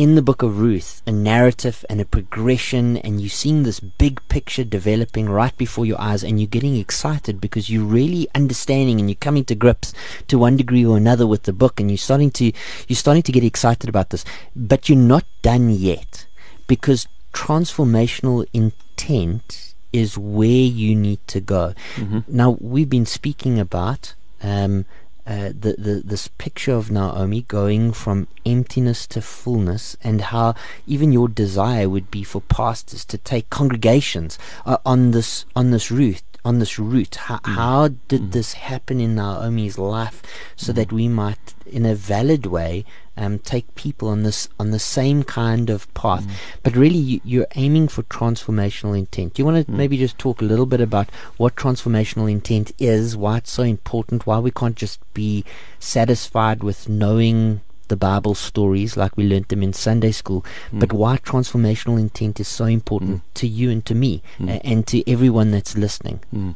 [0.00, 4.18] in the book of Ruth a narrative and a progression, and you're seeing this big
[4.30, 9.10] picture developing right before your eyes, and you're getting excited because you're really understanding and
[9.10, 9.92] you're coming to grips
[10.26, 12.50] to one degree or another with the book, and you're starting to
[12.88, 14.24] you're starting to get excited about this,
[14.56, 16.26] but you're not done yet
[16.70, 20.46] because transformational intent is where
[20.80, 21.74] you need to go.
[21.96, 22.20] Mm-hmm.
[22.28, 24.84] Now, we've been speaking about um,
[25.26, 30.54] uh, the, the this picture of Naomi going from emptiness to fullness, and how
[30.86, 35.90] even your desire would be for pastors to take congregations uh, on this on this
[35.90, 37.16] route on this route.
[37.16, 37.54] How, mm.
[37.54, 38.32] how did mm.
[38.32, 40.22] this happen in Naomi's life
[40.56, 40.76] so mm.
[40.76, 42.84] that we might, in a valid way,
[43.20, 46.24] um, take people on this on the same kind of path.
[46.24, 46.32] Mm.
[46.62, 49.34] But really, you, are aiming for transformational intent.
[49.34, 49.76] Do you want to mm.
[49.76, 54.26] maybe just talk a little bit about what transformational intent is, why it's so important,
[54.26, 55.44] why we can't just be
[55.78, 60.80] satisfied with knowing the Bible stories like we learnt them in Sunday school, mm.
[60.80, 63.34] but why transformational intent is so important mm.
[63.34, 66.20] to you and to me uh, and to everyone that's listening.
[66.34, 66.54] Mm.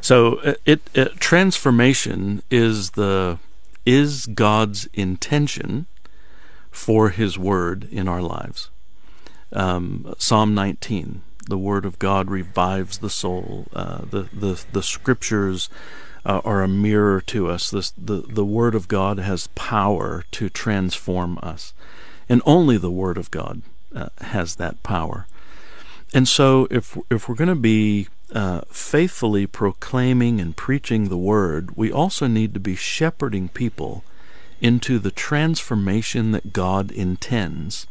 [0.00, 3.38] So uh, it, it uh, transformation is the
[3.86, 5.86] is God's intention
[6.70, 8.70] for His Word in our lives.
[9.52, 13.66] Um, Psalm 19, the Word of God revives the soul.
[13.72, 15.68] Uh, the, the the Scriptures
[16.24, 17.70] uh, are a mirror to us.
[17.70, 21.72] This, the the Word of God has power to transform us,
[22.28, 23.62] and only the Word of God
[23.94, 25.26] uh, has that power.
[26.12, 31.76] And so, if if we're going to be uh, faithfully proclaiming and preaching the word,
[31.76, 34.04] we also need to be shepherding people
[34.60, 37.86] into the transformation that God intends,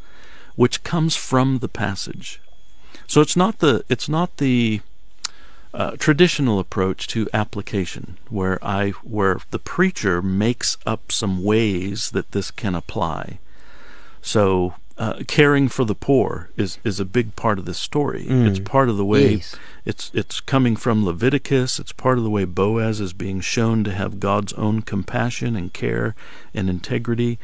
[0.55, 2.41] which comes from the passage.
[3.07, 4.81] So it's not the it's not the
[5.73, 12.31] uh, traditional approach to application, where I where the preacher makes up some ways that
[12.31, 13.39] this can apply.
[14.21, 18.25] So uh, caring for the poor is, is a big part of this story.
[18.25, 18.45] Mm.
[18.45, 19.55] It's part of the way yes.
[19.85, 21.79] it's it's coming from Leviticus.
[21.79, 25.71] It's part of the way Boaz is being shown to have God's own compassion and
[25.71, 26.15] care
[26.53, 27.39] and integrity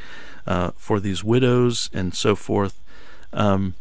[0.45, 2.81] uh, for these widows and so forth.
[3.31, 3.75] Um,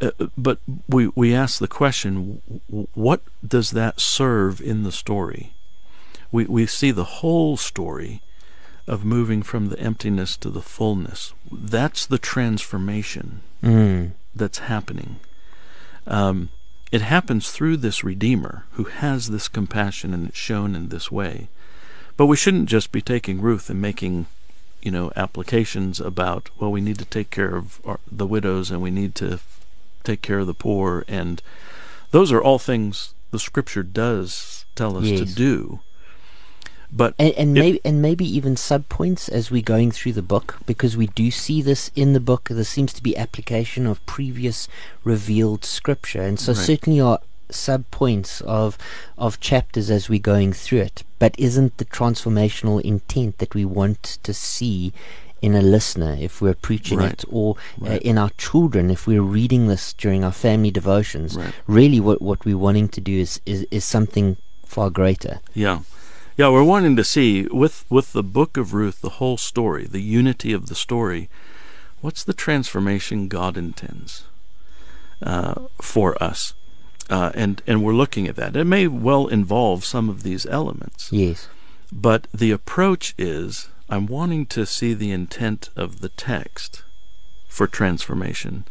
[0.00, 2.40] uh, but we we ask the question:
[2.94, 5.52] What does that serve in the story?
[6.30, 8.22] We we see the whole story
[8.86, 11.34] of moving from the emptiness to the fullness.
[11.50, 14.12] That's the transformation mm.
[14.34, 15.16] that's happening.
[16.06, 16.48] Um,
[16.90, 21.48] it happens through this Redeemer who has this compassion and it's shown in this way.
[22.16, 24.26] But we shouldn't just be taking Ruth and making,
[24.82, 28.82] you know, applications about, well, we need to take care of our, the widows and
[28.82, 29.40] we need to
[30.04, 31.04] take care of the poor.
[31.08, 31.40] And
[32.10, 35.20] those are all things the Scripture does tell us yes.
[35.20, 35.80] to do.
[36.94, 40.94] But and, and maybe and maybe even subpoints as we're going through the book, because
[40.94, 42.48] we do see this in the book.
[42.50, 44.68] There seems to be application of previous
[45.02, 46.60] revealed scripture, and so right.
[46.60, 48.76] certainly are subpoints of
[49.16, 51.02] of chapters as we're going through it.
[51.18, 54.92] But isn't the transformational intent that we want to see
[55.40, 57.12] in a listener if we're preaching right.
[57.12, 57.92] it, or uh, right.
[57.92, 61.36] uh, in our children if we're reading this during our family devotions?
[61.36, 61.54] Right.
[61.66, 64.36] Really, what what we're wanting to do is, is is something
[64.66, 65.40] far greater.
[65.54, 65.80] Yeah.
[66.42, 70.02] Yeah, we're wanting to see with with the book of Ruth, the whole story, the
[70.02, 71.30] unity of the story.
[72.00, 74.24] What's the transformation God intends
[75.22, 76.54] uh, for us?
[77.08, 78.56] Uh, and and we're looking at that.
[78.56, 81.12] It may well involve some of these elements.
[81.12, 81.46] Yes.
[81.92, 86.82] But the approach is I'm wanting to see the intent of the text
[87.46, 88.64] for transformation,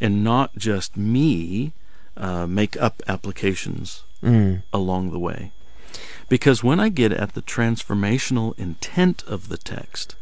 [0.00, 1.72] and not just me
[2.16, 4.62] uh, make up applications mm.
[4.72, 5.50] along the way.
[6.28, 10.16] Because when I get at the transformational intent of the text,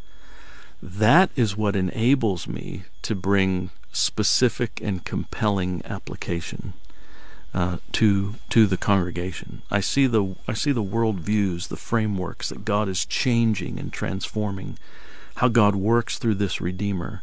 [0.82, 6.74] that is what enables me to bring specific and compelling application
[7.54, 9.62] uh, to to the congregation.
[9.70, 13.92] I see the I see the world views, the frameworks that God is changing and
[13.92, 14.76] transforming,
[15.36, 17.22] how God works through this Redeemer,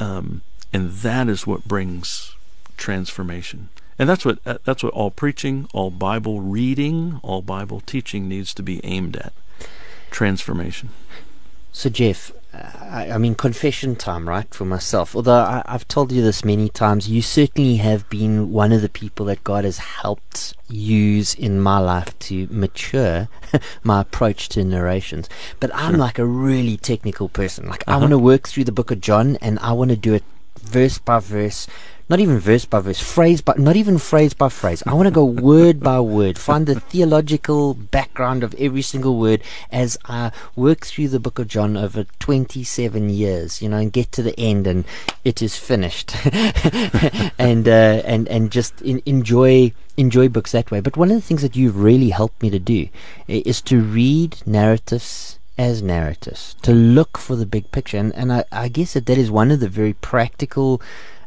[0.00, 0.40] um,
[0.72, 2.34] and that is what brings
[2.76, 3.68] transformation.
[4.02, 8.52] And that's what uh, that's what all preaching, all Bible reading, all Bible teaching needs
[8.54, 9.32] to be aimed at.
[10.10, 10.88] Transformation.
[11.70, 15.14] So Jeff, I, I mean confession time, right, for myself.
[15.14, 18.88] Although I, I've told you this many times, you certainly have been one of the
[18.88, 23.28] people that God has helped use in my life to mature
[23.84, 25.28] my approach to narrations.
[25.60, 27.68] But I'm like a really technical person.
[27.68, 27.98] Like uh-huh.
[27.98, 30.24] I want to work through the book of John and I want to do it
[30.60, 31.68] verse by verse
[32.12, 34.82] not even verse by verse, phrase by, not even phrase by phrase.
[34.86, 39.42] I want to go word by word, find the theological background of every single word
[39.70, 44.12] as I work through the book of John over 27 years, you know, and get
[44.12, 44.84] to the end and
[45.24, 46.14] it is finished.
[47.38, 50.80] and, uh, and, and just in, enjoy, enjoy books that way.
[50.80, 52.90] But one of the things that you've really helped me to do
[53.26, 57.96] is to read narratives as narratives, to look for the big picture.
[57.96, 60.82] And, and I, I guess that that is one of the very practical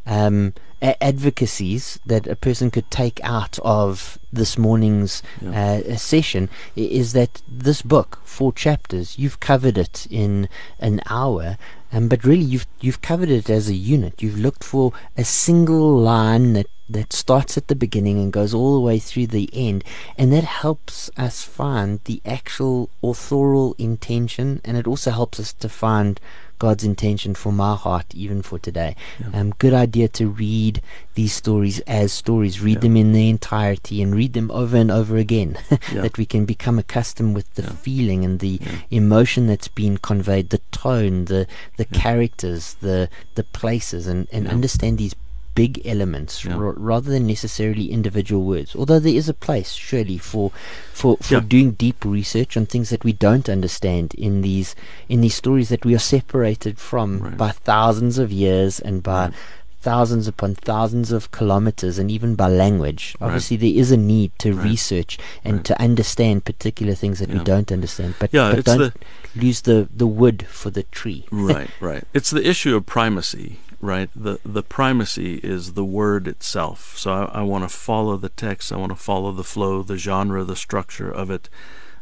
[0.06, 5.82] um, a- advocacies that a person could take out of this morning's yeah.
[5.86, 10.50] uh, session is that this book, four chapters, you've covered it in
[10.80, 11.58] an hour,
[11.92, 14.22] um, but really you've you've covered it as a unit.
[14.22, 18.76] You've looked for a single line that that starts at the beginning and goes all
[18.76, 19.84] the way through the end,
[20.18, 25.70] and that helps us find the actual authorial intention, and it also helps us to
[25.70, 26.20] find
[26.60, 28.95] God's intention for my heart, even for today.
[29.19, 29.40] Yeah.
[29.40, 30.82] Um, good idea to read
[31.15, 32.82] these stories as stories, read yeah.
[32.82, 35.57] them in their entirety, and read them over and over again.
[35.94, 38.60] that we can become accustomed with the feeling and the
[38.91, 44.98] emotion that's been conveyed, the tone, the the characters, the the places, and and understand
[44.98, 45.15] these
[45.56, 46.53] big elements yeah.
[46.53, 48.76] r- rather than necessarily individual words.
[48.76, 50.52] Although there is a place, surely, for
[50.94, 51.40] for, for yeah.
[51.40, 54.76] doing deep research on things that we don't understand in these
[55.10, 57.38] in these stories that we are separated from right.
[57.38, 59.26] by thousands of years and by.
[59.26, 59.34] Right.
[59.82, 63.15] Thousands upon thousands of kilometers, and even by language.
[63.19, 63.27] Right.
[63.27, 67.38] Obviously, there is a need to research and to understand particular things that yeah.
[67.38, 68.15] we don't understand.
[68.19, 68.94] But, but don't the,
[69.36, 71.27] lose the, the wood for the tree.
[71.30, 72.03] right, right.
[72.15, 74.10] It's the issue of primacy right?
[74.16, 76.98] The the primacy is the word itself.
[76.98, 78.72] So I, I want to follow the text.
[78.72, 81.49] I want to follow the flow, the genre, the structure of it,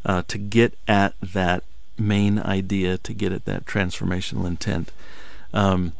[0.04, 1.64] uh, to get at that
[1.98, 4.90] main idea, to get at that transformational intent,
[5.52, 5.92] um,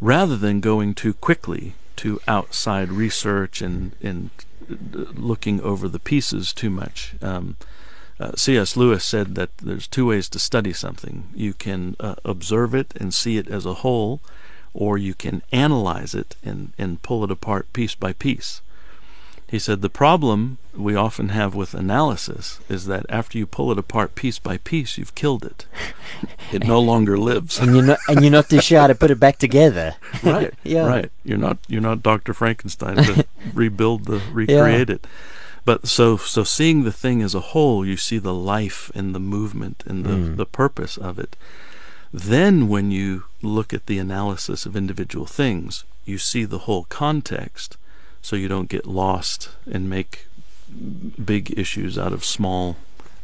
[0.00, 4.30] rather than going too quickly to outside research and and
[4.68, 7.14] looking over the pieces too much.
[7.22, 7.56] Um,
[8.18, 8.76] uh, C.S.
[8.76, 11.28] Lewis said that there's two ways to study something.
[11.34, 14.20] You can uh, observe it and see it as a whole,
[14.76, 18.60] or you can analyze it and, and pull it apart piece by piece.
[19.48, 23.78] He said the problem we often have with analysis is that after you pull it
[23.78, 25.66] apart piece by piece, you've killed it.
[26.52, 27.58] It no longer lives.
[27.58, 29.96] and you're not and you're not too sure how to put it back together.
[30.22, 30.54] right.
[30.62, 30.86] yeah.
[30.86, 31.10] Right.
[31.24, 32.32] You're not you're not Dr.
[32.32, 34.94] Frankenstein to rebuild the recreate yeah.
[34.94, 35.06] it.
[35.64, 39.20] But so so seeing the thing as a whole, you see the life and the
[39.20, 40.36] movement and the, mm.
[40.36, 41.34] the purpose of it.
[42.16, 47.76] Then, when you look at the analysis of individual things, you see the whole context
[48.22, 50.26] so you don't get lost and make
[51.22, 52.78] big issues out of small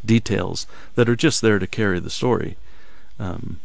[0.05, 2.59] details that are just there to carry the story
[3.19, 3.61] um,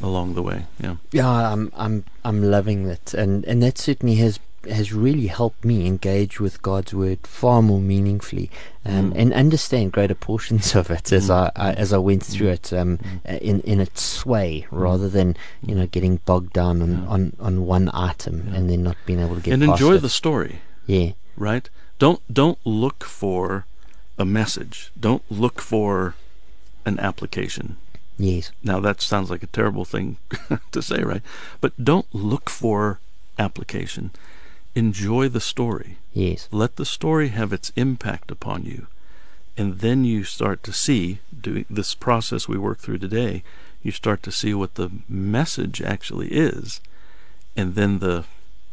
[0.00, 0.66] along the way.
[0.78, 0.96] Yeah.
[1.10, 5.86] Yeah, I'm I'm I'm loving it, and and that certainly has has really helped me
[5.86, 8.50] engage with God's word far more meaningfully
[8.84, 9.18] um, mm.
[9.18, 11.34] and understand greater portions of it as mm.
[11.34, 12.52] I, I, as I went through mm.
[12.52, 13.38] it um, mm.
[13.40, 14.80] in in its sway mm.
[14.80, 17.08] rather than you know getting bogged down on, yeah.
[17.08, 18.56] on, on one item yeah.
[18.56, 20.02] and then not being able to get and enjoy it.
[20.02, 20.60] the story.
[20.86, 21.12] Yeah.
[21.36, 21.68] Right.
[21.98, 23.66] Don't don't look for
[24.18, 24.90] a message.
[24.98, 26.14] Don't look for
[26.84, 27.76] an application.
[28.18, 28.52] Yes.
[28.62, 30.18] Now that sounds like a terrible thing
[30.72, 31.22] to say, right?
[31.60, 33.00] But don't look for
[33.38, 34.10] application
[34.74, 35.98] enjoy the story.
[36.12, 36.48] Yes.
[36.50, 38.86] Let the story have its impact upon you.
[39.56, 43.42] And then you start to see, doing this process we work through today,
[43.82, 46.80] you start to see what the message actually is.
[47.56, 48.24] And then the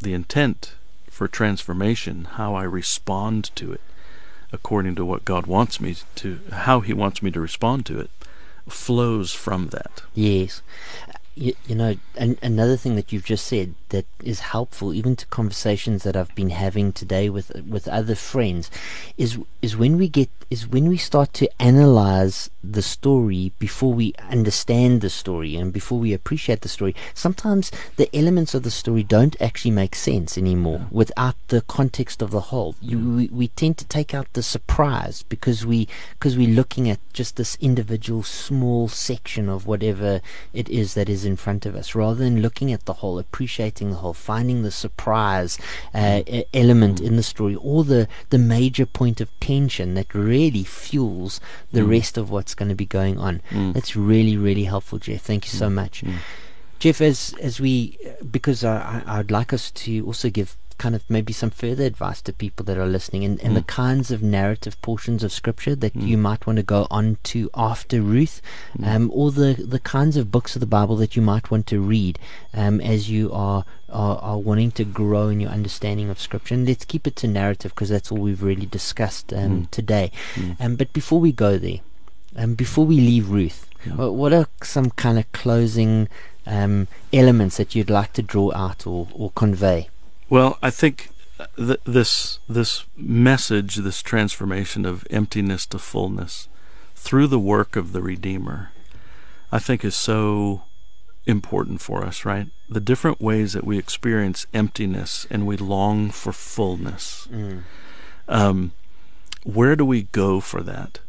[0.01, 0.76] the intent
[1.09, 3.81] for transformation, how I respond to it,
[4.53, 8.09] according to what God wants me to how he wants me to respond to it,
[8.69, 10.03] flows from that.
[10.13, 10.61] Yes.
[11.35, 15.26] You, you know, an, another thing that you've just said that is helpful, even to
[15.28, 18.70] conversations that I've been having today with with other friends,
[19.18, 24.14] is is when we get is when we start to analyze the story before we
[24.30, 26.95] understand the story and before we appreciate the story.
[27.14, 30.88] Sometimes the elements of the story don't actually make sense anymore yeah.
[30.91, 32.76] without the context of the whole.
[32.82, 36.99] You, we, we tend to take out the surprise because we because we're looking at
[37.14, 40.22] just this individual small section of whatever
[40.53, 43.78] it is that is in front of us, rather than looking at the whole, appreciating
[43.89, 45.57] the whole, finding the surprise
[45.93, 46.45] uh, mm.
[46.53, 51.39] element in the story, or the, the major point of tension that really fuels
[51.72, 51.89] the mm.
[51.89, 53.41] rest of what's going to be going on.
[53.49, 53.73] Mm.
[53.73, 55.22] That's really, really helpful, Jeff.
[55.22, 55.73] Thank you so mm.
[55.73, 56.03] much.
[56.03, 56.18] Mm.
[56.80, 57.97] Jeff, as as we,
[58.30, 62.34] because I, I'd like us to also give kind of maybe some further advice to
[62.34, 63.56] people that are listening and, and mm.
[63.56, 66.07] the kinds of narrative portions of scripture that mm.
[66.07, 68.41] you might want to go on to after Ruth,
[68.77, 68.88] mm.
[68.88, 71.80] um, or the, the kinds of books of the Bible that you might want to
[71.80, 72.18] read
[72.53, 76.56] um, as you are, are, are wanting to grow in your understanding of scripture.
[76.56, 79.72] And let's keep it to narrative because that's all we've really discussed um, mm.
[79.72, 80.11] today.
[80.35, 80.56] Mm.
[80.60, 81.81] Um, but before we go there,
[82.35, 83.93] um, before we leave Ruth, yeah.
[83.93, 86.07] what are some kind of closing
[86.47, 89.89] um, elements that you'd like to draw out or, or convey?
[90.30, 91.10] Well, I think
[91.57, 96.47] th- this this message, this transformation of emptiness to fullness,
[96.95, 98.72] through the work of the Redeemer,
[99.51, 100.64] I think is so
[101.26, 102.26] important for us.
[102.26, 107.27] Right, the different ways that we experience emptiness and we long for fullness.
[107.31, 107.64] Mm.
[108.27, 108.72] Um,
[109.43, 110.99] where do we go for that?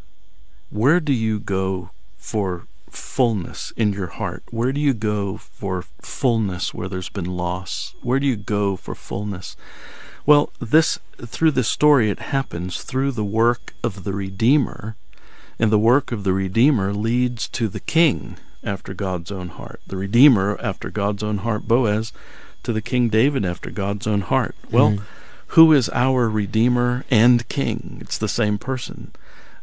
[0.70, 4.42] Where do you go for fullness in your heart?
[4.50, 7.94] Where do you go for fullness where there's been loss?
[8.02, 9.56] Where do you go for fullness?
[10.26, 14.96] Well, this through this story it happens through the work of the Redeemer,
[15.58, 19.96] and the work of the Redeemer leads to the King, after God's own heart, the
[19.96, 22.12] Redeemer after God's own heart, Boaz,
[22.62, 24.54] to the King David after God's own heart.
[24.70, 25.02] Well, mm.
[25.48, 27.98] who is our Redeemer and King?
[28.00, 29.12] It's the same person,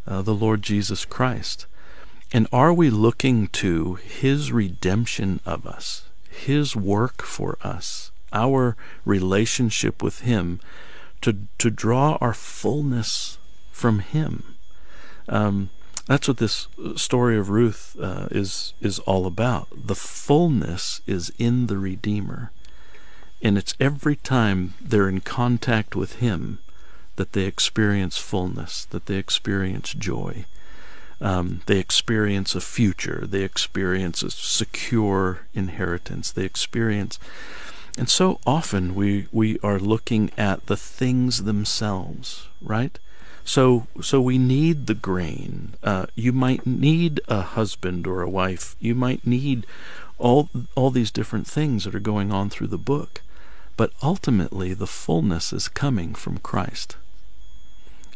[0.08, 1.68] uh, the Lord Jesus Christ.
[2.32, 8.76] And are we looking to His redemption of us, His work for us, our
[9.06, 10.60] relationship with Him,
[11.22, 13.38] to to draw our fullness
[13.72, 14.56] from Him?
[15.30, 15.70] Um,
[16.06, 19.68] that's what this story of Ruth uh, is is all about.
[19.74, 22.52] The fullness is in the Redeemer,
[23.42, 26.60] and it's every time they're in contact with Him
[27.16, 30.46] that they experience fullness, that they experience joy.
[31.20, 33.26] Um, they experience a future.
[33.28, 36.32] They experience a secure inheritance.
[36.32, 37.18] They experience,
[37.98, 43.00] and so often we we are looking at the things themselves, right?
[43.44, 45.74] So so we need the grain.
[45.82, 48.76] Uh, you might need a husband or a wife.
[48.80, 49.66] You might need
[50.20, 53.22] all all these different things that are going on through the book,
[53.76, 56.98] but ultimately the fullness is coming from Christ.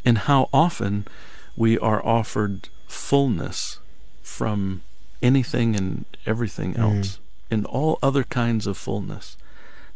[0.03, 1.07] And how often
[1.55, 3.79] we are offered fullness
[4.21, 4.81] from
[5.21, 6.79] anything and everything mm.
[6.79, 7.19] else, mm.
[7.51, 9.37] and all other kinds of fullness.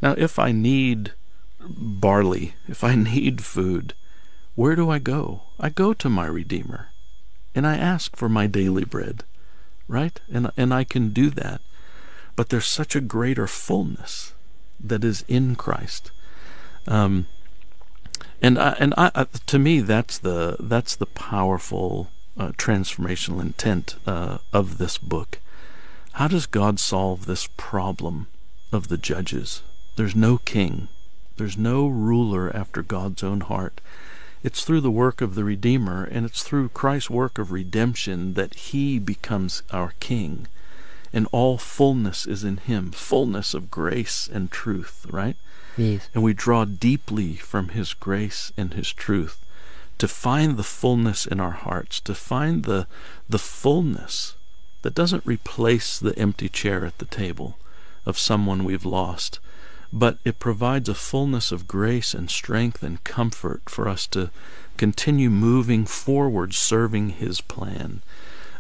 [0.02, 1.14] Now, if I need
[1.60, 3.94] barley, if I need food,
[4.56, 5.44] where do I go?
[5.60, 6.90] I go to my Redeemer,
[7.54, 9.24] and I ask for my daily bread,
[9.88, 10.20] right?
[10.32, 11.62] And and I can do that.
[12.36, 14.34] But there's such a greater fullness
[14.80, 16.12] that is in Christ.
[16.88, 17.28] Um,
[18.42, 24.40] and I, and I, to me, that's the that's the powerful uh, transformational intent uh,
[24.52, 25.40] of this book.
[26.14, 28.28] How does God solve this problem
[28.72, 29.62] of the judges?
[29.96, 30.88] There's no king,
[31.38, 33.82] there's no ruler after God's own heart.
[34.44, 38.54] It's through the work of the Redeemer, and it's through Christ's work of redemption that
[38.54, 40.48] He becomes our King.
[41.12, 45.36] And all fullness is in Him fullness of grace and truth, right?
[45.78, 46.10] Yes.
[46.14, 49.45] And we draw deeply from His grace and His truth
[49.98, 52.88] to find the fullness in our hearts, to find the,
[53.30, 54.36] the fullness
[54.82, 57.58] that doesn't replace the empty chair at the table
[58.06, 59.40] of someone we've lost,
[59.92, 64.30] but it provides a fullness of grace and strength and comfort for us to
[64.78, 68.02] continue moving forward, serving His plan.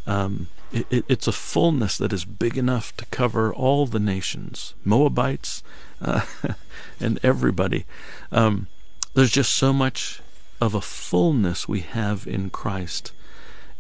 [0.07, 4.74] Um, it, it, it's a fullness that is big enough to cover all the nations,
[4.84, 5.64] Moabites,
[6.02, 6.26] uh,
[6.99, 7.86] and everybody.
[8.32, 8.68] Um,
[9.14, 10.22] there's just so much
[10.61, 13.11] of a fullness we have in Christ.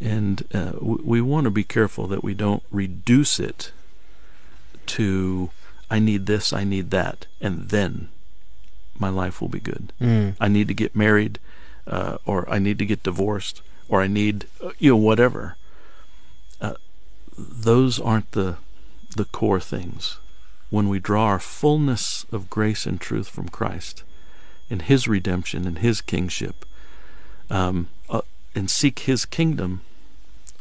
[0.01, 3.71] And uh, we, we want to be careful that we don't reduce it
[4.87, 5.51] to,
[5.89, 8.09] I need this, I need that, and then
[8.99, 9.93] my life will be good.
[10.01, 10.35] Mm.
[10.39, 11.39] I need to get married,
[11.87, 15.57] uh, or I need to get divorced, or I need, uh, you know, whatever.
[16.61, 16.75] Uh,
[17.37, 18.57] those aren't the
[19.15, 20.17] the core things.
[20.69, 24.03] When we draw our fullness of grace and truth from Christ,
[24.69, 26.65] in His redemption and His kingship,
[27.49, 28.21] um, uh,
[28.53, 29.81] and seek His kingdom,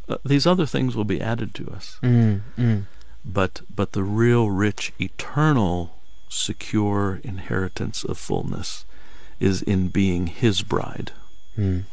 [0.08, 1.98] uh, these other things will be added to us.
[2.02, 2.82] Mm, mm.
[3.24, 5.96] But but the real rich, eternal,
[6.28, 8.84] secure inheritance of fullness
[9.40, 11.12] is in being His bride.
[11.56, 11.84] Mm.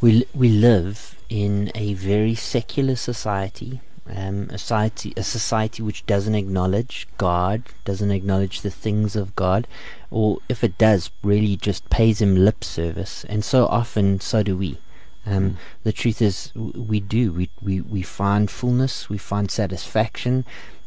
[0.00, 3.80] We we live in a very secular society
[4.14, 9.66] um, a society, a society which doesn't acknowledge God, doesn't acknowledge the things of God,
[10.10, 13.24] or if it does, really just pays Him lip service.
[13.28, 14.78] And so often, so do we.
[15.26, 15.56] Um, mm.
[15.82, 17.32] The truth is, we do.
[17.32, 20.44] We, we, we find fullness, we find satisfaction,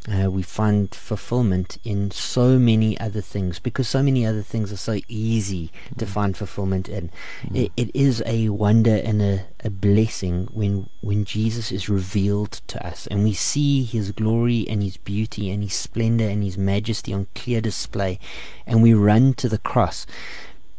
[0.10, 4.78] uh, we find fulfillment in so many other things because so many other things are
[4.78, 5.98] so easy mm.
[5.98, 7.12] to find fulfillment in.
[7.44, 7.66] Mm.
[7.66, 12.84] It, it is a wonder and a, a blessing when when Jesus is revealed to
[12.86, 17.14] us and we see His glory and His beauty and His splendor and His majesty
[17.14, 18.18] on clear display,
[18.66, 20.08] and we run to the cross.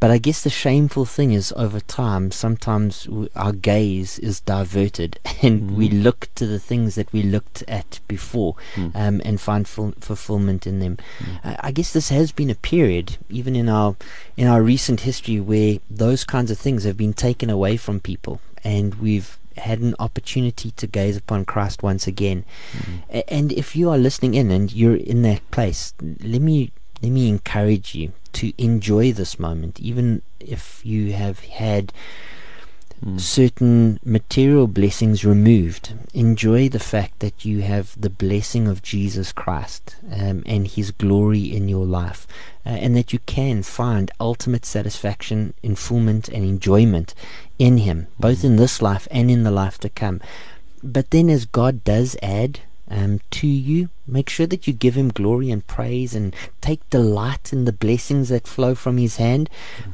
[0.02, 3.06] But I guess the shameful thing is, over time, sometimes
[3.36, 5.74] our gaze is diverted and mm.
[5.76, 8.90] we look to the things that we looked at before mm.
[8.96, 10.98] um, and find ful- fulfillment in them.
[11.20, 11.56] Mm.
[11.60, 13.94] I guess this has been a period, even in our
[14.36, 18.40] in our recent history, where those kinds of things have been taken away from people,
[18.64, 22.44] and we've had an opportunity to gaze upon Christ once again.
[22.72, 23.22] Mm.
[23.28, 26.72] And if you are listening in and you're in that place, let me
[27.02, 31.92] let me encourage you to enjoy this moment, even if you have had
[33.04, 33.20] mm.
[33.20, 35.94] certain material blessings removed.
[36.14, 41.52] Enjoy the fact that you have the blessing of Jesus Christ um, and His glory
[41.52, 42.26] in your life,
[42.64, 47.14] uh, and that you can find ultimate satisfaction, fulfillment, and enjoyment
[47.58, 48.46] in Him, both hmm.
[48.48, 50.20] in this life and in the life to come.
[50.84, 52.60] But then, as God does add
[52.92, 53.88] um, to you.
[54.06, 58.28] Make sure that you give him glory and praise and take delight in the blessings
[58.30, 59.48] that flow from his hand.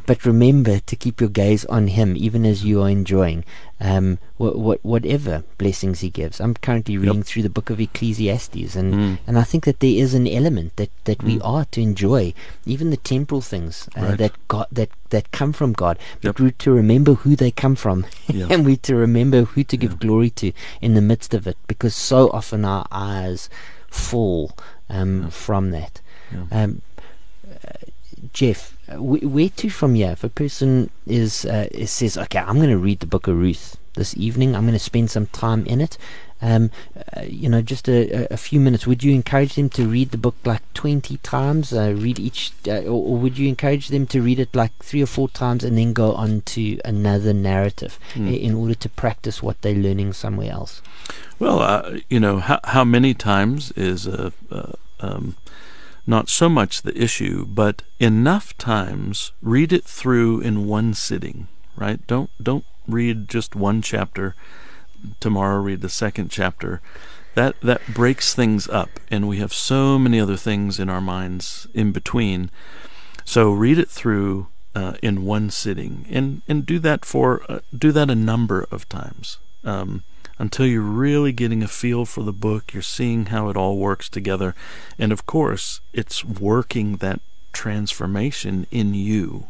[0.06, 3.44] But remember to keep your gaze on him, even as you are enjoying
[3.80, 6.40] um, what, what, whatever blessings he gives.
[6.40, 7.26] I'm currently reading yep.
[7.26, 9.18] through the book of Ecclesiastes, and, mm.
[9.26, 11.26] and I think that there is an element that, that mm.
[11.26, 12.34] we are to enjoy,
[12.66, 14.18] even the temporal things uh, right.
[14.18, 18.06] that God that that come from God, but we to remember who they come from,
[18.28, 21.94] and we to remember who to give glory to in the midst of it, because
[21.94, 23.48] so often our eyes
[23.88, 24.56] fall
[24.88, 26.00] um, from that.
[26.50, 26.82] Um,
[27.50, 27.86] uh,
[28.32, 30.12] Jeff, where to from here?
[30.12, 33.76] If a person is, uh, says, okay, I'm going to read the book of Ruth
[33.94, 35.98] this evening, I'm going to spend some time in it.
[36.40, 36.70] Um,
[37.16, 38.86] uh, you know, just a, a, few minutes.
[38.86, 41.72] Would you encourage them to read the book like 20 times?
[41.72, 45.02] Uh, read each, uh, or, or, would you encourage them to read it like three
[45.02, 48.40] or four times and then go on to another narrative mm.
[48.40, 50.80] in order to practice what they're learning somewhere else?
[51.40, 54.32] Well, uh, you know, how, how many times is a,
[55.00, 55.36] um,
[56.08, 62.04] not so much the issue, but enough times read it through in one sitting, right?
[62.06, 64.34] Don't don't read just one chapter.
[65.20, 66.80] Tomorrow read the second chapter.
[67.34, 71.66] That that breaks things up and we have so many other things in our minds
[71.74, 72.50] in between.
[73.24, 77.92] So read it through uh, in one sitting and and do that for uh, do
[77.92, 79.38] that a number of times.
[79.64, 80.02] Um,
[80.38, 84.08] until you're really getting a feel for the book, you're seeing how it all works
[84.08, 84.54] together.
[84.98, 87.20] And of course, it's working that
[87.52, 89.48] transformation in you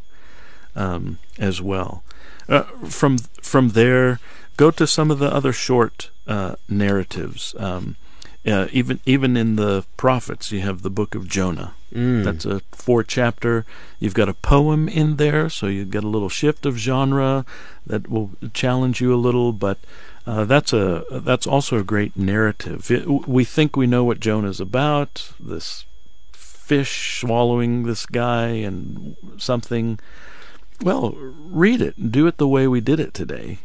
[0.74, 2.02] um, as well.
[2.48, 4.18] Uh, from from there,
[4.58, 7.54] go to some of the other short uh, narratives.
[7.58, 7.96] Um,
[8.46, 11.74] uh, even even in the prophets, you have the book of Jonah.
[11.94, 12.24] Mm.
[12.24, 13.64] That's a four chapter.
[13.98, 17.46] You've got a poem in there, so you get a little shift of genre
[17.86, 19.52] that will challenge you a little.
[19.52, 19.78] But
[20.26, 22.90] uh, that's a that's also a great narrative.
[22.90, 25.32] It, we think we know what Jonah's about.
[25.40, 25.84] This
[26.32, 29.98] fish swallowing this guy and something.
[30.80, 33.58] Well, read it and do it the way we did it today,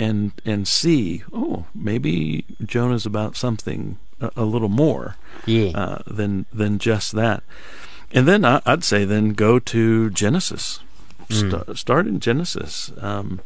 [0.00, 1.22] and and see.
[1.32, 5.16] Oh, maybe Jonah's about something a, a little more
[5.46, 5.70] yeah.
[5.74, 7.44] uh, than than just that.
[8.10, 10.80] And then I, would say then go to Genesis.
[11.28, 11.50] Mm.
[11.50, 12.90] St- start in Genesis.
[12.98, 13.40] Um,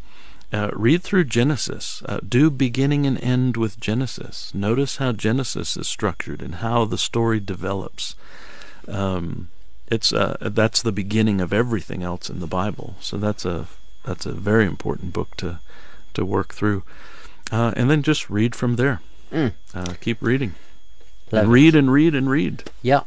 [0.52, 2.02] uh, read through Genesis.
[2.06, 4.55] Uh, do beginning and end with Genesis.
[4.55, 8.14] Notice how Genesis is structured and how the story develops.
[8.86, 9.48] Um,
[9.89, 12.94] it's uh, that's the beginning of everything else in the Bible.
[13.01, 13.66] So that's a
[14.05, 15.59] that's a very important book to
[16.15, 16.82] to work through,
[17.53, 19.01] uh, and then just read from there.
[19.31, 19.53] Mm.
[19.74, 20.55] Uh, keep reading.
[21.32, 22.65] And read and read and read.
[22.82, 23.01] Yeah.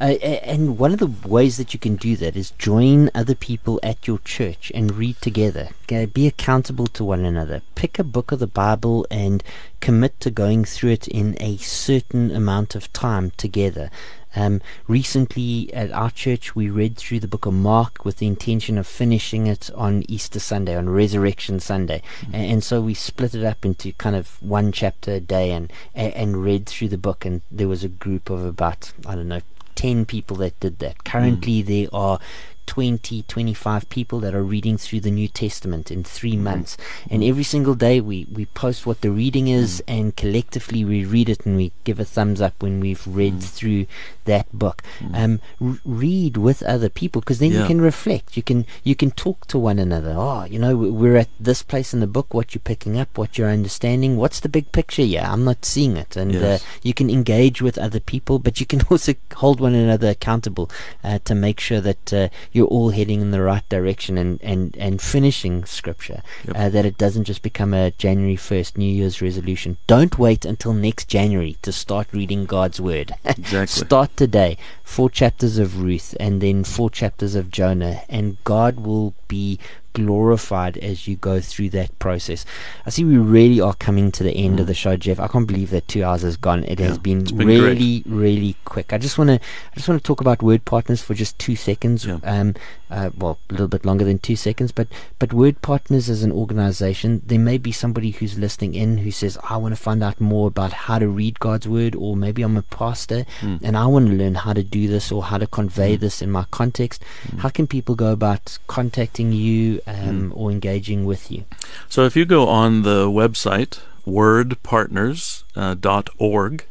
[0.00, 3.78] Uh, and one of the ways that you can do that is join other people
[3.82, 5.68] at your church and read together.
[6.12, 7.62] be accountable to one another.
[7.74, 9.42] Pick a book of the Bible and
[9.80, 13.90] commit to going through it in a certain amount of time together.
[14.36, 18.78] Um, recently at our church, we read through the book of Mark with the intention
[18.78, 22.34] of finishing it on Easter Sunday, on Resurrection Sunday, mm-hmm.
[22.34, 25.72] and, and, so we split it up into kind of one chapter a day and,
[25.94, 27.24] and and read through the book.
[27.24, 29.42] And there was a group of about I don't know
[29.74, 31.04] 10 people that did that.
[31.04, 31.66] Currently, mm.
[31.66, 32.18] there are
[32.66, 36.44] 20, 25 people that are reading through the New Testament in three mm-hmm.
[36.44, 36.76] months.
[37.10, 39.98] And every single day we, we post what the reading is, mm.
[39.98, 43.42] and collectively we read it and we give a thumbs up when we've read mm.
[43.42, 43.86] through
[44.24, 44.82] that book.
[45.00, 45.14] Mm.
[45.14, 47.62] Um, r- read with other people because then yeah.
[47.62, 48.36] you can reflect.
[48.36, 50.14] You can you can talk to one another.
[50.16, 52.32] Oh, you know, we're at this place in the book.
[52.32, 54.16] What you're picking up, what you're understanding.
[54.16, 55.02] What's the big picture?
[55.02, 56.62] Yeah, I'm not seeing it, and uh, yes.
[56.62, 60.70] uh, you can engage with other people, but you can also hold one another accountable
[61.02, 64.74] uh, to make sure that uh, you're all heading in the right direction and and
[64.78, 66.22] and finishing scripture.
[66.46, 66.56] Yep.
[66.56, 69.76] Uh, that it doesn't just become a January first New Year's resolution.
[69.86, 73.12] Don't wait until next January to start reading God's word.
[73.44, 73.84] Exactly.
[73.84, 79.12] start today four chapters of Ruth and then four chapters of Jonah, and God will
[79.26, 79.58] be
[79.94, 82.44] glorified as you go through that process.
[82.84, 84.60] I see we really are coming to the end mm.
[84.60, 85.18] of the show, Jeff.
[85.18, 86.64] I can't believe that two hours has gone.
[86.64, 88.06] It yeah, has been, been really, great.
[88.06, 88.92] really quick.
[88.92, 91.56] I just want to, I just want to talk about word partners for just two
[91.56, 92.04] seconds.
[92.04, 92.18] Yeah.
[92.22, 92.54] Um,
[92.94, 94.88] uh, well, a little bit longer than two seconds, but
[95.18, 99.38] but word partners as an organization, there may be somebody who's listening in who says,
[99.48, 102.56] I want to find out more about how to read God's word, or maybe I'm
[102.56, 103.60] a pastor mm.
[103.62, 106.00] and I want to learn how to do this or how to convey mm.
[106.00, 107.02] this in my context.
[107.26, 107.40] Mm.
[107.40, 109.80] How can people go about contacting you?
[109.86, 110.36] um, mm.
[110.36, 111.44] or engaging with you.
[111.88, 116.64] So if you go on the website wordpartners.org,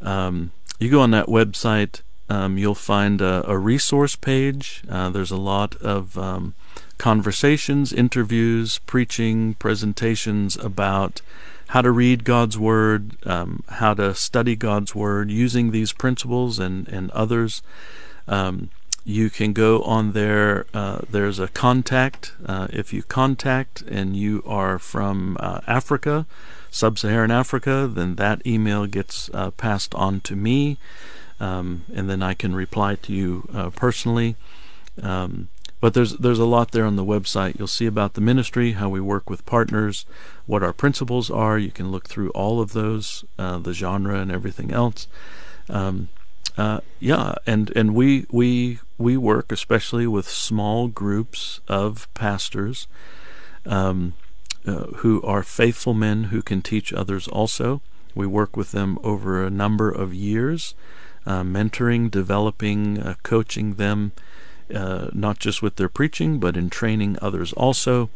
[0.00, 4.82] uh, um, you go on that website, um, you'll find a, a resource page.
[4.88, 6.54] Uh, there's a lot of um,
[6.98, 11.22] conversations, interviews, preaching, presentations about
[11.68, 16.88] how to read God's Word, um, how to study God's Word using these principles and,
[16.88, 17.62] and others.
[18.26, 18.70] Um,
[19.04, 20.66] you can go on there.
[20.74, 22.34] Uh, there's a contact.
[22.44, 26.26] Uh, if you contact and you are from uh, Africa,
[26.70, 30.76] sub Saharan Africa, then that email gets uh, passed on to me,
[31.40, 34.36] um, and then I can reply to you uh, personally.
[35.02, 35.48] Um,
[35.80, 37.56] but there's there's a lot there on the website.
[37.58, 40.06] You'll see about the ministry, how we work with partners,
[40.46, 41.56] what our principles are.
[41.56, 45.06] You can look through all of those, uh, the genre and everything else.
[45.68, 46.08] Um,
[46.56, 52.88] uh, yeah, and and we we we work especially with small groups of pastors
[53.64, 54.14] um,
[54.66, 57.28] uh, who are faithful men who can teach others.
[57.28, 57.80] Also,
[58.16, 60.74] we work with them over a number of years,
[61.28, 64.12] uh, mentoring, developing, uh, coaching them
[64.74, 68.08] uh, not just with their preaching, but in training others also.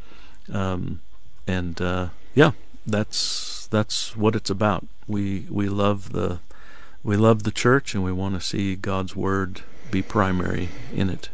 [0.51, 1.01] Um,
[1.47, 2.53] and uh, yeah,
[2.87, 4.87] that's that's what it's about.
[5.07, 6.41] We we love the
[7.05, 11.29] we love the church, and we want to see God's word be primary in it.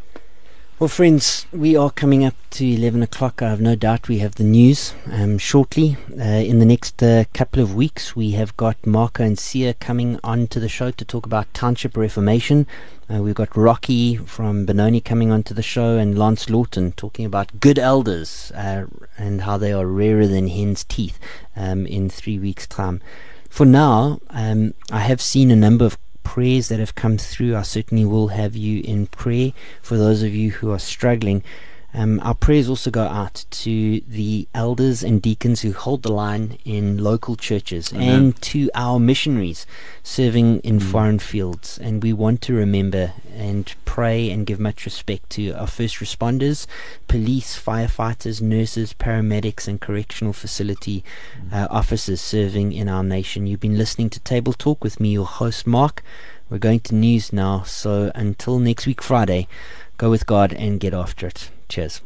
[0.80, 3.42] Well, friends, we are coming up to 11 o'clock.
[3.42, 5.96] I have no doubt we have the news um, shortly.
[6.16, 10.20] Uh, in the next uh, couple of weeks, we have got Marco and Sia coming
[10.22, 12.64] on to the show to talk about Township Reformation.
[13.12, 17.58] Uh, we've got Rocky from Benoni coming onto the show and Lance Lawton talking about
[17.58, 18.84] good elders uh,
[19.16, 21.18] and how they are rarer than hen's teeth
[21.56, 23.02] um, in three weeks' time.
[23.48, 25.98] For now, um, I have seen a number of
[26.28, 27.56] prayers that have come through.
[27.56, 31.42] I certainly will have you in prayer for those of you who are struggling.
[31.94, 36.58] Um, our prayers also go out to the elders and deacons who hold the line
[36.64, 38.08] in local churches Amen.
[38.08, 39.66] and to our missionaries
[40.02, 40.82] serving in mm.
[40.82, 41.78] foreign fields.
[41.78, 46.66] And we want to remember and pray and give much respect to our first responders,
[47.08, 51.02] police, firefighters, nurses, paramedics, and correctional facility
[51.40, 51.52] mm.
[51.52, 53.46] uh, officers serving in our nation.
[53.46, 56.02] You've been listening to Table Talk with me, your host, Mark.
[56.50, 59.48] We're going to news now, so until next week, Friday,
[59.96, 61.50] go with God and get after it.
[61.68, 62.00] Cheers.